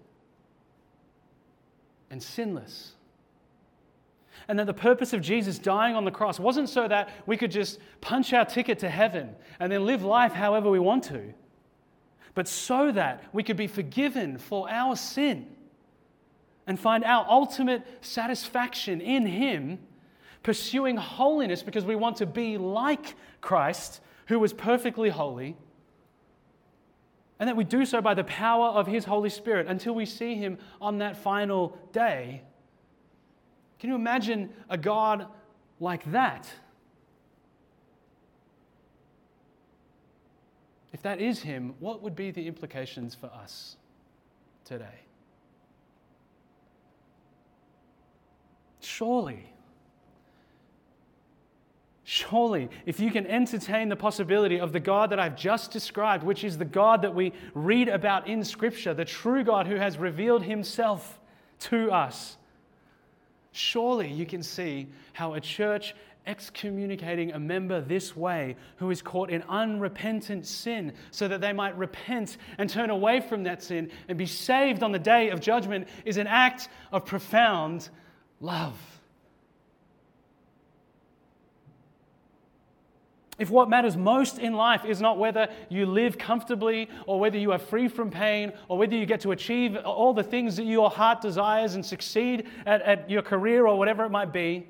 and 2.15 2.23
sinless 2.23 2.95
and 4.49 4.59
that 4.59 4.67
the 4.67 4.75
purpose 4.75 5.12
of 5.12 5.21
Jesus 5.21 5.59
dying 5.59 5.97
on 5.97 6.05
the 6.05 6.11
cross 6.11 6.39
wasn't 6.39 6.69
so 6.69 6.87
that 6.87 7.09
we 7.27 7.37
could 7.37 7.51
just 7.51 7.79
punch 8.01 8.33
our 8.33 8.45
ticket 8.45 8.79
to 8.81 8.89
heaven 8.89 9.35
and 9.59 9.73
then 9.73 9.85
live 9.85 10.05
life 10.05 10.33
however 10.33 10.71
we 10.71 10.79
want 10.79 11.05
to, 11.05 11.33
but 12.35 12.47
so 12.49 12.93
that 12.93 13.25
we 13.33 13.43
could 13.43 13.57
be 13.57 13.67
forgiven 13.67 14.39
for 14.39 14.71
our 14.71 14.97
sin 14.97 15.47
and 16.67 16.79
find 16.79 17.05
our 17.05 17.27
ultimate 17.29 17.83
satisfaction 18.01 19.01
in 19.01 19.27
Him, 19.27 19.79
pursuing 20.43 20.97
holiness 20.97 21.62
because 21.62 21.85
we 21.85 21.97
want 21.97 22.17
to 22.19 22.27
be 22.27 22.59
like 22.59 23.15
Christ, 23.41 24.01
who 24.27 24.39
was 24.39 24.53
perfectly 24.53 25.11
holy. 25.11 25.57
And 27.39 27.49
that 27.49 27.57
we 27.57 27.64
do 27.64 27.85
so 27.85 28.01
by 28.01 28.14
the 28.14 28.24
power 28.24 28.68
of 28.68 28.87
His 28.87 29.05
Holy 29.05 29.30
Spirit 29.30 29.66
until 29.66 29.95
we 29.95 30.07
see 30.07 30.35
Him 30.35 30.59
on 30.80 30.99
that 30.99 31.16
final 31.16 31.78
day 31.93 32.43
can 33.85 33.91
you 33.91 33.97
imagine 33.97 34.49
a 34.70 34.78
God 34.78 35.26
like 35.78 36.11
that? 36.11 36.51
If 40.91 41.03
that 41.03 41.20
is 41.20 41.43
Him, 41.43 41.74
what 41.80 42.03
would 42.03 42.16
be 42.16 42.30
the 42.30 42.47
implications 42.47 43.14
for 43.14 43.26
us 43.26 43.76
today? 44.64 45.03
Surely, 48.80 49.53
Surely, 52.05 52.68
if 52.84 53.00
you 53.00 53.11
can 53.11 53.26
entertain 53.26 53.88
the 53.88 53.96
possibility 53.96 54.61
of 54.61 54.72
the 54.72 54.80
God 54.80 55.11
that 55.11 55.18
I've 55.18 55.36
just 55.36 55.70
described, 55.70 56.22
which 56.22 56.44
is 56.44 56.59
the 56.59 56.64
God 56.64 57.02
that 57.02 57.14
we 57.14 57.32
read 57.55 57.88
about 57.88 58.28
in 58.28 58.44
Scripture, 58.44 58.92
the 58.92 59.07
true 59.07 59.42
God 59.42 59.66
who 59.66 59.76
has 59.76 59.96
revealed 59.96 60.42
himself 60.42 61.18
to 61.61 61.90
us, 61.90 62.36
Surely 63.57 64.11
you 64.11 64.26
can 64.26 64.42
see 64.42 64.88
how 65.12 65.34
a 65.34 65.40
church 65.40 65.94
excommunicating 66.26 67.30
a 67.32 67.38
member 67.38 67.80
this 67.80 68.16
way 68.16 68.57
who 68.78 68.90
is 68.90 69.00
caught 69.00 69.30
in 69.30 69.44
unrepentant 69.48 70.44
sin 70.44 70.92
so 71.12 71.28
that 71.28 71.40
they 71.40 71.52
might 71.52 71.78
repent 71.78 72.36
and 72.59 72.68
turn 72.68 72.90
away 72.90 73.20
from 73.20 73.44
that 73.44 73.62
sin 73.62 73.92
and 74.09 74.18
be 74.18 74.26
saved 74.26 74.82
on 74.82 74.90
the 74.90 74.98
day 74.98 75.30
of 75.30 75.38
judgment 75.38 75.86
is 76.05 76.16
an 76.16 76.26
act 76.26 76.68
of 76.90 77.07
profound 77.07 77.90
love. 78.40 78.76
If 83.39 83.51
what 83.51 83.68
matters 83.68 83.97
most 83.97 84.39
in 84.39 84.55
life 84.55 84.85
is 84.85 85.01
not 85.01 85.18
whether 85.18 85.49
you 85.68 85.87
live 85.87 86.16
comfortably 86.18 86.89
or 87.07 87.18
whether 87.18 87.37
you 87.37 87.51
are 87.53 87.59
free 87.59 87.89
from 87.89 88.11
pain 88.11 88.53
or 88.68 88.78
whether 88.78 88.95
you 88.95 89.07
get 89.07 89.20
to 89.22 89.32
achieve 89.32 89.76
all 89.76 90.12
the 90.12 90.22
things 90.22 90.57
that 90.57 90.66
your 90.66 90.89
heart 90.89 91.20
desires 91.20 91.74
and 91.74 91.85
succeed 91.85 92.47
at, 92.64 92.82
at 92.82 93.11
your 93.11 93.22
career 93.22 93.66
or 93.66 93.76
whatever 93.76 94.05
it 94.05 94.11
might 94.11 94.32
be, 94.32 94.68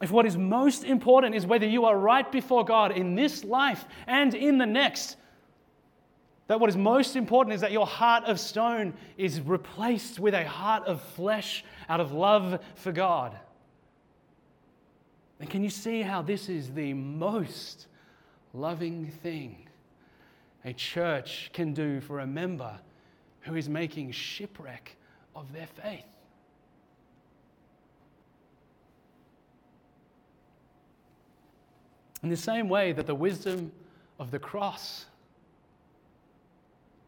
if 0.00 0.10
what 0.10 0.26
is 0.26 0.36
most 0.36 0.84
important 0.84 1.34
is 1.34 1.46
whether 1.46 1.66
you 1.66 1.84
are 1.84 1.96
right 1.96 2.30
before 2.30 2.64
God 2.64 2.92
in 2.92 3.14
this 3.14 3.44
life 3.44 3.84
and 4.06 4.34
in 4.34 4.58
the 4.58 4.66
next, 4.66 5.16
that 6.46 6.60
what 6.60 6.68
is 6.68 6.76
most 6.76 7.16
important 7.16 7.54
is 7.54 7.60
that 7.60 7.72
your 7.72 7.86
heart 7.86 8.24
of 8.24 8.38
stone 8.40 8.94
is 9.16 9.40
replaced 9.40 10.18
with 10.18 10.34
a 10.34 10.46
heart 10.46 10.84
of 10.86 11.00
flesh 11.00 11.64
out 11.88 12.00
of 12.00 12.12
love 12.12 12.60
for 12.74 12.92
God. 12.92 13.38
And 15.44 15.50
can 15.50 15.62
you 15.62 15.68
see 15.68 16.00
how 16.00 16.22
this 16.22 16.48
is 16.48 16.72
the 16.72 16.94
most 16.94 17.88
loving 18.54 19.10
thing 19.22 19.68
a 20.64 20.72
church 20.72 21.50
can 21.52 21.74
do 21.74 22.00
for 22.00 22.20
a 22.20 22.26
member 22.26 22.80
who 23.40 23.54
is 23.54 23.68
making 23.68 24.12
shipwreck 24.12 24.96
of 25.36 25.52
their 25.52 25.66
faith? 25.66 26.06
In 32.22 32.30
the 32.30 32.38
same 32.38 32.70
way 32.70 32.92
that 32.92 33.06
the 33.06 33.14
wisdom 33.14 33.70
of 34.18 34.30
the 34.30 34.38
cross 34.38 35.04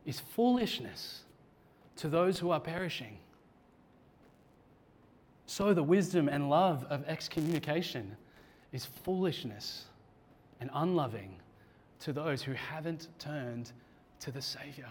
is 0.05 0.21
foolishness 0.21 1.23
to 1.97 2.09
those 2.11 2.39
who 2.39 2.51
are 2.51 2.61
perishing, 2.61 3.17
so 5.47 5.73
the 5.73 5.83
wisdom 5.83 6.29
and 6.29 6.51
love 6.51 6.85
of 6.91 7.03
excommunication 7.09 8.15
is 8.77 8.85
foolishness 8.85 9.87
and 10.61 10.69
unloving 10.75 11.35
to 11.99 12.13
those 12.13 12.43
who 12.43 12.53
haven't 12.53 13.09
turned 13.19 13.73
to 14.21 14.31
the 14.31 14.43
Savior. 14.43 14.91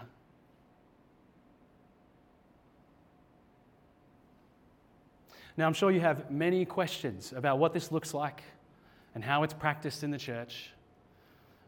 Now, 5.56 5.66
I'm 5.66 5.72
sure 5.72 5.92
you 5.92 6.00
have 6.00 6.30
many 6.32 6.64
questions 6.64 7.32
about 7.34 7.58
what 7.60 7.72
this 7.72 7.92
looks 7.92 8.12
like 8.12 8.42
and 9.14 9.22
how 9.22 9.44
it's 9.44 9.54
practiced 9.54 10.02
in 10.02 10.10
the 10.10 10.18
church. 10.18 10.70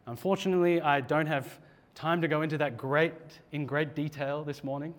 Unfortunately, 0.06 0.80
I 0.80 1.00
don't 1.00 1.26
have 1.26 1.60
time 1.94 2.20
to 2.22 2.28
go 2.28 2.42
into 2.42 2.58
that 2.58 2.76
great, 2.76 3.14
in 3.52 3.64
great 3.64 3.94
detail 3.94 4.42
this 4.42 4.64
morning. 4.64 4.92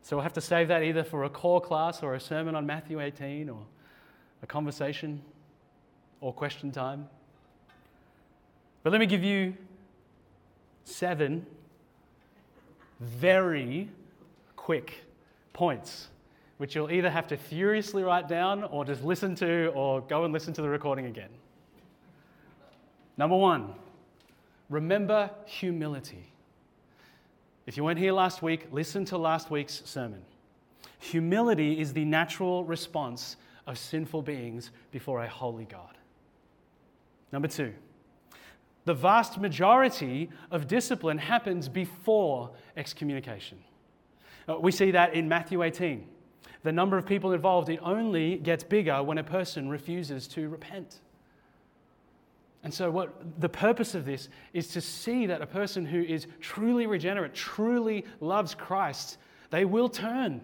So 0.00 0.16
we'll 0.16 0.22
have 0.22 0.32
to 0.32 0.40
save 0.40 0.68
that 0.68 0.82
either 0.82 1.04
for 1.04 1.24
a 1.24 1.30
core 1.30 1.60
class 1.60 2.02
or 2.02 2.14
a 2.14 2.20
sermon 2.20 2.54
on 2.54 2.64
Matthew 2.64 3.00
18 3.00 3.50
or 3.50 3.60
a 4.42 4.46
conversation 4.46 5.20
or 6.24 6.32
question 6.32 6.72
time. 6.72 7.06
But 8.82 8.92
let 8.92 8.98
me 8.98 9.04
give 9.04 9.22
you 9.22 9.54
seven 10.84 11.44
very 12.98 13.90
quick 14.56 15.04
points, 15.52 16.08
which 16.56 16.74
you'll 16.74 16.90
either 16.90 17.10
have 17.10 17.26
to 17.26 17.36
furiously 17.36 18.02
write 18.02 18.26
down 18.26 18.64
or 18.64 18.86
just 18.86 19.04
listen 19.04 19.34
to 19.34 19.66
or 19.74 20.00
go 20.00 20.24
and 20.24 20.32
listen 20.32 20.54
to 20.54 20.62
the 20.62 20.68
recording 20.68 21.04
again. 21.04 21.28
Number 23.18 23.36
one, 23.36 23.74
remember 24.70 25.28
humility. 25.44 26.32
If 27.66 27.76
you 27.76 27.84
weren't 27.84 27.98
here 27.98 28.12
last 28.12 28.40
week, 28.40 28.68
listen 28.72 29.04
to 29.06 29.18
last 29.18 29.50
week's 29.50 29.82
sermon. 29.84 30.22
Humility 31.00 31.78
is 31.78 31.92
the 31.92 32.06
natural 32.06 32.64
response 32.64 33.36
of 33.66 33.76
sinful 33.76 34.22
beings 34.22 34.70
before 34.90 35.22
a 35.22 35.28
holy 35.28 35.66
God. 35.66 35.98
Number 37.34 37.48
two, 37.48 37.74
the 38.84 38.94
vast 38.94 39.40
majority 39.40 40.30
of 40.52 40.68
discipline 40.68 41.18
happens 41.18 41.68
before 41.68 42.52
excommunication. 42.76 43.58
Uh, 44.48 44.60
we 44.60 44.70
see 44.70 44.92
that 44.92 45.14
in 45.14 45.28
Matthew 45.28 45.64
18. 45.64 46.06
The 46.62 46.70
number 46.70 46.96
of 46.96 47.06
people 47.06 47.32
involved, 47.32 47.68
it 47.70 47.80
only 47.82 48.36
gets 48.36 48.62
bigger 48.62 49.02
when 49.02 49.18
a 49.18 49.24
person 49.24 49.68
refuses 49.68 50.28
to 50.28 50.48
repent. 50.48 51.00
And 52.62 52.72
so, 52.72 52.88
what 52.88 53.40
the 53.40 53.48
purpose 53.48 53.96
of 53.96 54.04
this 54.04 54.28
is 54.52 54.68
to 54.68 54.80
see 54.80 55.26
that 55.26 55.42
a 55.42 55.46
person 55.46 55.84
who 55.84 56.02
is 56.02 56.28
truly 56.38 56.86
regenerate, 56.86 57.34
truly 57.34 58.04
loves 58.20 58.54
Christ, 58.54 59.18
they 59.50 59.64
will 59.64 59.88
turn. 59.88 60.40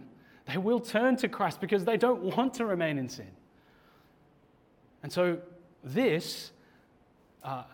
They 0.46 0.58
will 0.58 0.80
turn 0.80 1.14
to 1.18 1.28
Christ 1.28 1.60
because 1.60 1.84
they 1.84 1.96
don't 1.96 2.36
want 2.36 2.54
to 2.54 2.66
remain 2.66 2.98
in 2.98 3.08
sin. 3.08 3.30
And 5.04 5.12
so, 5.12 5.38
this 5.84 6.50
uh, 7.42 7.64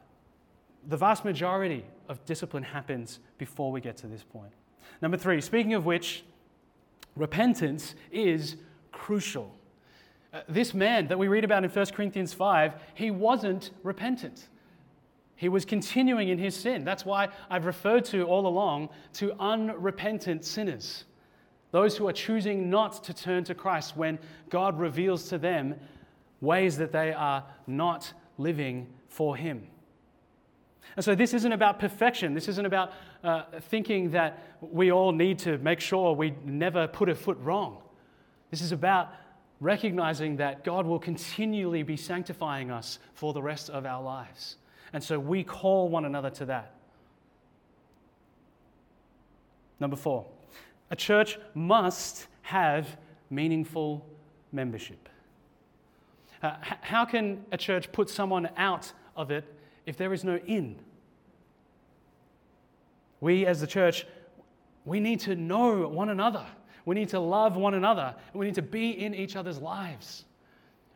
the 0.89 0.97
vast 0.97 1.25
majority 1.25 1.85
of 2.09 2.25
discipline 2.25 2.63
happens 2.63 3.19
before 3.39 3.73
we 3.73 3.81
get 3.81 3.97
to 3.99 4.07
this 4.07 4.23
point. 4.23 4.53
Number 5.03 5.17
three, 5.17 5.41
speaking 5.41 5.75
of 5.75 5.85
which, 5.85 6.25
repentance 7.17 7.95
is 8.13 8.57
crucial. 8.93 9.55
Uh, 10.33 10.41
this 10.49 10.75
man 10.75 11.09
that 11.09 11.19
we 11.19 11.29
read 11.29 11.45
about 11.45 11.65
in 11.65 11.71
1 11.71 11.87
Corinthians 11.87 12.33
5, 12.33 12.75
he 12.95 13.11
wasn't 13.11 13.71
repentant. 13.83 14.49
He 15.35 15.49
was 15.49 15.65
continuing 15.65 16.29
in 16.29 16.39
his 16.39 16.57
sin. 16.57 16.85
That's 16.85 17.05
why 17.05 17.29
I've 17.51 17.67
referred 17.67 18.05
to 18.07 18.25
all 18.25 18.47
along 18.47 18.89
to 19.15 19.35
unrepentant 19.39 20.45
sinners. 20.45 21.05
Those 21.73 21.97
who 21.97 22.09
are 22.09 22.13
choosing 22.13 22.71
not 22.71 23.05
to 23.05 23.13
turn 23.13 23.45
to 23.45 23.55
Christ 23.55 23.97
when 23.97 24.19
God 24.49 24.79
reveals 24.79 25.29
to 25.29 25.39
them 25.39 25.75
ways 26.41 26.79
that 26.79 26.93
they 26.93 27.13
are 27.13 27.45
not 27.67 28.13
living 28.39 28.87
for 29.17 29.35
Him. 29.35 29.67
And 30.95 31.05
so, 31.05 31.15
this 31.15 31.33
isn't 31.33 31.53
about 31.53 31.79
perfection. 31.79 32.35
This 32.35 32.49
isn't 32.49 32.67
about 32.67 32.93
uh, 33.25 33.45
thinking 33.63 34.11
that 34.11 34.59
we 34.61 34.93
all 34.93 35.11
need 35.11 35.39
to 35.41 35.57
make 35.59 35.81
sure 35.81 36.13
we 36.13 36.35
never 36.45 36.87
put 36.87 37.09
a 37.09 37.15
foot 37.15 37.39
wrong. 37.41 37.79
This 38.51 38.61
is 38.61 38.73
about 38.73 39.09
recognizing 39.59 40.37
that 40.37 40.65
God 40.65 40.87
will 40.87 40.99
continually 40.99 41.83
be 41.83 41.97
sanctifying 41.97 42.71
us 42.71 42.99
for 43.15 43.33
the 43.33 43.41
rest 43.41 43.71
of 43.71 43.87
our 43.87 44.03
lives. 44.03 44.57
And 44.93 45.03
so, 45.03 45.19
we 45.19 45.43
call 45.45 45.89
one 45.89 46.05
another 46.05 46.31
to 46.31 46.45
that. 46.47 46.75
Number 49.81 49.97
four, 49.97 50.27
a 50.91 50.97
church 50.97 51.39
must 51.55 52.27
have 52.43 52.99
meaningful 53.31 54.07
membership. 54.53 55.09
Uh, 56.43 56.57
how 56.61 57.05
can 57.05 57.45
a 57.51 57.57
church 57.57 57.91
put 57.93 58.11
someone 58.11 58.49
out 58.57 58.93
of 59.17 59.31
it 59.31 59.45
if 59.87 59.97
there 59.97 60.13
is 60.13 60.25
no 60.25 60.37
in? 60.47 60.77
We 63.21 63.47
as 63.47 63.61
the 63.61 63.67
church, 63.67 64.07
we 64.85 65.01
need 65.01 65.21
to 65.21 65.35
know 65.35 65.89
one 65.89 66.11
another. 66.11 66.47
We 66.85 66.95
need 66.95 67.09
to 67.11 67.21
love 67.21 67.57
one 67.57 67.75
another. 67.75 68.15
We 68.33 68.47
need 68.47 68.55
to 68.55 68.63
be 68.63 68.91
in 68.91 69.15
each 69.15 69.37
other's 69.37 69.59
lives. 69.59 70.25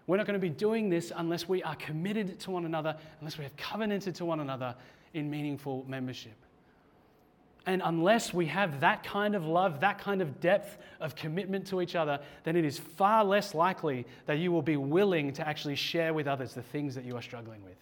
We're 0.06 0.16
not 0.16 0.26
going 0.26 0.38
to 0.38 0.40
be 0.40 0.48
doing 0.48 0.88
this 0.88 1.12
unless 1.14 1.48
we 1.48 1.62
are 1.62 1.76
committed 1.76 2.38
to 2.40 2.50
one 2.50 2.64
another, 2.64 2.96
unless 3.20 3.38
we 3.38 3.44
have 3.44 3.56
covenanted 3.56 4.14
to 4.16 4.24
one 4.24 4.40
another 4.40 4.74
in 5.14 5.30
meaningful 5.30 5.84
membership. 5.88 6.34
And 7.66 7.82
unless 7.84 8.32
we 8.32 8.46
have 8.46 8.80
that 8.80 9.02
kind 9.02 9.34
of 9.34 9.46
love, 9.46 9.80
that 9.80 9.98
kind 9.98 10.22
of 10.22 10.40
depth 10.40 10.78
of 11.00 11.14
commitment 11.14 11.66
to 11.68 11.80
each 11.80 11.94
other, 11.94 12.18
then 12.44 12.56
it 12.56 12.64
is 12.64 12.78
far 12.78 13.24
less 13.24 13.54
likely 13.54 14.06
that 14.26 14.38
you 14.38 14.50
will 14.50 14.62
be 14.62 14.76
willing 14.76 15.32
to 15.34 15.46
actually 15.46 15.76
share 15.76 16.14
with 16.14 16.26
others 16.26 16.54
the 16.54 16.62
things 16.62 16.94
that 16.94 17.04
you 17.04 17.16
are 17.16 17.22
struggling 17.22 17.62
with. 17.62 17.76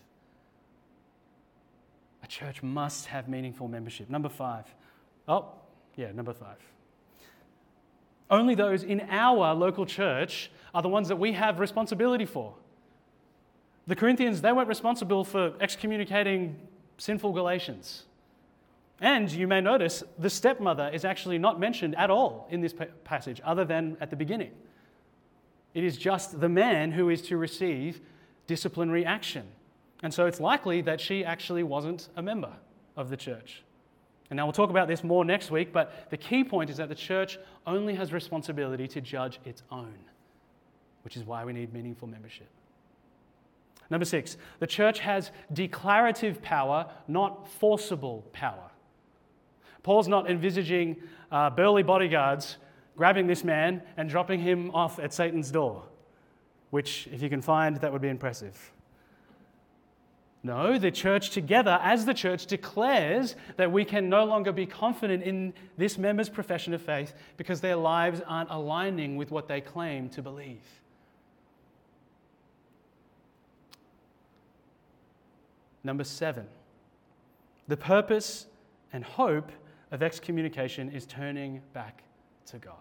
Church 2.29 2.62
must 2.62 3.07
have 3.07 3.29
meaningful 3.29 3.68
membership. 3.68 4.11
Number 4.11 4.29
five. 4.29 4.64
Oh, 5.26 5.47
yeah, 5.97 6.12
number 6.12 6.33
five. 6.33 6.59
Only 8.31 8.55
those 8.55 8.83
in 8.83 9.01
our 9.09 9.55
local 9.55 9.87
church 9.87 10.51
are 10.74 10.83
the 10.83 10.89
ones 10.89 11.09
that 11.09 11.16
we 11.16 11.33
have 11.33 11.61
responsibility 11.61 12.26
for. 12.26 12.55
The 13.87 13.97
Corinthians, 13.97 14.43
they 14.43 14.53
weren't 14.53 14.68
responsible 14.68 15.24
for 15.24 15.55
excommunicating 15.61 16.57
sinful 16.99 17.33
Galatians. 17.33 18.05
And 19.01 19.31
you 19.31 19.47
may 19.47 19.61
notice 19.61 20.03
the 20.18 20.29
stepmother 20.29 20.91
is 20.93 21.05
actually 21.05 21.39
not 21.39 21.59
mentioned 21.59 21.95
at 21.97 22.11
all 22.11 22.47
in 22.51 22.61
this 22.61 22.74
passage, 23.05 23.41
other 23.45 23.64
than 23.64 23.97
at 24.01 24.11
the 24.11 24.16
beginning. 24.16 24.51
It 25.72 25.85
is 25.85 25.97
just 25.97 26.41
the 26.41 26.49
man 26.49 26.93
who 26.93 27.09
is 27.09 27.22
to 27.22 27.37
receive 27.37 28.01
disciplinary 28.47 29.05
action. 29.05 29.47
And 30.03 30.12
so 30.12 30.26
it's 30.26 30.40
likely 30.40 30.80
that 30.82 31.01
she 31.01 31.24
actually 31.24 31.62
wasn't 31.62 32.09
a 32.16 32.22
member 32.22 32.53
of 32.96 33.11
the 33.11 33.16
church. 33.16 33.62
And 34.30 34.36
now 34.36 34.44
we'll 34.44 34.53
talk 34.53 34.70
about 34.70 34.88
this 34.88 35.03
more 35.03 35.24
next 35.24 35.51
week, 35.51 35.72
but 35.72 36.11
the 36.11 36.16
key 36.16 36.44
point 36.44 36.70
is 36.70 36.76
that 36.76 36.88
the 36.88 36.94
church 36.94 37.38
only 37.66 37.94
has 37.94 38.12
responsibility 38.12 38.86
to 38.88 39.01
judge 39.01 39.40
its 39.44 39.62
own, 39.70 39.94
which 41.03 41.16
is 41.16 41.24
why 41.24 41.44
we 41.44 41.53
need 41.53 41.72
meaningful 41.72 42.07
membership. 42.07 42.49
Number 43.90 44.05
six, 44.05 44.36
the 44.59 44.66
church 44.66 44.99
has 44.99 45.30
declarative 45.53 46.42
power, 46.42 46.90
not 47.09 47.49
forcible 47.49 48.24
power. 48.32 48.70
Paul's 49.82 50.09
not 50.09 50.30
envisaging 50.30 50.96
uh, 51.32 51.49
burly 51.49 51.82
bodyguards 51.82 52.59
grabbing 52.96 53.26
this 53.26 53.44
man 53.44 53.80
and 53.96 54.11
dropping 54.11 54.40
him 54.40 54.70
off 54.74 54.99
at 54.99 55.14
Satan's 55.14 55.51
door, 55.51 55.84
which, 56.70 57.09
if 57.12 57.22
you 57.22 57.30
can 57.30 57.40
find, 57.40 57.76
that 57.76 57.90
would 57.90 58.03
be 58.03 58.09
impressive. 58.09 58.72
No, 60.43 60.78
the 60.78 60.91
church 60.91 61.30
together, 61.30 61.80
as 61.82 62.07
the 62.07 62.14
church, 62.14 62.47
declares 62.47 63.34
that 63.57 63.72
we 63.72 63.84
can 63.84 64.09
no 64.09 64.24
longer 64.24 64.53
be 64.53 64.66
confident 64.66 65.24
in 65.24 65.53
this 65.76 65.99
member's 65.99 66.28
profession 66.28 66.72
of 66.74 66.80
faith 66.80 67.12
because 67.36 67.61
their 67.61 67.76
lives 67.76 68.20
aren't 68.26 68.51
aligning 68.51 69.16
with 69.16 69.30
what 69.30 69.49
they 69.49 69.61
claim 69.61 70.09
to 70.11 70.22
believe. 70.22 70.62
Number 75.82 76.05
seven, 76.05 76.47
the 77.66 77.76
purpose 77.76 78.47
and 78.93 79.05
hope 79.05 79.51
of 79.91 80.03
excommunication 80.03 80.91
is 80.91 81.07
turning 81.07 81.62
back 81.72 82.03
to 82.47 82.59
God. 82.59 82.74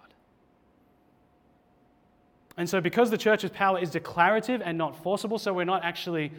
And 2.58 2.68
so, 2.68 2.82
because 2.82 3.12
the 3.12 3.18
church's 3.18 3.52
power 3.52 3.80
is 3.80 3.92
declarative 3.92 4.62
and 4.66 4.78
not 4.78 4.96
forcible, 5.04 5.38
so 5.38 5.54
we're 5.54 5.64
not 5.64 5.84
actually, 5.84 6.32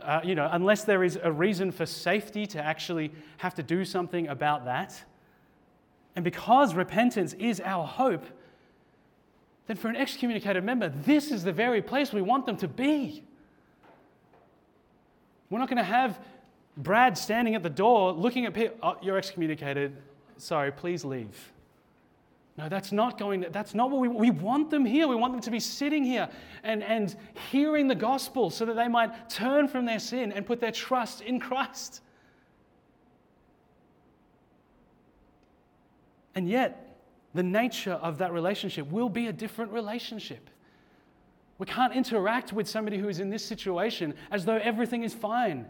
uh, 0.00 0.20
you 0.24 0.34
know, 0.34 0.48
unless 0.52 0.84
there 0.84 1.04
is 1.04 1.18
a 1.22 1.30
reason 1.30 1.70
for 1.70 1.84
safety 1.84 2.46
to 2.46 2.62
actually 2.62 3.12
have 3.38 3.54
to 3.54 3.62
do 3.62 3.84
something 3.84 4.28
about 4.28 4.64
that, 4.64 5.02
and 6.14 6.24
because 6.24 6.74
repentance 6.74 7.34
is 7.34 7.60
our 7.60 7.86
hope, 7.86 8.24
then 9.66 9.76
for 9.76 9.88
an 9.88 9.96
excommunicated 9.96 10.64
member, 10.64 10.88
this 10.88 11.30
is 11.30 11.44
the 11.44 11.52
very 11.52 11.82
place 11.82 12.12
we 12.12 12.22
want 12.22 12.46
them 12.46 12.56
to 12.56 12.68
be. 12.68 13.22
We're 15.50 15.58
not 15.58 15.68
going 15.68 15.78
to 15.78 15.84
have 15.84 16.18
Brad 16.76 17.16
standing 17.18 17.54
at 17.54 17.62
the 17.62 17.70
door 17.70 18.12
looking 18.12 18.46
at 18.46 18.54
people, 18.54 18.76
oh, 18.82 18.96
you're 19.02 19.18
excommunicated. 19.18 19.96
Sorry, 20.38 20.70
please 20.70 21.04
leave. 21.04 21.52
No, 22.58 22.70
that's 22.70 22.90
not 22.90 23.18
going, 23.18 23.44
that's 23.50 23.74
not 23.74 23.90
what 23.90 24.00
we, 24.00 24.08
we 24.08 24.30
want 24.30 24.70
them 24.70 24.86
here. 24.86 25.06
We 25.06 25.14
want 25.14 25.34
them 25.34 25.42
to 25.42 25.50
be 25.50 25.60
sitting 25.60 26.04
here 26.04 26.28
and, 26.62 26.82
and 26.82 27.14
hearing 27.50 27.86
the 27.86 27.94
gospel 27.94 28.48
so 28.48 28.64
that 28.64 28.76
they 28.76 28.88
might 28.88 29.28
turn 29.28 29.68
from 29.68 29.84
their 29.84 29.98
sin 29.98 30.32
and 30.32 30.46
put 30.46 30.60
their 30.60 30.72
trust 30.72 31.20
in 31.20 31.38
Christ. 31.38 32.00
And 36.34 36.48
yet, 36.48 36.98
the 37.34 37.42
nature 37.42 37.92
of 37.92 38.18
that 38.18 38.32
relationship 38.32 38.90
will 38.90 39.10
be 39.10 39.26
a 39.26 39.32
different 39.32 39.72
relationship. 39.72 40.48
We 41.58 41.66
can't 41.66 41.94
interact 41.94 42.54
with 42.54 42.68
somebody 42.68 42.98
who 42.98 43.08
is 43.08 43.20
in 43.20 43.28
this 43.28 43.44
situation 43.44 44.14
as 44.30 44.46
though 44.46 44.56
everything 44.56 45.02
is 45.02 45.12
fine. 45.12 45.66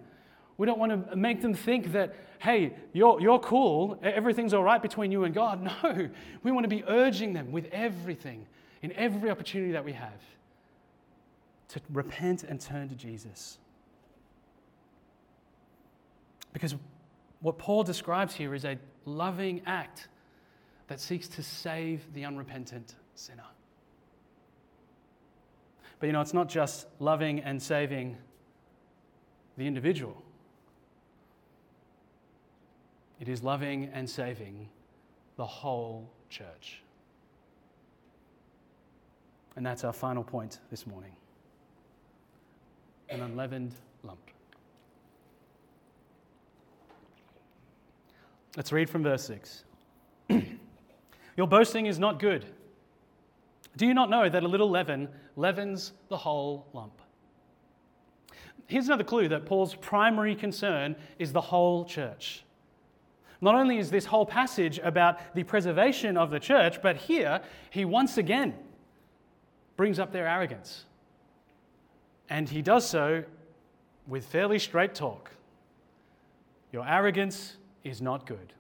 We 0.59 0.67
don't 0.67 0.79
want 0.79 1.11
to 1.11 1.17
make 1.17 1.43
them 1.43 1.55
think 1.55 1.93
that, 1.93 2.15
hey, 2.39 2.75
you're, 2.93 3.21
you're 3.21 3.39
cool, 3.39 3.99
everything's 4.03 4.55
all 4.55 4.63
right 4.63 4.81
between 4.81 5.13
you 5.13 5.25
and 5.25 5.35
God. 5.35 5.63
No, 5.83 6.09
we 6.43 6.51
want 6.51 6.65
to 6.65 6.69
be 6.69 6.83
urging 6.87 7.33
them 7.33 7.53
with 7.53 7.67
everything, 7.73 8.47
in 8.83 8.93
every 8.93 9.31
opportunity 9.31 9.73
that 9.73 9.85
we 9.85 9.93
have, 9.93 10.23
to 11.69 11.81
repent 11.93 12.45
and 12.45 12.61
turn 12.61 12.89
to 12.89 12.95
Jesus. 12.95 13.59
Because 16.53 16.75
what 17.41 17.59
Paul 17.59 17.85
describes 17.85 18.35
here 18.35 18.55
is 18.55 18.65
a 18.65 18.79
loving 19.05 19.61
act 19.67 20.09
that 20.89 21.01
seeks 21.01 21.29
to 21.29 21.43
save 21.43 22.13
the 22.15 22.25
unrepentant 22.25 22.95
sinner. 23.15 23.45
But 25.99 26.07
you 26.07 26.13
know, 26.13 26.21
it's 26.21 26.35
not 26.35 26.49
just 26.49 26.87
loving 26.99 27.41
and 27.41 27.63
saving 27.63 28.17
the 29.57 29.67
individual. 29.67 30.23
It 33.21 33.29
is 33.29 33.43
loving 33.43 33.91
and 33.93 34.09
saving 34.09 34.69
the 35.37 35.47
whole 35.47 36.09
church. 36.29 36.83
And 39.57 39.65
that's 39.65 39.85
our 39.85 39.93
final 39.93 40.23
point 40.23 40.61
this 40.71 40.87
morning 40.87 41.13
an 43.09 43.23
unleavened 43.23 43.73
lump. 44.03 44.19
Let's 48.57 48.73
read 48.73 48.91
from 48.91 49.03
verse 49.03 49.25
6. 49.27 49.65
Your 51.37 51.47
boasting 51.47 51.87
is 51.87 51.99
not 51.99 52.19
good. 52.19 52.47
Do 53.77 53.87
you 53.87 53.95
not 53.95 54.09
know 54.09 54.29
that 54.29 54.43
a 54.43 54.49
little 54.49 54.71
leaven 54.71 55.09
leavens 55.37 55.93
the 56.09 56.17
whole 56.17 56.67
lump? 56.73 57.01
Here's 58.67 58.87
another 58.87 59.05
clue 59.05 59.29
that 59.29 59.47
Paul's 59.47 59.75
primary 59.75 60.35
concern 60.35 60.97
is 61.19 61.33
the 61.33 61.41
whole 61.41 61.85
church. 61.85 62.43
Not 63.41 63.55
only 63.55 63.79
is 63.79 63.91
this 63.91 64.07
whole 64.07 64.27
passage 64.27 64.79
about 64.83 65.35
the 65.35 65.45
preservation 65.45 66.17
of 66.17 66.31
the 66.31 66.41
church, 66.41 66.81
but 66.83 66.97
here 66.97 67.41
he 67.71 67.85
once 67.85 68.17
again 68.17 68.55
brings 69.77 69.99
up 69.99 70.13
their 70.13 70.27
arrogance. 70.27 70.85
And 72.29 72.49
he 72.49 72.63
does 72.63 72.89
so 72.89 73.25
with 74.07 74.27
fairly 74.27 74.59
straight 74.59 74.95
talk. 74.95 75.31
Your 76.73 76.87
arrogance 76.89 77.57
is 77.85 78.01
not 78.01 78.27
good. 78.27 78.53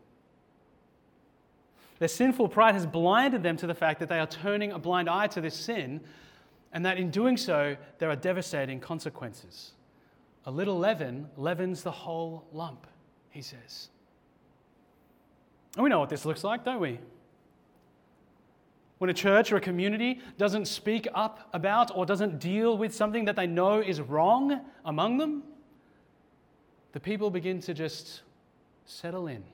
Their 1.99 2.09
sinful 2.09 2.49
pride 2.49 2.74
has 2.74 2.87
blinded 2.87 3.43
them 3.43 3.57
to 3.57 3.66
the 3.66 3.74
fact 3.74 4.01
that 4.01 4.09
they 4.09 4.18
are 4.18 4.27
turning 4.27 4.72
a 4.72 4.79
blind 4.79 5.09
eye 5.09 5.27
to 5.29 5.41
this 5.41 5.55
sin, 5.55 6.03
and 6.72 6.85
that 6.85 6.99
in 6.99 7.11
doing 7.11 7.39
so, 7.39 7.77
there 7.99 8.11
are 8.11 8.16
devastating 8.16 8.81
consequences. 8.81 9.72
A 10.45 10.51
little 10.51 10.79
leaven 10.79 11.29
leavens 11.37 11.83
the 11.83 11.91
whole 11.91 12.45
lump, 12.53 12.87
he 13.31 13.41
says. 13.41 13.89
And 15.77 15.85
we 15.85 15.91
know 15.91 16.01
what 16.01 16.09
this 16.09 16.24
looks 16.24 16.43
like, 16.43 16.64
don't 16.64 16.81
we? 16.81 16.99
When 18.99 19.11
a 19.11 19.14
church 19.14 19.53
or 19.53 19.57
a 19.57 19.61
community 19.61 20.20
doesn't 20.39 20.66
speak 20.66 21.07
up 21.14 21.51
about 21.53 21.95
or 21.95 22.07
doesn't 22.07 22.39
deal 22.39 22.79
with 22.79 22.95
something 22.95 23.27
that 23.27 23.37
they 23.37 23.47
know 23.47 23.81
is 23.81 24.01
wrong 24.01 24.61
among 24.87 25.18
them, 25.18 25.43
the 26.93 27.01
people 27.01 27.31
begin 27.31 27.61
to 27.61 27.74
just 27.74 28.22
settle 28.87 29.27
in 29.27 29.45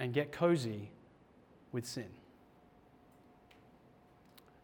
and 0.00 0.12
get 0.12 0.32
cozy 0.32 0.90
with 1.70 1.86
sin. 1.86 2.08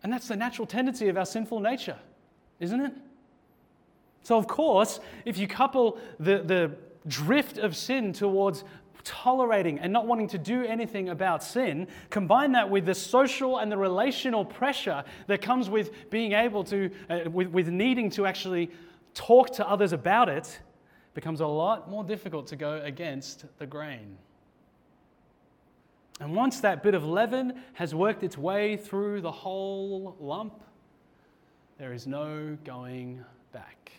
And 0.02 0.12
that's 0.12 0.26
the 0.26 0.36
natural 0.36 0.66
tendency 0.66 1.08
of 1.08 1.16
our 1.16 1.26
sinful 1.26 1.60
nature, 1.60 1.98
isn't 2.58 2.80
it? 2.80 2.92
So, 4.22 4.36
of 4.36 4.48
course, 4.48 4.98
if 5.24 5.38
you 5.38 5.46
couple 5.46 5.98
the, 6.18 6.38
the 6.38 6.72
drift 7.06 7.58
of 7.58 7.76
sin 7.76 8.12
towards 8.12 8.64
tolerating 9.05 9.78
and 9.78 9.92
not 9.92 10.07
wanting 10.07 10.28
to 10.28 10.38
do 10.38 10.64
anything 10.64 11.09
about 11.09 11.42
sin, 11.42 11.88
combine 12.11 12.53
that 12.53 12.70
with 12.70 12.86
the 12.86 12.94
social 12.94 13.59
and 13.59 13.70
the 13.70 13.76
relational 13.76 14.44
pressure 14.44 15.05
that 15.26 15.42
comes 15.42 15.70
with 15.70 16.11
being 16.11 16.32
able 16.32 16.64
to, 16.64 16.90
uh, 17.09 17.20
with, 17.30 17.49
with 17.49 17.68
needing 17.68 18.11
to 18.11 18.26
actually 18.26 18.70
talk 19.14 19.51
to 19.55 19.68
others 19.68 19.92
about 19.92 20.28
it, 20.28 20.61
becomes 21.14 21.40
a 21.40 21.46
lot 21.46 21.90
more 21.90 22.05
difficult 22.05 22.46
to 22.46 22.57
go 22.57 22.80
against 22.84 23.44
the 23.59 23.66
grain. 23.66 24.16
And 26.20 26.34
once 26.34 26.61
that 26.61 26.82
bit 26.82 26.94
of 26.94 27.05
leaven 27.05 27.61
has 27.74 27.94
worked 27.94 28.22
its 28.22 28.36
way 28.36 28.76
through 28.76 29.20
the 29.20 29.30
whole 29.30 30.16
lump, 30.20 30.62
there 31.78 31.92
is 31.92 32.07
no 32.07 32.59
going 32.64 33.24
back. 33.53 33.92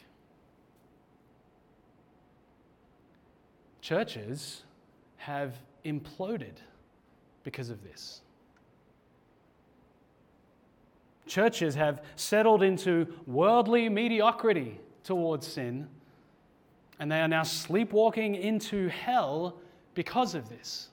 Churches 3.82 4.64
have 5.20 5.53
imploded 5.86 6.55
because 7.43 7.70
of 7.70 7.84
this. 7.84 8.22
Churches 11.28 11.76
have 11.76 12.03
settled 12.15 12.63
into 12.63 13.05
worldly 13.28 13.88
mediocrity 13.89 14.80
towards 15.03 15.45
sin, 15.45 15.88
and 16.99 17.11
they 17.11 17.20
are 17.20 17.28
now 17.28 17.43
sleepwalking 17.43 18.36
into 18.36 18.88
hell 18.88 19.57
because 19.93 20.34
of 20.34 20.49
this. 20.49 20.89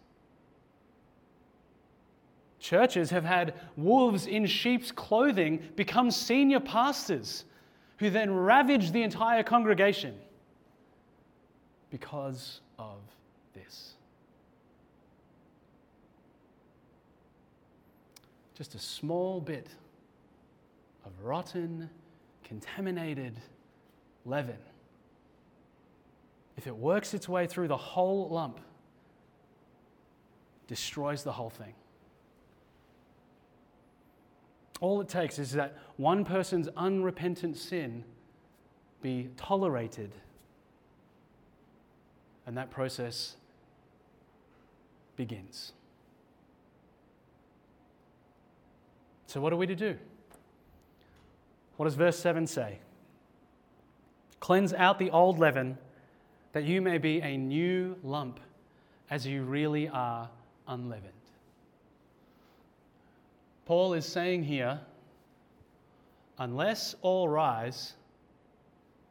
Churches 2.58 3.10
have 3.10 3.24
had 3.24 3.54
wolves 3.76 4.26
in 4.26 4.44
sheep's 4.44 4.90
clothing 4.90 5.62
become 5.76 6.10
senior 6.10 6.60
pastors 6.60 7.44
who 7.98 8.10
then 8.10 8.34
ravage 8.34 8.90
the 8.90 9.02
entire 9.02 9.42
congregation 9.42 10.14
because 11.90 12.60
of 12.78 12.98
this. 13.54 13.95
Just 18.56 18.74
a 18.74 18.78
small 18.78 19.40
bit 19.40 19.68
of 21.04 21.12
rotten, 21.22 21.90
contaminated 22.42 23.34
leaven, 24.24 24.56
if 26.56 26.66
it 26.66 26.74
works 26.74 27.12
its 27.12 27.28
way 27.28 27.46
through 27.46 27.68
the 27.68 27.76
whole 27.76 28.28
lump, 28.30 28.60
destroys 30.66 31.22
the 31.22 31.32
whole 31.32 31.50
thing. 31.50 31.74
All 34.80 35.00
it 35.00 35.08
takes 35.08 35.38
is 35.38 35.52
that 35.52 35.76
one 35.96 36.24
person's 36.24 36.68
unrepentant 36.76 37.56
sin 37.56 38.04
be 39.02 39.28
tolerated, 39.36 40.12
and 42.46 42.56
that 42.56 42.70
process 42.70 43.36
begins. 45.16 45.72
So, 49.26 49.40
what 49.40 49.52
are 49.52 49.56
we 49.56 49.66
to 49.66 49.74
do? 49.74 49.96
What 51.76 51.86
does 51.86 51.94
verse 51.94 52.18
7 52.18 52.46
say? 52.46 52.78
Cleanse 54.40 54.72
out 54.72 54.98
the 54.98 55.10
old 55.10 55.38
leaven, 55.38 55.78
that 56.52 56.64
you 56.64 56.80
may 56.80 56.98
be 56.98 57.20
a 57.20 57.36
new 57.36 57.96
lump, 58.02 58.40
as 59.10 59.26
you 59.26 59.42
really 59.42 59.88
are 59.88 60.30
unleavened. 60.68 61.12
Paul 63.66 63.94
is 63.94 64.06
saying 64.06 64.44
here, 64.44 64.80
unless 66.38 66.94
all 67.02 67.28
rise, 67.28 67.94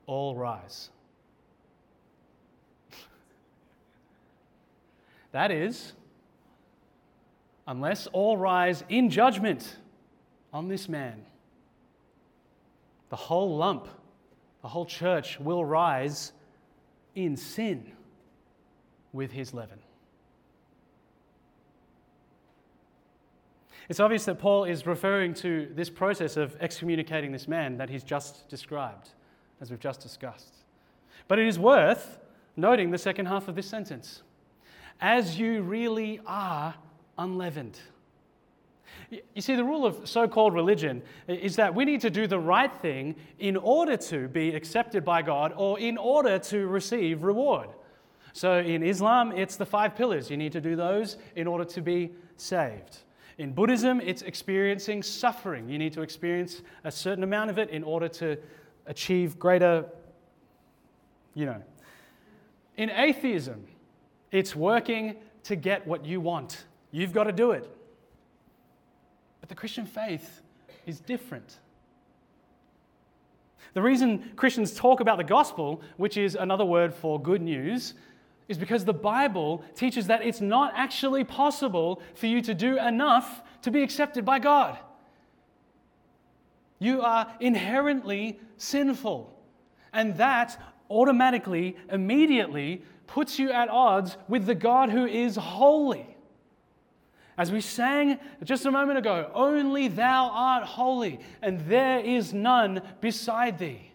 all 0.07 0.35
rise. 0.35 0.89
that 5.33 5.51
is, 5.51 5.91
unless 7.67 8.07
all 8.07 8.37
rise 8.37 8.85
in 8.87 9.09
judgment 9.09 9.77
on 10.55 10.69
this 10.69 10.87
man, 10.87 11.21
the 13.09 13.15
whole 13.17 13.57
lump, 13.57 13.89
the 14.61 14.69
whole 14.69 14.85
church 14.85 15.37
will 15.37 15.65
rise 15.65 16.31
in 17.13 17.35
sin 17.35 17.91
with 19.11 19.33
his 19.33 19.53
leaven. 19.53 19.79
It's 23.89 23.99
obvious 23.99 24.23
that 24.25 24.39
Paul 24.39 24.63
is 24.63 24.87
referring 24.87 25.33
to 25.35 25.69
this 25.75 25.89
process 25.89 26.37
of 26.37 26.55
excommunicating 26.61 27.33
this 27.33 27.49
man 27.49 27.75
that 27.75 27.89
he's 27.89 28.05
just 28.05 28.47
described, 28.47 29.09
as 29.59 29.69
we've 29.69 29.79
just 29.79 29.99
discussed. 29.99 30.63
But 31.27 31.37
it 31.37 31.47
is 31.47 31.59
worth 31.59 32.17
noting 32.55 32.91
the 32.91 32.97
second 32.97 33.25
half 33.25 33.49
of 33.49 33.55
this 33.55 33.67
sentence 33.67 34.23
as 35.01 35.37
you 35.37 35.63
really 35.63 36.21
are 36.25 36.75
unleavened. 37.17 37.77
You 39.33 39.41
see, 39.41 39.55
the 39.55 39.63
rule 39.63 39.85
of 39.85 40.07
so 40.07 40.27
called 40.27 40.53
religion 40.53 41.01
is 41.27 41.55
that 41.57 41.73
we 41.73 41.85
need 41.85 42.01
to 42.01 42.09
do 42.09 42.27
the 42.27 42.39
right 42.39 42.73
thing 42.81 43.15
in 43.39 43.57
order 43.57 43.97
to 43.97 44.27
be 44.27 44.55
accepted 44.55 45.05
by 45.05 45.21
God 45.21 45.53
or 45.55 45.79
in 45.79 45.97
order 45.97 46.39
to 46.39 46.67
receive 46.67 47.23
reward. 47.23 47.69
So 48.33 48.59
in 48.59 48.83
Islam, 48.83 49.31
it's 49.31 49.55
the 49.55 49.65
five 49.65 49.95
pillars. 49.95 50.29
You 50.29 50.37
need 50.37 50.51
to 50.51 50.61
do 50.61 50.75
those 50.75 51.17
in 51.35 51.47
order 51.47 51.65
to 51.65 51.81
be 51.81 52.11
saved. 52.37 52.99
In 53.37 53.53
Buddhism, 53.53 54.01
it's 54.01 54.21
experiencing 54.21 55.03
suffering. 55.03 55.69
You 55.69 55.77
need 55.77 55.93
to 55.93 56.01
experience 56.01 56.61
a 56.83 56.91
certain 56.91 57.23
amount 57.23 57.49
of 57.49 57.57
it 57.57 57.69
in 57.69 57.83
order 57.83 58.07
to 58.09 58.37
achieve 58.85 59.37
greater, 59.39 59.85
you 61.33 61.45
know. 61.45 61.61
In 62.77 62.89
atheism, 62.89 63.65
it's 64.31 64.55
working 64.55 65.15
to 65.43 65.55
get 65.55 65.85
what 65.85 66.05
you 66.05 66.19
want. 66.19 66.65
You've 66.91 67.13
got 67.13 67.25
to 67.25 67.31
do 67.31 67.51
it. 67.51 67.69
But 69.45 69.49
the 69.49 69.59
Christian 69.59 69.85
faith 69.85 70.41
is 70.87 70.99
different. 70.99 71.59
The 73.75 73.81
reason 73.83 74.31
Christians 74.35 74.73
talk 74.73 75.01
about 75.01 75.19
the 75.19 75.23
gospel, 75.23 75.83
which 75.97 76.17
is 76.17 76.33
another 76.33 76.65
word 76.65 76.91
for 76.91 77.21
good 77.21 77.43
news, 77.43 77.93
is 78.47 78.57
because 78.57 78.85
the 78.85 78.93
Bible 78.93 79.63
teaches 79.75 80.07
that 80.07 80.25
it's 80.25 80.41
not 80.41 80.73
actually 80.75 81.23
possible 81.23 82.01
for 82.15 82.25
you 82.25 82.41
to 82.41 82.55
do 82.55 82.79
enough 82.79 83.43
to 83.61 83.69
be 83.69 83.83
accepted 83.83 84.25
by 84.25 84.39
God. 84.39 84.79
You 86.79 87.03
are 87.03 87.31
inherently 87.39 88.39
sinful, 88.57 89.31
and 89.93 90.17
that 90.17 90.59
automatically, 90.89 91.77
immediately 91.91 92.81
puts 93.05 93.37
you 93.37 93.51
at 93.51 93.69
odds 93.69 94.17
with 94.27 94.47
the 94.47 94.55
God 94.55 94.89
who 94.89 95.05
is 95.05 95.35
holy. 95.35 96.14
As 97.37 97.51
we 97.51 97.59
sang 97.59 98.17
just 98.43 98.65
a 98.65 98.71
moment 98.71 98.97
ago, 98.97 99.29
only 99.33 99.87
thou 99.89 100.29
art 100.29 100.63
holy, 100.63 101.19
and 101.41 101.59
there 101.61 101.99
is 101.99 102.33
none 102.33 102.81
beside 103.01 103.59
thee. 103.59 103.91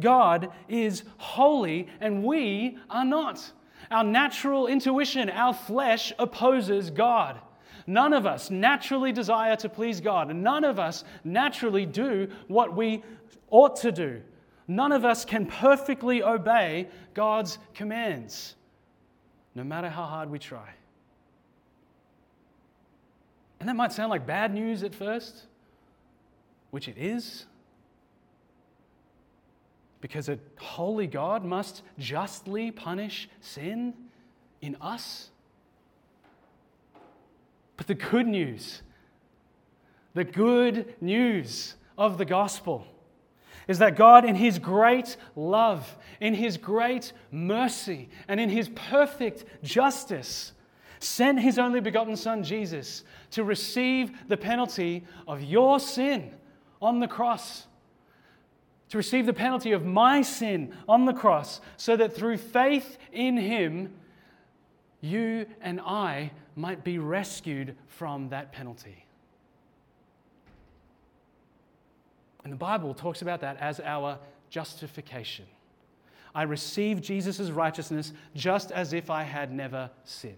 God 0.00 0.50
is 0.68 1.04
holy, 1.18 1.86
and 2.00 2.24
we 2.24 2.78
are 2.90 3.04
not. 3.04 3.52
Our 3.90 4.02
natural 4.02 4.66
intuition, 4.66 5.30
our 5.30 5.54
flesh 5.54 6.12
opposes 6.18 6.90
God. 6.90 7.40
None 7.86 8.12
of 8.12 8.26
us 8.26 8.50
naturally 8.50 9.12
desire 9.12 9.56
to 9.56 9.68
please 9.68 10.00
God. 10.00 10.34
None 10.34 10.64
of 10.64 10.78
us 10.78 11.04
naturally 11.24 11.84
do 11.86 12.28
what 12.48 12.74
we 12.74 13.02
ought 13.50 13.76
to 13.76 13.92
do. 13.92 14.22
None 14.66 14.92
of 14.92 15.04
us 15.04 15.24
can 15.24 15.46
perfectly 15.46 16.22
obey 16.22 16.88
God's 17.14 17.58
commands, 17.74 18.54
no 19.54 19.64
matter 19.64 19.88
how 19.88 20.04
hard 20.04 20.30
we 20.30 20.38
try. 20.38 20.70
And 23.62 23.68
that 23.68 23.76
might 23.76 23.92
sound 23.92 24.10
like 24.10 24.26
bad 24.26 24.52
news 24.52 24.82
at 24.82 24.92
first, 24.92 25.46
which 26.72 26.88
it 26.88 26.98
is. 26.98 27.46
because 30.02 30.28
a 30.28 30.38
holy 30.58 31.06
God 31.06 31.44
must 31.44 31.82
justly 31.96 32.70
punish 32.72 33.30
sin 33.40 33.94
in 34.60 34.76
us. 34.80 35.30
But 37.78 37.86
the 37.86 37.94
good 37.94 38.26
news, 38.26 38.82
the 40.12 40.24
good 40.24 40.96
news 41.00 41.76
of 41.96 42.18
the 42.18 42.24
gospel 42.24 42.84
is 43.68 43.78
that 43.78 43.96
God, 43.96 44.24
in 44.24 44.34
His 44.34 44.58
great 44.58 45.16
love, 45.36 45.96
in 46.20 46.34
His 46.34 46.56
great 46.56 47.12
mercy, 47.30 48.08
and 48.26 48.40
in 48.40 48.50
His 48.50 48.68
perfect 48.70 49.44
justice, 49.62 50.52
sent 51.02 51.40
His 51.40 51.58
only 51.58 51.80
begotten 51.80 52.16
Son, 52.16 52.42
Jesus, 52.42 53.04
to 53.32 53.44
receive 53.44 54.12
the 54.28 54.36
penalty 54.36 55.04
of 55.26 55.42
your 55.42 55.80
sin 55.80 56.32
on 56.80 57.00
the 57.00 57.08
cross, 57.08 57.66
to 58.88 58.96
receive 58.96 59.26
the 59.26 59.32
penalty 59.32 59.72
of 59.72 59.84
my 59.84 60.22
sin 60.22 60.74
on 60.88 61.04
the 61.04 61.12
cross, 61.12 61.60
so 61.76 61.96
that 61.96 62.14
through 62.14 62.36
faith 62.36 62.98
in 63.12 63.36
Him, 63.36 63.92
you 65.00 65.46
and 65.60 65.80
I 65.80 66.30
might 66.54 66.84
be 66.84 66.98
rescued 66.98 67.76
from 67.88 68.28
that 68.28 68.52
penalty. 68.52 69.04
And 72.44 72.52
the 72.52 72.56
Bible 72.56 72.94
talks 72.94 73.22
about 73.22 73.40
that 73.40 73.56
as 73.58 73.80
our 73.80 74.18
justification. 74.50 75.46
I 76.34 76.42
receive 76.42 77.00
Jesus' 77.00 77.50
righteousness 77.50 78.12
just 78.34 78.72
as 78.72 78.92
if 78.92 79.10
I 79.10 79.22
had 79.22 79.52
never 79.52 79.90
sinned. 80.04 80.36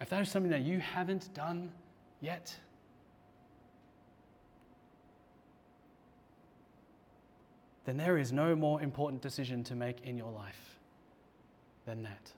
If 0.00 0.10
that 0.10 0.22
is 0.22 0.30
something 0.30 0.50
that 0.50 0.62
you 0.62 0.78
haven't 0.78 1.32
done 1.32 1.72
yet, 2.20 2.54
then 7.84 7.96
there 7.96 8.18
is 8.18 8.32
no 8.32 8.54
more 8.54 8.82
important 8.82 9.22
decision 9.22 9.64
to 9.64 9.74
make 9.74 10.02
in 10.04 10.18
your 10.18 10.30
life 10.30 10.78
than 11.86 12.02
that. 12.02 12.32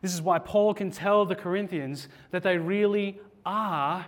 This 0.00 0.14
is 0.14 0.22
why 0.22 0.38
Paul 0.38 0.72
can 0.72 0.90
tell 0.90 1.26
the 1.26 1.34
Corinthians 1.34 2.08
that 2.30 2.42
they 2.42 2.56
really 2.56 3.20
are 3.44 4.06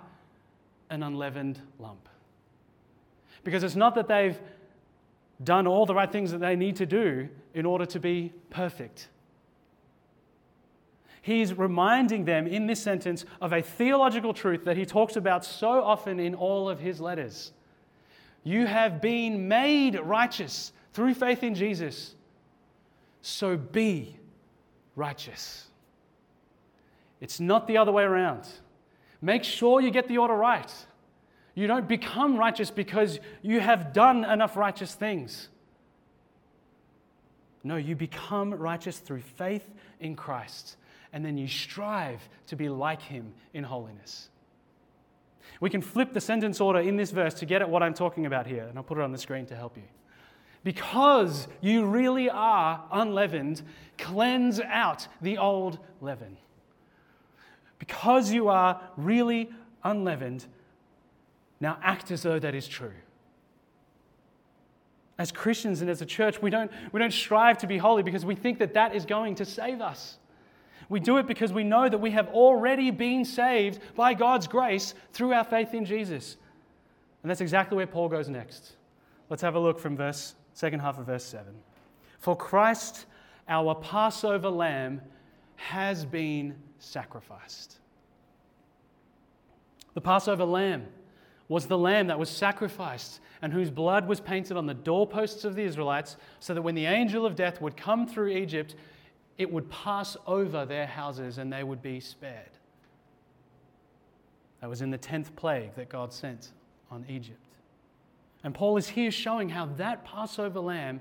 an 0.88 1.02
unleavened 1.02 1.60
lump. 1.78 2.08
Because 3.44 3.62
it's 3.62 3.76
not 3.76 3.94
that 3.96 4.08
they've 4.08 4.38
done 5.42 5.66
all 5.66 5.84
the 5.84 5.94
right 5.94 6.10
things 6.10 6.30
that 6.30 6.38
they 6.38 6.56
need 6.56 6.76
to 6.76 6.86
do 6.86 7.28
in 7.54 7.66
order 7.66 7.84
to 7.84 8.00
be 8.00 8.32
perfect. 8.50 9.08
He's 11.22 11.54
reminding 11.54 12.24
them 12.24 12.46
in 12.46 12.66
this 12.66 12.82
sentence 12.82 13.24
of 13.40 13.52
a 13.52 13.62
theological 13.62 14.34
truth 14.34 14.64
that 14.64 14.76
he 14.76 14.84
talks 14.84 15.16
about 15.16 15.44
so 15.44 15.82
often 15.82 16.18
in 16.20 16.34
all 16.34 16.68
of 16.68 16.80
his 16.80 17.00
letters. 17.00 17.52
You 18.44 18.66
have 18.66 19.00
been 19.00 19.48
made 19.48 19.98
righteous 20.00 20.72
through 20.92 21.14
faith 21.14 21.44
in 21.44 21.54
Jesus, 21.54 22.16
so 23.22 23.56
be 23.56 24.16
righteous. 24.96 25.68
It's 27.20 27.38
not 27.38 27.68
the 27.68 27.78
other 27.78 27.92
way 27.92 28.02
around. 28.02 28.48
Make 29.20 29.44
sure 29.44 29.80
you 29.80 29.92
get 29.92 30.08
the 30.08 30.18
order 30.18 30.34
right. 30.34 30.70
You 31.54 31.68
don't 31.68 31.86
become 31.86 32.36
righteous 32.36 32.70
because 32.70 33.20
you 33.42 33.60
have 33.60 33.92
done 33.92 34.24
enough 34.24 34.56
righteous 34.56 34.94
things. 34.94 35.48
No, 37.62 37.76
you 37.76 37.94
become 37.94 38.52
righteous 38.52 38.98
through 38.98 39.20
faith 39.20 39.70
in 40.00 40.16
Christ, 40.16 40.76
and 41.12 41.24
then 41.24 41.36
you 41.36 41.48
strive 41.48 42.28
to 42.46 42.56
be 42.56 42.68
like 42.68 43.02
Him 43.02 43.34
in 43.54 43.64
holiness. 43.64 44.28
We 45.60 45.70
can 45.70 45.82
flip 45.82 46.12
the 46.12 46.20
sentence 46.20 46.60
order 46.60 46.80
in 46.80 46.96
this 46.96 47.10
verse 47.10 47.34
to 47.34 47.46
get 47.46 47.62
at 47.62 47.70
what 47.70 47.82
I'm 47.82 47.94
talking 47.94 48.26
about 48.26 48.46
here, 48.46 48.64
and 48.64 48.76
I'll 48.76 48.84
put 48.84 48.98
it 48.98 49.04
on 49.04 49.12
the 49.12 49.18
screen 49.18 49.46
to 49.46 49.56
help 49.56 49.76
you. 49.76 49.84
Because 50.64 51.48
you 51.60 51.84
really 51.84 52.30
are 52.30 52.84
unleavened, 52.92 53.62
cleanse 53.98 54.60
out 54.60 55.08
the 55.20 55.38
old 55.38 55.78
leaven 56.00 56.36
because 57.82 58.30
you 58.30 58.46
are 58.46 58.80
really 58.96 59.50
unleavened, 59.82 60.46
now 61.58 61.76
act 61.82 62.12
as 62.12 62.22
though 62.22 62.38
that 62.38 62.54
is 62.54 62.68
true. 62.68 62.92
As 65.18 65.32
Christians 65.32 65.80
and 65.80 65.90
as 65.90 66.00
a 66.00 66.06
church, 66.06 66.40
we 66.40 66.48
don't, 66.48 66.70
we 66.92 67.00
don't 67.00 67.12
strive 67.12 67.58
to 67.58 67.66
be 67.66 67.78
holy 67.78 68.04
because 68.04 68.24
we 68.24 68.36
think 68.36 68.60
that 68.60 68.74
that 68.74 68.94
is 68.94 69.04
going 69.04 69.34
to 69.34 69.44
save 69.44 69.80
us. 69.80 70.16
We 70.88 71.00
do 71.00 71.18
it 71.18 71.26
because 71.26 71.52
we 71.52 71.64
know 71.64 71.88
that 71.88 71.98
we 71.98 72.10
have 72.10 72.28
already 72.28 72.90
been 72.90 73.24
saved 73.24 73.80
by 73.94 74.14
God's 74.14 74.46
grace 74.46 74.94
through 75.12 75.32
our 75.32 75.44
faith 75.44 75.74
in 75.74 75.84
Jesus. 75.84 76.36
And 77.22 77.30
that's 77.30 77.40
exactly 77.40 77.76
where 77.76 77.86
Paul 77.86 78.08
goes 78.08 78.28
next. 78.28 78.72
Let's 79.30 79.42
have 79.42 79.54
a 79.54 79.60
look 79.60 79.78
from 79.78 79.96
verse 79.96 80.34
second 80.54 80.80
half 80.80 80.98
of 80.98 81.06
verse 81.06 81.24
7. 81.24 81.52
For 82.18 82.36
Christ, 82.36 83.06
our 83.48 83.74
Passover 83.74 84.50
lamb, 84.50 85.00
has 85.56 86.04
been 86.04 86.54
sacrificed. 86.78 87.78
The 89.94 90.00
Passover 90.00 90.44
lamb 90.44 90.86
was 91.48 91.66
the 91.66 91.78
lamb 91.78 92.06
that 92.06 92.18
was 92.18 92.30
sacrificed 92.30 93.20
and 93.42 93.52
whose 93.52 93.70
blood 93.70 94.06
was 94.06 94.20
painted 94.20 94.56
on 94.56 94.66
the 94.66 94.74
doorposts 94.74 95.44
of 95.44 95.54
the 95.54 95.62
Israelites 95.62 96.16
so 96.40 96.54
that 96.54 96.62
when 96.62 96.74
the 96.74 96.86
angel 96.86 97.26
of 97.26 97.36
death 97.36 97.60
would 97.60 97.76
come 97.76 98.06
through 98.06 98.28
Egypt, 98.28 98.74
it 99.42 99.52
would 99.52 99.68
pass 99.68 100.16
over 100.26 100.64
their 100.64 100.86
houses 100.86 101.38
and 101.38 101.52
they 101.52 101.64
would 101.64 101.82
be 101.82 101.98
spared. 101.98 102.48
That 104.60 104.70
was 104.70 104.80
in 104.80 104.90
the 104.90 104.98
10th 104.98 105.34
plague 105.34 105.74
that 105.74 105.88
God 105.88 106.12
sent 106.12 106.52
on 106.90 107.04
Egypt. 107.08 107.38
And 108.44 108.54
Paul 108.54 108.76
is 108.76 108.88
here 108.88 109.10
showing 109.10 109.48
how 109.48 109.66
that 109.76 110.04
Passover 110.04 110.60
lamb 110.60 111.00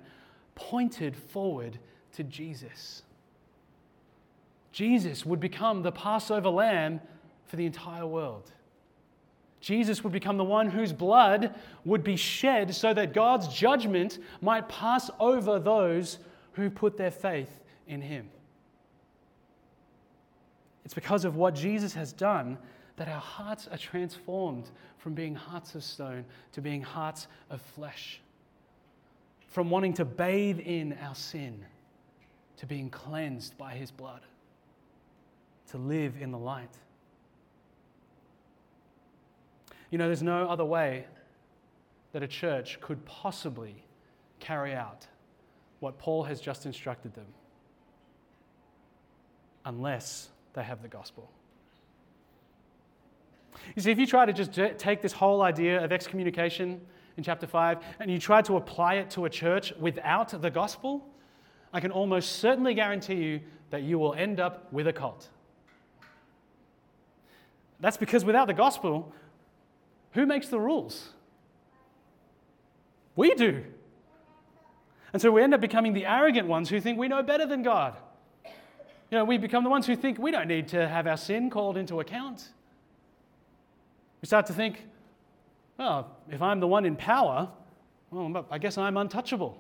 pointed 0.56 1.16
forward 1.16 1.78
to 2.14 2.24
Jesus. 2.24 3.04
Jesus 4.72 5.26
would 5.26 5.40
become 5.40 5.84
the 5.84 5.92
Passover 5.92 6.50
lamb 6.50 7.00
for 7.46 7.58
the 7.58 7.66
entire 7.66 8.08
world. 8.08 8.52
Jesus 9.60 10.04
would 10.04 10.14
become 10.14 10.38
the 10.38 10.44
one 10.44 10.68
whose 10.68 10.92
blood 10.92 11.54
would 11.86 12.04
be 12.04 12.16
shed 12.16 12.74
so 12.74 12.92
that 12.96 13.14
God's 13.14 13.48
judgment 13.48 14.18
might 14.42 14.68
pass 14.68 15.12
over 15.20 15.60
those 15.60 16.18
who 16.54 16.72
put 16.72 16.98
their 16.98 17.12
faith 17.12 17.61
in 17.92 18.02
him. 18.02 18.30
It's 20.86 20.94
because 20.94 21.26
of 21.26 21.36
what 21.36 21.54
Jesus 21.54 21.94
has 21.94 22.14
done 22.14 22.58
that 22.96 23.08
our 23.08 23.20
hearts 23.20 23.68
are 23.72 23.78
transformed 23.78 24.70
from 24.98 25.14
being 25.14 25.36
hearts 25.36 25.76
of 25.76 25.84
stone 25.84 26.26
to 26.54 26.62
being 26.62 26.82
hearts 26.82 27.28
of 27.50 27.62
flesh. 27.62 28.20
From 29.48 29.70
wanting 29.70 29.94
to 29.96 30.06
bathe 30.06 30.60
in 30.60 30.98
our 31.04 31.16
sin 31.16 31.66
to 32.58 32.66
being 32.66 32.90
cleansed 32.90 33.58
by 33.58 33.74
his 33.74 33.92
blood 33.92 34.22
to 35.72 35.78
live 35.78 36.16
in 36.20 36.32
the 36.32 36.38
light. 36.38 36.78
You 39.90 39.98
know, 39.98 40.08
there's 40.08 40.24
no 40.24 40.48
other 40.48 40.66
way 40.66 41.06
that 42.14 42.24
a 42.24 42.28
church 42.28 42.80
could 42.82 43.04
possibly 43.06 43.76
carry 44.40 44.74
out 44.74 45.08
what 45.80 45.98
Paul 45.98 46.24
has 46.24 46.40
just 46.40 46.66
instructed 46.66 47.14
them 47.14 47.26
unless 49.66 50.30
they 50.54 50.64
have 50.64 50.82
the 50.82 50.88
gospel. 50.88 51.30
You 53.76 53.82
see, 53.82 53.92
if 53.92 54.00
you 54.00 54.08
try 54.08 54.26
to 54.26 54.34
just 54.34 54.54
take 54.78 55.02
this 55.02 55.14
whole 55.14 55.42
idea 55.42 55.84
of 55.84 55.92
excommunication 55.92 56.82
in 57.18 57.24
chapter 57.24 57.46
5 57.46 57.78
and 58.00 58.10
you 58.10 58.18
try 58.18 58.42
to 58.42 58.58
apply 58.58 58.96
it 58.96 59.10
to 59.12 59.26
a 59.26 59.30
church 59.30 59.74
without 59.80 60.42
the 60.42 60.50
gospel, 60.50 61.08
I 61.74 61.80
can 61.80 61.92
almost 61.92 62.34
certainly 62.38 62.74
guarantee 62.74 63.16
you 63.16 63.42
that 63.70 63.84
you 63.84 64.00
will 64.00 64.14
end 64.14 64.40
up 64.40 64.72
with 64.74 64.88
a 64.88 64.94
cult. 64.94 65.30
That's 67.80 67.98
because 67.98 68.26
without 68.26 68.48
the 68.48 68.54
gospel, 68.54 69.14
who 70.12 70.26
makes 70.26 70.48
the 70.48 70.60
rules? 70.60 71.10
We 73.16 73.34
do. 73.36 73.64
And 75.14 75.22
so 75.22 75.32
we 75.32 75.42
end 75.42 75.54
up 75.54 75.62
becoming 75.62 75.94
the 75.94 76.06
arrogant 76.06 76.48
ones 76.48 76.70
who 76.70 76.80
think 76.80 76.98
we 76.98 77.08
know 77.08 77.22
better 77.24 77.46
than 77.46 77.64
God. 77.64 77.98
You 79.12 79.18
know, 79.18 79.26
we 79.26 79.38
become 79.38 79.66
the 79.66 79.70
ones 79.70 79.86
who 79.86 79.96
think 79.98 80.18
we 80.18 80.32
don't 80.32 80.48
need 80.48 80.70
to 80.70 80.88
have 80.88 81.06
our 81.06 81.18
sin 81.18 81.50
called 81.50 81.76
into 81.76 82.00
account. 82.00 82.48
We 84.22 84.26
start 84.26 84.46
to 84.46 84.54
think, 84.54 84.88
well, 85.78 86.16
if 86.30 86.42
I'm 86.42 86.62
the 86.62 86.68
one 86.68 86.86
in 86.86 86.96
power, 86.96 87.50
well, 88.10 88.46
I 88.50 88.58
guess 88.58 88.78
I'm 88.78 88.96
untouchable. 88.96 89.58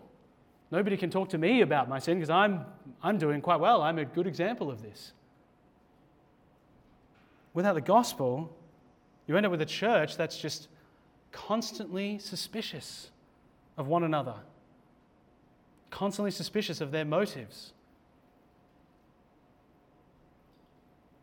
Nobody 0.71 0.95
can 0.95 1.09
talk 1.09 1.29
to 1.29 1.37
me 1.37 1.61
about 1.61 1.89
my 1.89 1.99
sin 1.99 2.17
because 2.17 2.29
I'm, 2.29 2.65
I'm 3.03 3.17
doing 3.17 3.41
quite 3.41 3.59
well. 3.59 3.81
I'm 3.81 3.97
a 3.97 4.05
good 4.05 4.25
example 4.25 4.71
of 4.71 4.81
this. 4.81 5.11
Without 7.53 7.73
the 7.73 7.81
gospel, 7.81 8.55
you 9.27 9.35
end 9.35 9.45
up 9.45 9.51
with 9.51 9.61
a 9.61 9.65
church 9.65 10.15
that's 10.15 10.37
just 10.37 10.69
constantly 11.33 12.19
suspicious 12.19 13.09
of 13.77 13.87
one 13.87 14.03
another, 14.03 14.35
constantly 15.89 16.31
suspicious 16.31 16.79
of 16.79 16.91
their 16.91 17.03
motives. 17.03 17.73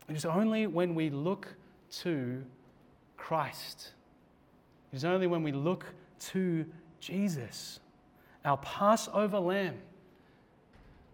It 0.09 0.17
is 0.17 0.25
only 0.25 0.67
when 0.67 0.95
we 0.95 1.11
look 1.11 1.49
to 2.03 2.45
Christ, 3.17 3.93
it 4.93 4.97
is 4.97 5.05
only 5.05 5.27
when 5.27 5.43
we 5.43 5.53
look 5.53 5.85
to 6.21 6.65
Jesus, 7.01 7.81
our 8.45 8.57
Passover 8.59 9.39
lamb 9.39 9.77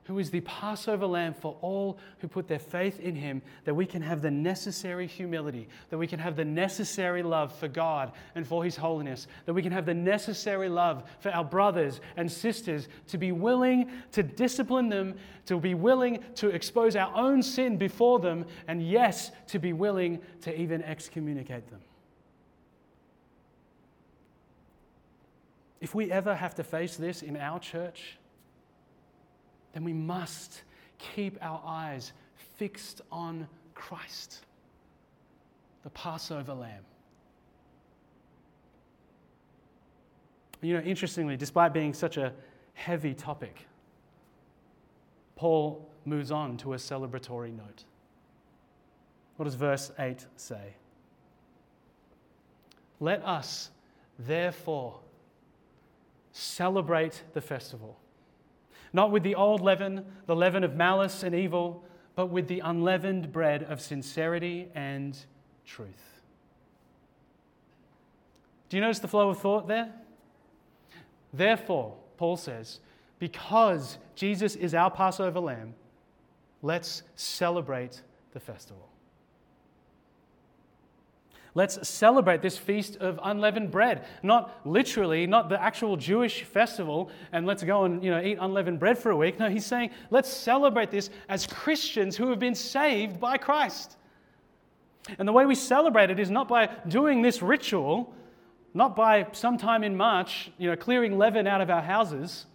who 0.05 0.19
is 0.19 0.31
the 0.31 0.41
Passover 0.43 1.07
lamb 1.07 1.35
for 1.35 1.57
all 1.63 1.99
who 2.19 2.29
put 2.29 2.47
their 2.47 2.59
faith 2.59 3.01
in 3.01 3.17
him, 3.17 3.41
that 3.65 3.75
we 3.75 3.87
can 3.87 4.03
have 4.03 4.21
the 4.21 4.31
necessary 4.31 5.07
humility, 5.07 5.67
that 5.89 5.99
we 5.99 6.07
can 6.07 6.19
have 6.19 6.37
the 6.37 6.45
necessary 6.45 7.23
love 7.23 7.55
for 7.55 7.69
God 7.69 8.13
and 8.35 8.47
for 8.47 8.63
his 8.63 8.77
holiness, 8.77 9.27
that 9.47 9.55
we 9.55 9.63
can 9.63 9.73
have 9.73 9.87
the 9.87 9.95
necessary 9.95 10.69
love 10.69 11.05
for 11.21 11.31
our 11.31 11.45
brothers 11.45 12.01
and 12.17 12.31
sisters, 12.31 12.89
to 13.09 13.19
be 13.19 13.33
willing 13.33 13.91
to 14.13 14.23
discipline 14.23 14.91
them, 14.91 15.15
to 15.47 15.59
be 15.59 15.75
willing 15.75 16.23
to 16.37 16.49
expose 16.49 16.97
our 16.97 17.15
own 17.17 17.43
sin 17.43 17.79
before 17.79 18.19
them, 18.19 18.45
and 18.69 18.87
yes, 18.87 19.31
to 19.49 19.59
be 19.59 19.73
willing 19.73 20.21
to 20.43 20.61
even 20.61 20.83
excommunicate 20.83 21.69
them. 21.71 21.81
If 25.81 25.95
we 25.95 26.11
ever 26.11 26.35
have 26.35 26.55
to 26.57 26.65
face 26.65 26.97
this 26.97 27.23
in 27.23 27.37
our 27.37 27.59
church, 27.59 28.17
then 29.75 29.85
we 29.85 29.93
must 29.93 30.63
keep 30.99 31.37
our 31.43 31.61
eyes 31.67 32.13
fixed 32.57 33.03
on 33.11 33.47
Christ, 33.75 34.47
the 35.83 35.91
Passover 35.91 36.55
lamb. 36.55 36.85
You 40.63 40.75
know, 40.75 40.81
interestingly, 40.81 41.37
despite 41.37 41.75
being 41.75 41.93
such 41.93 42.17
a 42.17 42.33
heavy 42.73 43.13
topic, 43.13 43.67
Paul 45.37 45.91
moves 46.05 46.31
on 46.31 46.57
to 46.59 46.75
a 46.75 46.77
celebratory 46.77 47.55
note. 47.55 47.85
What 49.37 49.45
does 49.47 49.57
verse 49.57 49.91
8 49.99 50.25
say? 50.37 50.75
Let 53.01 53.25
us, 53.25 53.71
therefore, 54.21 55.01
celebrate 56.31 57.23
the 57.33 57.41
festival 57.41 57.99
not 58.95 59.11
with 59.11 59.25
the 59.25 59.35
old 59.35 59.61
leaven, 59.61 60.07
the 60.27 60.37
leaven 60.37 60.65
of 60.65 60.77
malice 60.77 61.23
and 61.23 61.35
evil, 61.35 61.85
but 62.15 62.27
with 62.27 62.47
the 62.47 62.61
unleavened 62.61 63.33
bread 63.33 63.65
of 63.65 63.81
sincerity 63.81 64.69
and 64.75 65.19
truth. 65.67 66.23
Do 68.69 68.77
you 68.77 68.81
notice 68.81 69.01
the 69.01 69.09
flow 69.09 69.31
of 69.31 69.39
thought 69.41 69.69
there? 69.69 69.93
Therefore, 71.33 71.97
Paul 72.17 72.37
says, 72.37 72.79
because 73.19 73.99
Jesus 74.15 74.55
is 74.55 74.75
our 74.75 74.91
Passover 74.91 75.41
lamb, 75.41 75.75
let's 76.63 77.03
celebrate 77.17 78.01
the 78.33 78.41
festival. 78.41 78.89
Let's 81.57 81.89
celebrate 81.89 82.43
this 82.43 82.59
feast 82.59 82.97
of 82.97 83.21
unleavened 83.23 83.71
bread. 83.71 84.05
Not 84.25 84.61
literally, 84.65 85.27
not 85.27 85.49
the 85.49 85.63
actual 85.63 85.97
Jewish 85.97 86.43
festival, 86.43 87.11
and 87.31 87.47
let's 87.47 87.63
go 87.63 87.85
and 87.85 88.03
you 88.03 88.11
know, 88.11 88.21
eat 88.21 88.39
unleavened 88.41 88.81
bread 88.81 88.99
for 88.99 89.11
a 89.11 89.17
week. 89.17 89.39
No, 89.39 89.49
he's 89.49 89.65
saying, 89.65 89.91
let's 90.11 90.29
celebrate 90.29 90.91
this 90.91 91.11
as 91.29 91.47
Christians 91.47 92.17
who 92.17 92.31
have 92.31 92.41
been 92.41 92.57
saved 92.57 93.21
by 93.21 93.39
Christ. 93.39 93.97
And 95.19 95.29
the 95.29 95.33
way 95.33 95.47
we 95.47 95.55
celebrate 95.55 96.11
it 96.11 96.19
is 96.19 96.31
not 96.31 96.49
by 96.49 96.71
doing 96.89 97.23
this 97.23 97.41
ritual, 97.41 98.13
not 98.73 98.97
by 98.97 99.29
sometime 99.31 99.85
in 99.85 99.97
March, 99.97 100.51
you 100.59 100.69
know, 100.69 100.77
clearing 100.77 101.19
leaven 101.19 101.47
out 101.47 101.61
of 101.61 101.71
our 101.71 101.83
houses. 101.83 102.47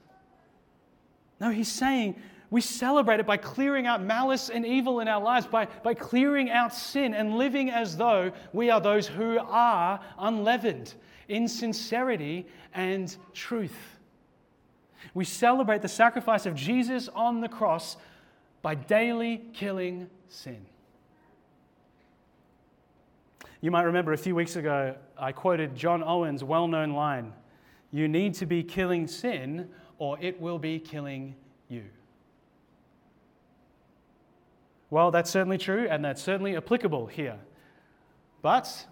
No, 1.39 1.51
he's 1.51 1.71
saying 1.71 2.15
we 2.51 2.61
celebrate 2.61 3.19
it 3.19 3.27
by 3.27 3.37
clearing 3.37 3.85
out 3.85 4.01
malice 4.01 4.49
and 4.49 4.65
evil 4.65 5.01
in 5.01 5.07
our 5.07 5.21
lives, 5.21 5.45
by, 5.45 5.65
by 5.83 5.93
clearing 5.93 6.49
out 6.49 6.73
sin 6.73 7.13
and 7.13 7.37
living 7.37 7.69
as 7.69 7.95
though 7.95 8.31
we 8.53 8.71
are 8.71 8.81
those 8.81 9.07
who 9.07 9.37
are 9.39 9.99
unleavened 10.17 10.95
in 11.27 11.47
sincerity 11.47 12.47
and 12.73 13.15
truth. 13.33 13.97
We 15.13 15.25
celebrate 15.25 15.81
the 15.81 15.87
sacrifice 15.87 16.45
of 16.45 16.55
Jesus 16.55 17.07
on 17.09 17.41
the 17.41 17.49
cross 17.49 17.97
by 18.61 18.75
daily 18.75 19.43
killing 19.53 20.09
sin. 20.27 20.65
You 23.61 23.71
might 23.71 23.83
remember 23.83 24.13
a 24.13 24.17
few 24.17 24.35
weeks 24.35 24.55
ago, 24.55 24.95
I 25.17 25.33
quoted 25.33 25.75
John 25.75 26.01
Owen's 26.01 26.43
well 26.43 26.67
known 26.67 26.91
line 26.91 27.33
You 27.91 28.07
need 28.07 28.33
to 28.35 28.45
be 28.45 28.63
killing 28.63 29.05
sin, 29.05 29.69
or 29.97 30.17
it 30.19 30.39
will 30.39 30.59
be 30.59 30.79
killing 30.79 31.35
you. 31.67 31.83
Well, 34.89 35.11
that's 35.11 35.29
certainly 35.29 35.57
true, 35.57 35.87
and 35.89 36.03
that's 36.03 36.21
certainly 36.21 36.57
applicable 36.57 37.07
here. 37.07 37.37
But 38.41 38.85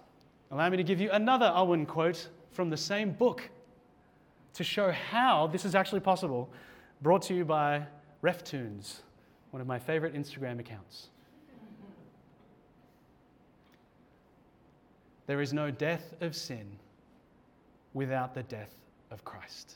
allow 0.51 0.69
me 0.69 0.77
to 0.77 0.83
give 0.83 1.01
you 1.01 1.09
another 1.11 1.51
Owen 1.55 1.85
quote 1.85 2.29
from 2.51 2.69
the 2.69 2.77
same 2.77 3.11
book 3.11 3.49
to 4.53 4.63
show 4.63 4.91
how 4.91 5.47
this 5.47 5.65
is 5.65 5.75
actually 5.75 5.99
possible, 5.99 6.49
brought 7.01 7.21
to 7.23 7.33
you 7.33 7.45
by 7.45 7.83
RefTunes, 8.23 9.01
one 9.51 9.61
of 9.61 9.67
my 9.67 9.79
favorite 9.79 10.15
Instagram 10.15 10.59
accounts. 10.59 11.09
There 15.27 15.41
is 15.41 15.53
no 15.53 15.69
death 15.69 16.13
of 16.21 16.35
sin 16.35 16.65
without 17.93 18.33
the 18.33 18.43
death 18.43 18.73
of 19.11 19.25
Christ. 19.25 19.75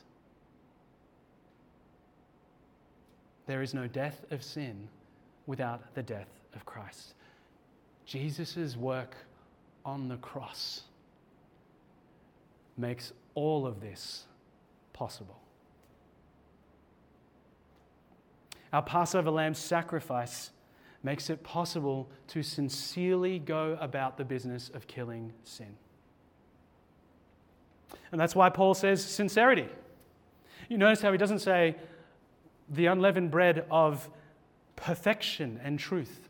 There 3.46 3.60
is 3.60 3.74
no 3.74 3.86
death 3.86 4.24
of 4.30 4.42
sin 4.42 4.88
without 5.46 5.94
the 5.94 6.02
death 6.02 6.28
of 6.54 6.64
Christ. 6.64 7.14
Jesus' 8.04 8.76
work 8.76 9.14
on 9.84 10.08
the 10.08 10.16
cross 10.16 10.82
makes 12.76 13.12
all 13.34 13.66
of 13.66 13.80
this 13.80 14.24
possible. 14.92 15.38
Our 18.72 18.82
Passover 18.82 19.30
lamb 19.30 19.54
sacrifice 19.54 20.50
makes 21.02 21.28
it 21.28 21.42
possible 21.42 22.08
to 22.28 22.42
sincerely 22.42 23.38
go 23.38 23.76
about 23.80 24.16
the 24.16 24.24
business 24.24 24.70
of 24.72 24.86
killing 24.86 25.32
sin. 25.44 25.74
And 28.12 28.20
that's 28.20 28.34
why 28.34 28.48
Paul 28.50 28.74
says 28.74 29.04
sincerity. 29.04 29.68
You 30.68 30.78
notice 30.78 31.02
how 31.02 31.12
he 31.12 31.18
doesn't 31.18 31.40
say 31.40 31.76
the 32.68 32.86
unleavened 32.86 33.30
bread 33.30 33.66
of 33.70 34.08
perfection 34.82 35.60
and 35.62 35.78
truth. 35.78 36.28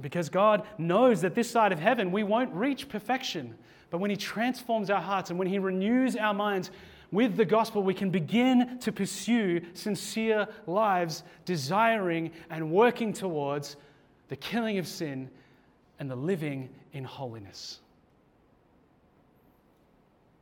Because 0.00 0.28
God 0.28 0.62
knows 0.78 1.20
that 1.22 1.34
this 1.34 1.50
side 1.50 1.72
of 1.72 1.80
heaven 1.80 2.12
we 2.12 2.22
won't 2.22 2.54
reach 2.54 2.88
perfection. 2.88 3.54
But 3.90 3.98
when 3.98 4.10
He 4.10 4.16
transforms 4.16 4.88
our 4.88 5.00
hearts 5.00 5.28
and 5.30 5.38
when 5.38 5.48
He 5.48 5.58
renews 5.58 6.16
our 6.16 6.32
minds 6.32 6.70
with 7.10 7.36
the 7.36 7.44
gospel, 7.44 7.82
we 7.82 7.92
can 7.92 8.10
begin 8.10 8.78
to 8.78 8.92
pursue 8.92 9.60
sincere 9.74 10.46
lives, 10.66 11.24
desiring 11.44 12.30
and 12.48 12.70
working 12.70 13.12
towards 13.12 13.76
the 14.28 14.36
killing 14.36 14.78
of 14.78 14.86
sin 14.86 15.28
and 15.98 16.08
the 16.08 16.16
living 16.16 16.70
in 16.92 17.02
holiness. 17.02 17.80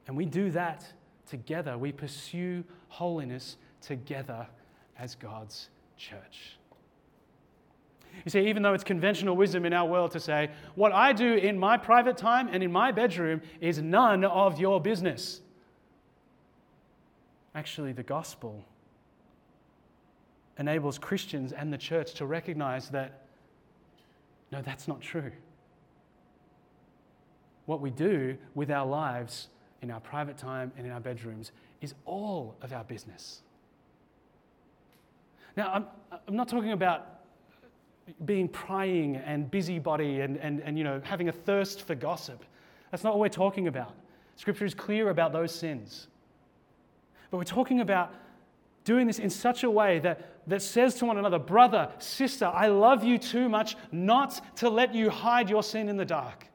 And 0.06 0.16
we 0.16 0.26
do 0.26 0.50
that 0.50 0.86
together. 1.28 1.78
We 1.78 1.90
pursue 1.90 2.62
holiness 2.88 3.56
together 3.80 4.46
as 4.98 5.14
God's 5.14 5.70
church. 5.98 6.58
You 8.24 8.30
see, 8.30 8.48
even 8.48 8.62
though 8.62 8.74
it's 8.74 8.84
conventional 8.84 9.36
wisdom 9.36 9.64
in 9.64 9.72
our 9.72 9.86
world 9.86 10.10
to 10.12 10.20
say, 10.20 10.50
what 10.74 10.92
I 10.92 11.12
do 11.12 11.34
in 11.34 11.58
my 11.58 11.76
private 11.76 12.16
time 12.16 12.48
and 12.50 12.62
in 12.62 12.72
my 12.72 12.90
bedroom 12.90 13.42
is 13.60 13.80
none 13.80 14.24
of 14.24 14.58
your 14.58 14.80
business. 14.80 15.40
Actually, 17.54 17.92
the 17.92 18.02
gospel 18.02 18.64
enables 20.58 20.98
Christians 20.98 21.52
and 21.52 21.72
the 21.72 21.78
church 21.78 22.14
to 22.14 22.26
recognize 22.26 22.88
that 22.90 23.24
no, 24.50 24.62
that's 24.62 24.88
not 24.88 25.00
true. 25.00 25.30
What 27.66 27.80
we 27.80 27.90
do 27.90 28.38
with 28.54 28.70
our 28.70 28.86
lives 28.86 29.48
in 29.82 29.90
our 29.90 30.00
private 30.00 30.38
time 30.38 30.72
and 30.76 30.86
in 30.86 30.92
our 30.92 31.00
bedrooms 31.00 31.52
is 31.80 31.94
all 32.06 32.56
of 32.62 32.72
our 32.72 32.84
business. 32.84 33.42
Now, 35.58 35.72
I'm, 35.74 35.86
I'm 36.28 36.36
not 36.36 36.46
talking 36.46 36.70
about 36.70 37.18
being 38.24 38.46
prying 38.46 39.16
and 39.16 39.50
busybody 39.50 40.20
and, 40.20 40.36
and, 40.36 40.60
and 40.60 40.78
you 40.78 40.84
know, 40.84 41.00
having 41.02 41.28
a 41.28 41.32
thirst 41.32 41.82
for 41.82 41.96
gossip. 41.96 42.44
That's 42.92 43.02
not 43.02 43.14
what 43.14 43.18
we're 43.18 43.28
talking 43.28 43.66
about. 43.66 43.92
Scripture 44.36 44.64
is 44.64 44.72
clear 44.72 45.10
about 45.10 45.32
those 45.32 45.52
sins. 45.52 46.06
But 47.32 47.38
we're 47.38 47.42
talking 47.42 47.80
about 47.80 48.14
doing 48.84 49.08
this 49.08 49.18
in 49.18 49.30
such 49.30 49.64
a 49.64 49.70
way 49.70 49.98
that, 49.98 50.46
that 50.46 50.62
says 50.62 50.94
to 50.94 51.06
one 51.06 51.18
another, 51.18 51.40
brother, 51.40 51.90
sister, 51.98 52.46
I 52.46 52.68
love 52.68 53.02
you 53.02 53.18
too 53.18 53.48
much 53.48 53.74
not 53.90 54.56
to 54.58 54.70
let 54.70 54.94
you 54.94 55.10
hide 55.10 55.50
your 55.50 55.64
sin 55.64 55.88
in 55.88 55.96
the 55.96 56.04
dark. 56.04 56.46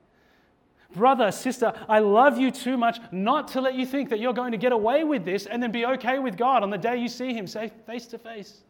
Brother, 0.95 1.29
sister, 1.29 1.73
I 1.89 1.99
love 1.99 2.37
you 2.37 2.51
too 2.51 2.77
much 2.77 3.01
not 3.11 3.49
to 3.49 3.59
let 3.59 3.73
you 3.73 3.85
think 3.85 4.09
that 4.11 4.21
you're 4.21 4.31
going 4.31 4.53
to 4.53 4.57
get 4.57 4.71
away 4.71 5.03
with 5.03 5.25
this 5.25 5.45
and 5.45 5.61
then 5.61 5.73
be 5.73 5.85
okay 5.87 6.19
with 6.19 6.37
God 6.37 6.63
on 6.63 6.69
the 6.69 6.77
day 6.77 6.95
you 6.95 7.09
see 7.09 7.33
Him, 7.33 7.47
face 7.47 8.05
to 8.05 8.17
face. 8.17 8.63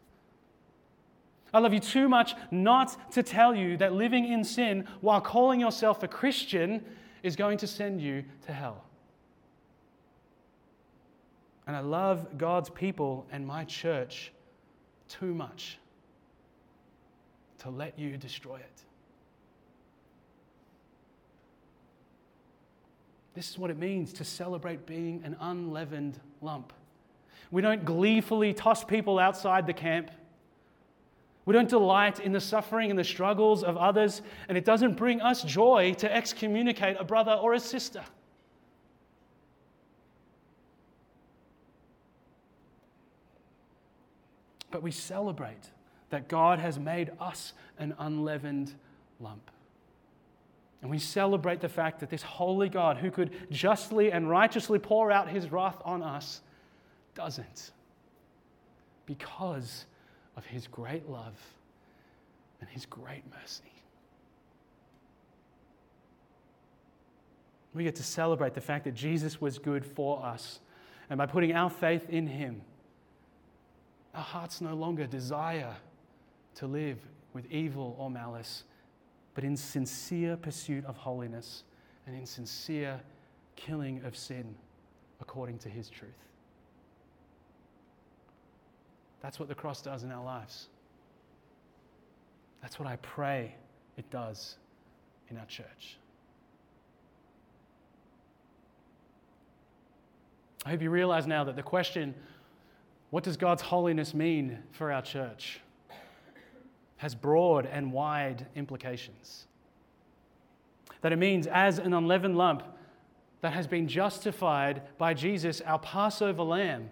I 1.54 1.60
love 1.60 1.72
you 1.72 1.78
too 1.78 2.08
much 2.08 2.34
not 2.50 3.12
to 3.12 3.22
tell 3.22 3.54
you 3.54 3.76
that 3.76 3.92
living 3.92 4.26
in 4.26 4.42
sin 4.42 4.86
while 5.00 5.20
calling 5.20 5.60
yourself 5.60 6.02
a 6.02 6.08
Christian 6.08 6.84
is 7.22 7.36
going 7.36 7.58
to 7.58 7.66
send 7.68 8.02
you 8.02 8.24
to 8.46 8.52
hell. 8.52 8.84
And 11.66 11.76
I 11.76 11.80
love 11.80 12.36
God's 12.36 12.70
people 12.70 13.24
and 13.30 13.46
my 13.46 13.64
church 13.64 14.32
too 15.08 15.32
much 15.32 15.78
to 17.58 17.70
let 17.70 17.98
you 17.98 18.16
destroy 18.16 18.56
it. 18.56 18.82
This 23.34 23.48
is 23.48 23.58
what 23.58 23.70
it 23.70 23.78
means 23.78 24.12
to 24.14 24.24
celebrate 24.24 24.86
being 24.86 25.22
an 25.24 25.36
unleavened 25.40 26.18
lump. 26.42 26.72
We 27.50 27.62
don't 27.62 27.84
gleefully 27.84 28.52
toss 28.52 28.84
people 28.84 29.18
outside 29.20 29.66
the 29.66 29.72
camp. 29.72 30.10
We 31.46 31.52
don't 31.52 31.68
delight 31.68 32.20
in 32.20 32.32
the 32.32 32.40
suffering 32.40 32.90
and 32.90 32.98
the 32.98 33.04
struggles 33.04 33.62
of 33.62 33.76
others, 33.76 34.22
and 34.48 34.56
it 34.56 34.64
doesn't 34.64 34.96
bring 34.96 35.20
us 35.20 35.42
joy 35.42 35.92
to 35.98 36.14
excommunicate 36.14 36.96
a 36.98 37.04
brother 37.04 37.32
or 37.32 37.52
a 37.52 37.60
sister. 37.60 38.02
But 44.70 44.82
we 44.82 44.90
celebrate 44.90 45.70
that 46.10 46.28
God 46.28 46.58
has 46.58 46.78
made 46.78 47.12
us 47.20 47.52
an 47.78 47.94
unleavened 47.98 48.72
lump. 49.20 49.50
And 50.82 50.90
we 50.90 50.98
celebrate 50.98 51.60
the 51.60 51.68
fact 51.68 52.00
that 52.00 52.10
this 52.10 52.22
holy 52.22 52.68
God, 52.68 52.96
who 52.96 53.10
could 53.10 53.30
justly 53.50 54.12
and 54.12 54.28
righteously 54.28 54.78
pour 54.78 55.10
out 55.10 55.28
his 55.28 55.50
wrath 55.50 55.80
on 55.84 56.02
us, 56.02 56.40
doesn't. 57.14 57.70
Because 59.06 59.86
of 60.36 60.46
his 60.46 60.66
great 60.66 61.08
love 61.08 61.38
and 62.60 62.68
his 62.68 62.86
great 62.86 63.22
mercy. 63.40 63.62
We 67.74 67.84
get 67.84 67.96
to 67.96 68.02
celebrate 68.02 68.54
the 68.54 68.60
fact 68.60 68.84
that 68.84 68.94
Jesus 68.94 69.40
was 69.40 69.58
good 69.58 69.84
for 69.84 70.24
us. 70.24 70.60
And 71.10 71.18
by 71.18 71.26
putting 71.26 71.52
our 71.54 71.68
faith 71.68 72.08
in 72.08 72.26
him, 72.26 72.62
our 74.14 74.22
hearts 74.22 74.60
no 74.60 74.74
longer 74.74 75.06
desire 75.06 75.74
to 76.56 76.66
live 76.66 76.98
with 77.32 77.50
evil 77.50 77.96
or 77.98 78.10
malice 78.10 78.62
but 79.34 79.44
in 79.44 79.56
sincere 79.56 80.36
pursuit 80.36 80.84
of 80.86 80.96
holiness 80.96 81.64
and 82.06 82.16
in 82.16 82.24
sincere 82.24 83.00
killing 83.56 84.02
of 84.04 84.16
sin 84.16 84.54
according 85.20 85.58
to 85.58 85.68
his 85.68 85.90
truth. 85.90 86.10
That's 89.24 89.40
what 89.40 89.48
the 89.48 89.54
cross 89.54 89.80
does 89.80 90.02
in 90.02 90.12
our 90.12 90.22
lives. 90.22 90.68
That's 92.60 92.78
what 92.78 92.86
I 92.86 92.96
pray 92.96 93.54
it 93.96 94.10
does 94.10 94.56
in 95.30 95.38
our 95.38 95.46
church. 95.46 95.96
I 100.66 100.70
hope 100.70 100.82
you 100.82 100.90
realize 100.90 101.26
now 101.26 101.42
that 101.44 101.56
the 101.56 101.62
question, 101.62 102.14
what 103.08 103.24
does 103.24 103.38
God's 103.38 103.62
holiness 103.62 104.12
mean 104.12 104.58
for 104.72 104.92
our 104.92 105.00
church? 105.00 105.60
has 106.98 107.14
broad 107.14 107.66
and 107.66 107.92
wide 107.92 108.46
implications. 108.54 109.46
That 111.00 111.12
it 111.12 111.18
means, 111.18 111.46
as 111.46 111.78
an 111.78 111.92
unleavened 111.92 112.36
lump 112.36 112.62
that 113.40 113.52
has 113.52 113.66
been 113.66 113.88
justified 113.88 114.82
by 114.96 115.12
Jesus, 115.12 115.60
our 115.62 115.78
Passover 115.78 116.42
lamb, 116.42 116.88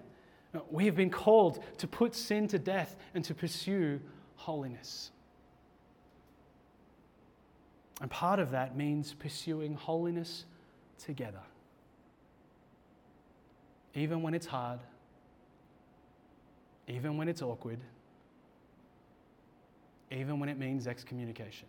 we 0.71 0.85
have 0.87 0.97
been 0.97 1.11
called 1.11 1.63
to 1.79 1.87
put 1.87 2.15
sin 2.15 2.47
to 2.49 2.59
death 2.59 2.97
and 3.15 3.25
to 3.25 3.35
pursue 3.35 4.01
holiness. 4.37 5.11
And 8.01 8.11
part 8.11 8.39
of 8.39 8.51
that 8.51 8.77
means 8.77 9.15
pursuing 9.15 9.75
holiness 9.75 10.45
together. 10.99 11.43
Even 13.95 14.23
when 14.23 14.35
it's 14.35 14.47
hard, 14.47 14.81
even 16.89 17.17
when 17.17 17.29
it's 17.29 17.43
awkward, 17.43 17.79
even 20.11 20.39
when 20.39 20.49
it 20.49 20.59
means 20.59 20.87
excommunication. 20.87 21.69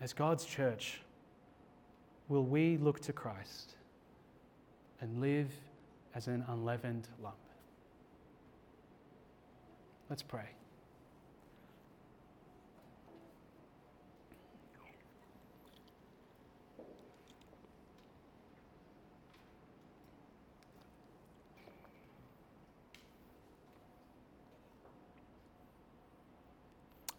As 0.00 0.12
God's 0.12 0.44
church, 0.44 1.00
will 2.28 2.44
we 2.44 2.76
look 2.76 3.00
to 3.00 3.12
Christ 3.12 3.74
and 5.00 5.20
live 5.20 5.52
as 6.14 6.26
an 6.26 6.44
unleavened 6.48 7.08
lump? 7.22 7.36
Let's 10.08 10.22
pray. 10.22 10.48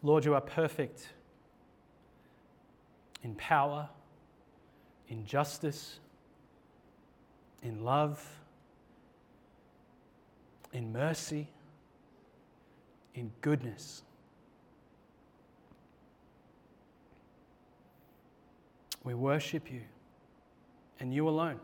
Lord, 0.01 0.23
you 0.23 0.33
are 0.33 0.41
perfect 0.41 1.09
in 3.21 3.35
power, 3.35 3.89
in 5.09 5.25
justice, 5.25 5.99
in 7.63 7.83
love, 7.83 8.25
in 10.73 10.91
mercy, 10.91 11.47
in 13.15 13.31
goodness. 13.41 14.03
We 19.03 19.13
worship 19.13 19.71
you 19.71 19.81
and 20.99 21.13
you 21.13 21.27
alone. 21.27 21.59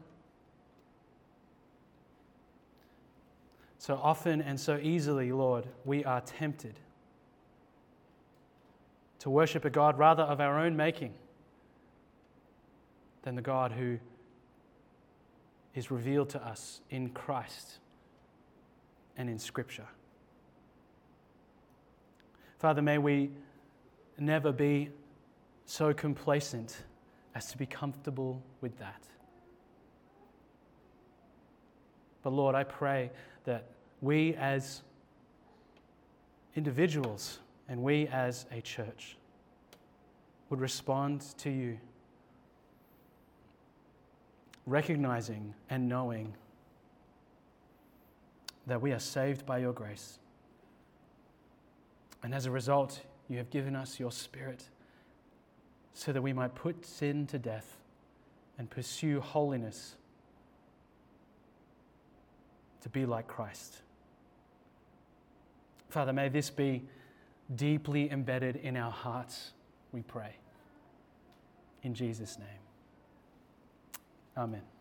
So 3.77 3.99
often 4.01 4.41
and 4.41 4.59
so 4.59 4.79
easily, 4.81 5.31
Lord, 5.31 5.67
we 5.83 6.03
are 6.05 6.21
tempted 6.21 6.79
to 9.19 9.29
worship 9.29 9.63
a 9.65 9.69
God 9.69 9.99
rather 9.99 10.23
of 10.23 10.41
our 10.41 10.59
own 10.59 10.75
making 10.75 11.13
than 13.21 13.35
the 13.35 13.41
God 13.41 13.71
who 13.71 13.99
is 15.75 15.91
revealed 15.91 16.29
to 16.29 16.43
us 16.43 16.81
in 16.89 17.09
Christ 17.09 17.79
and 19.17 19.29
in 19.29 19.37
Scripture. 19.37 19.87
Father, 22.57 22.81
may 22.81 22.97
we 22.97 23.29
never 24.17 24.51
be 24.51 24.89
so 25.65 25.93
complacent 25.93 26.83
as 27.35 27.51
to 27.51 27.57
be 27.57 27.65
comfortable 27.65 28.41
with 28.61 28.77
that. 28.79 29.03
But 32.23 32.31
Lord, 32.31 32.55
I 32.55 32.63
pray 32.63 33.11
that 33.43 33.65
we 34.01 34.33
as 34.35 34.81
individuals 36.55 37.39
and 37.67 37.83
we 37.83 38.07
as 38.07 38.45
a 38.51 38.61
church 38.61 39.17
would 40.49 40.61
respond 40.61 41.21
to 41.39 41.49
you, 41.49 41.77
recognizing 44.65 45.53
and 45.69 45.87
knowing 45.87 46.33
that 48.67 48.81
we 48.81 48.91
are 48.91 48.99
saved 48.99 49.45
by 49.45 49.59
your 49.59 49.73
grace. 49.73 50.19
And 52.23 52.33
as 52.33 52.45
a 52.45 52.51
result, 52.51 53.01
you 53.29 53.37
have 53.37 53.49
given 53.49 53.75
us 53.75 53.99
your 53.99 54.11
Spirit 54.11 54.67
so 55.93 56.11
that 56.11 56.21
we 56.21 56.33
might 56.33 56.55
put 56.55 56.85
sin 56.85 57.27
to 57.27 57.39
death 57.39 57.77
and 58.57 58.69
pursue 58.69 59.19
holiness 59.21 59.95
to 62.81 62.89
be 62.89 63.05
like 63.05 63.27
Christ. 63.27 63.81
Father, 65.89 66.13
may 66.13 66.29
this 66.29 66.49
be 66.49 66.83
deeply 67.55 68.11
embedded 68.11 68.55
in 68.57 68.75
our 68.75 68.91
hearts, 68.91 69.51
we 69.91 70.01
pray. 70.01 70.35
In 71.83 71.93
Jesus' 71.93 72.37
name. 72.39 72.64
Amen. 74.37 74.65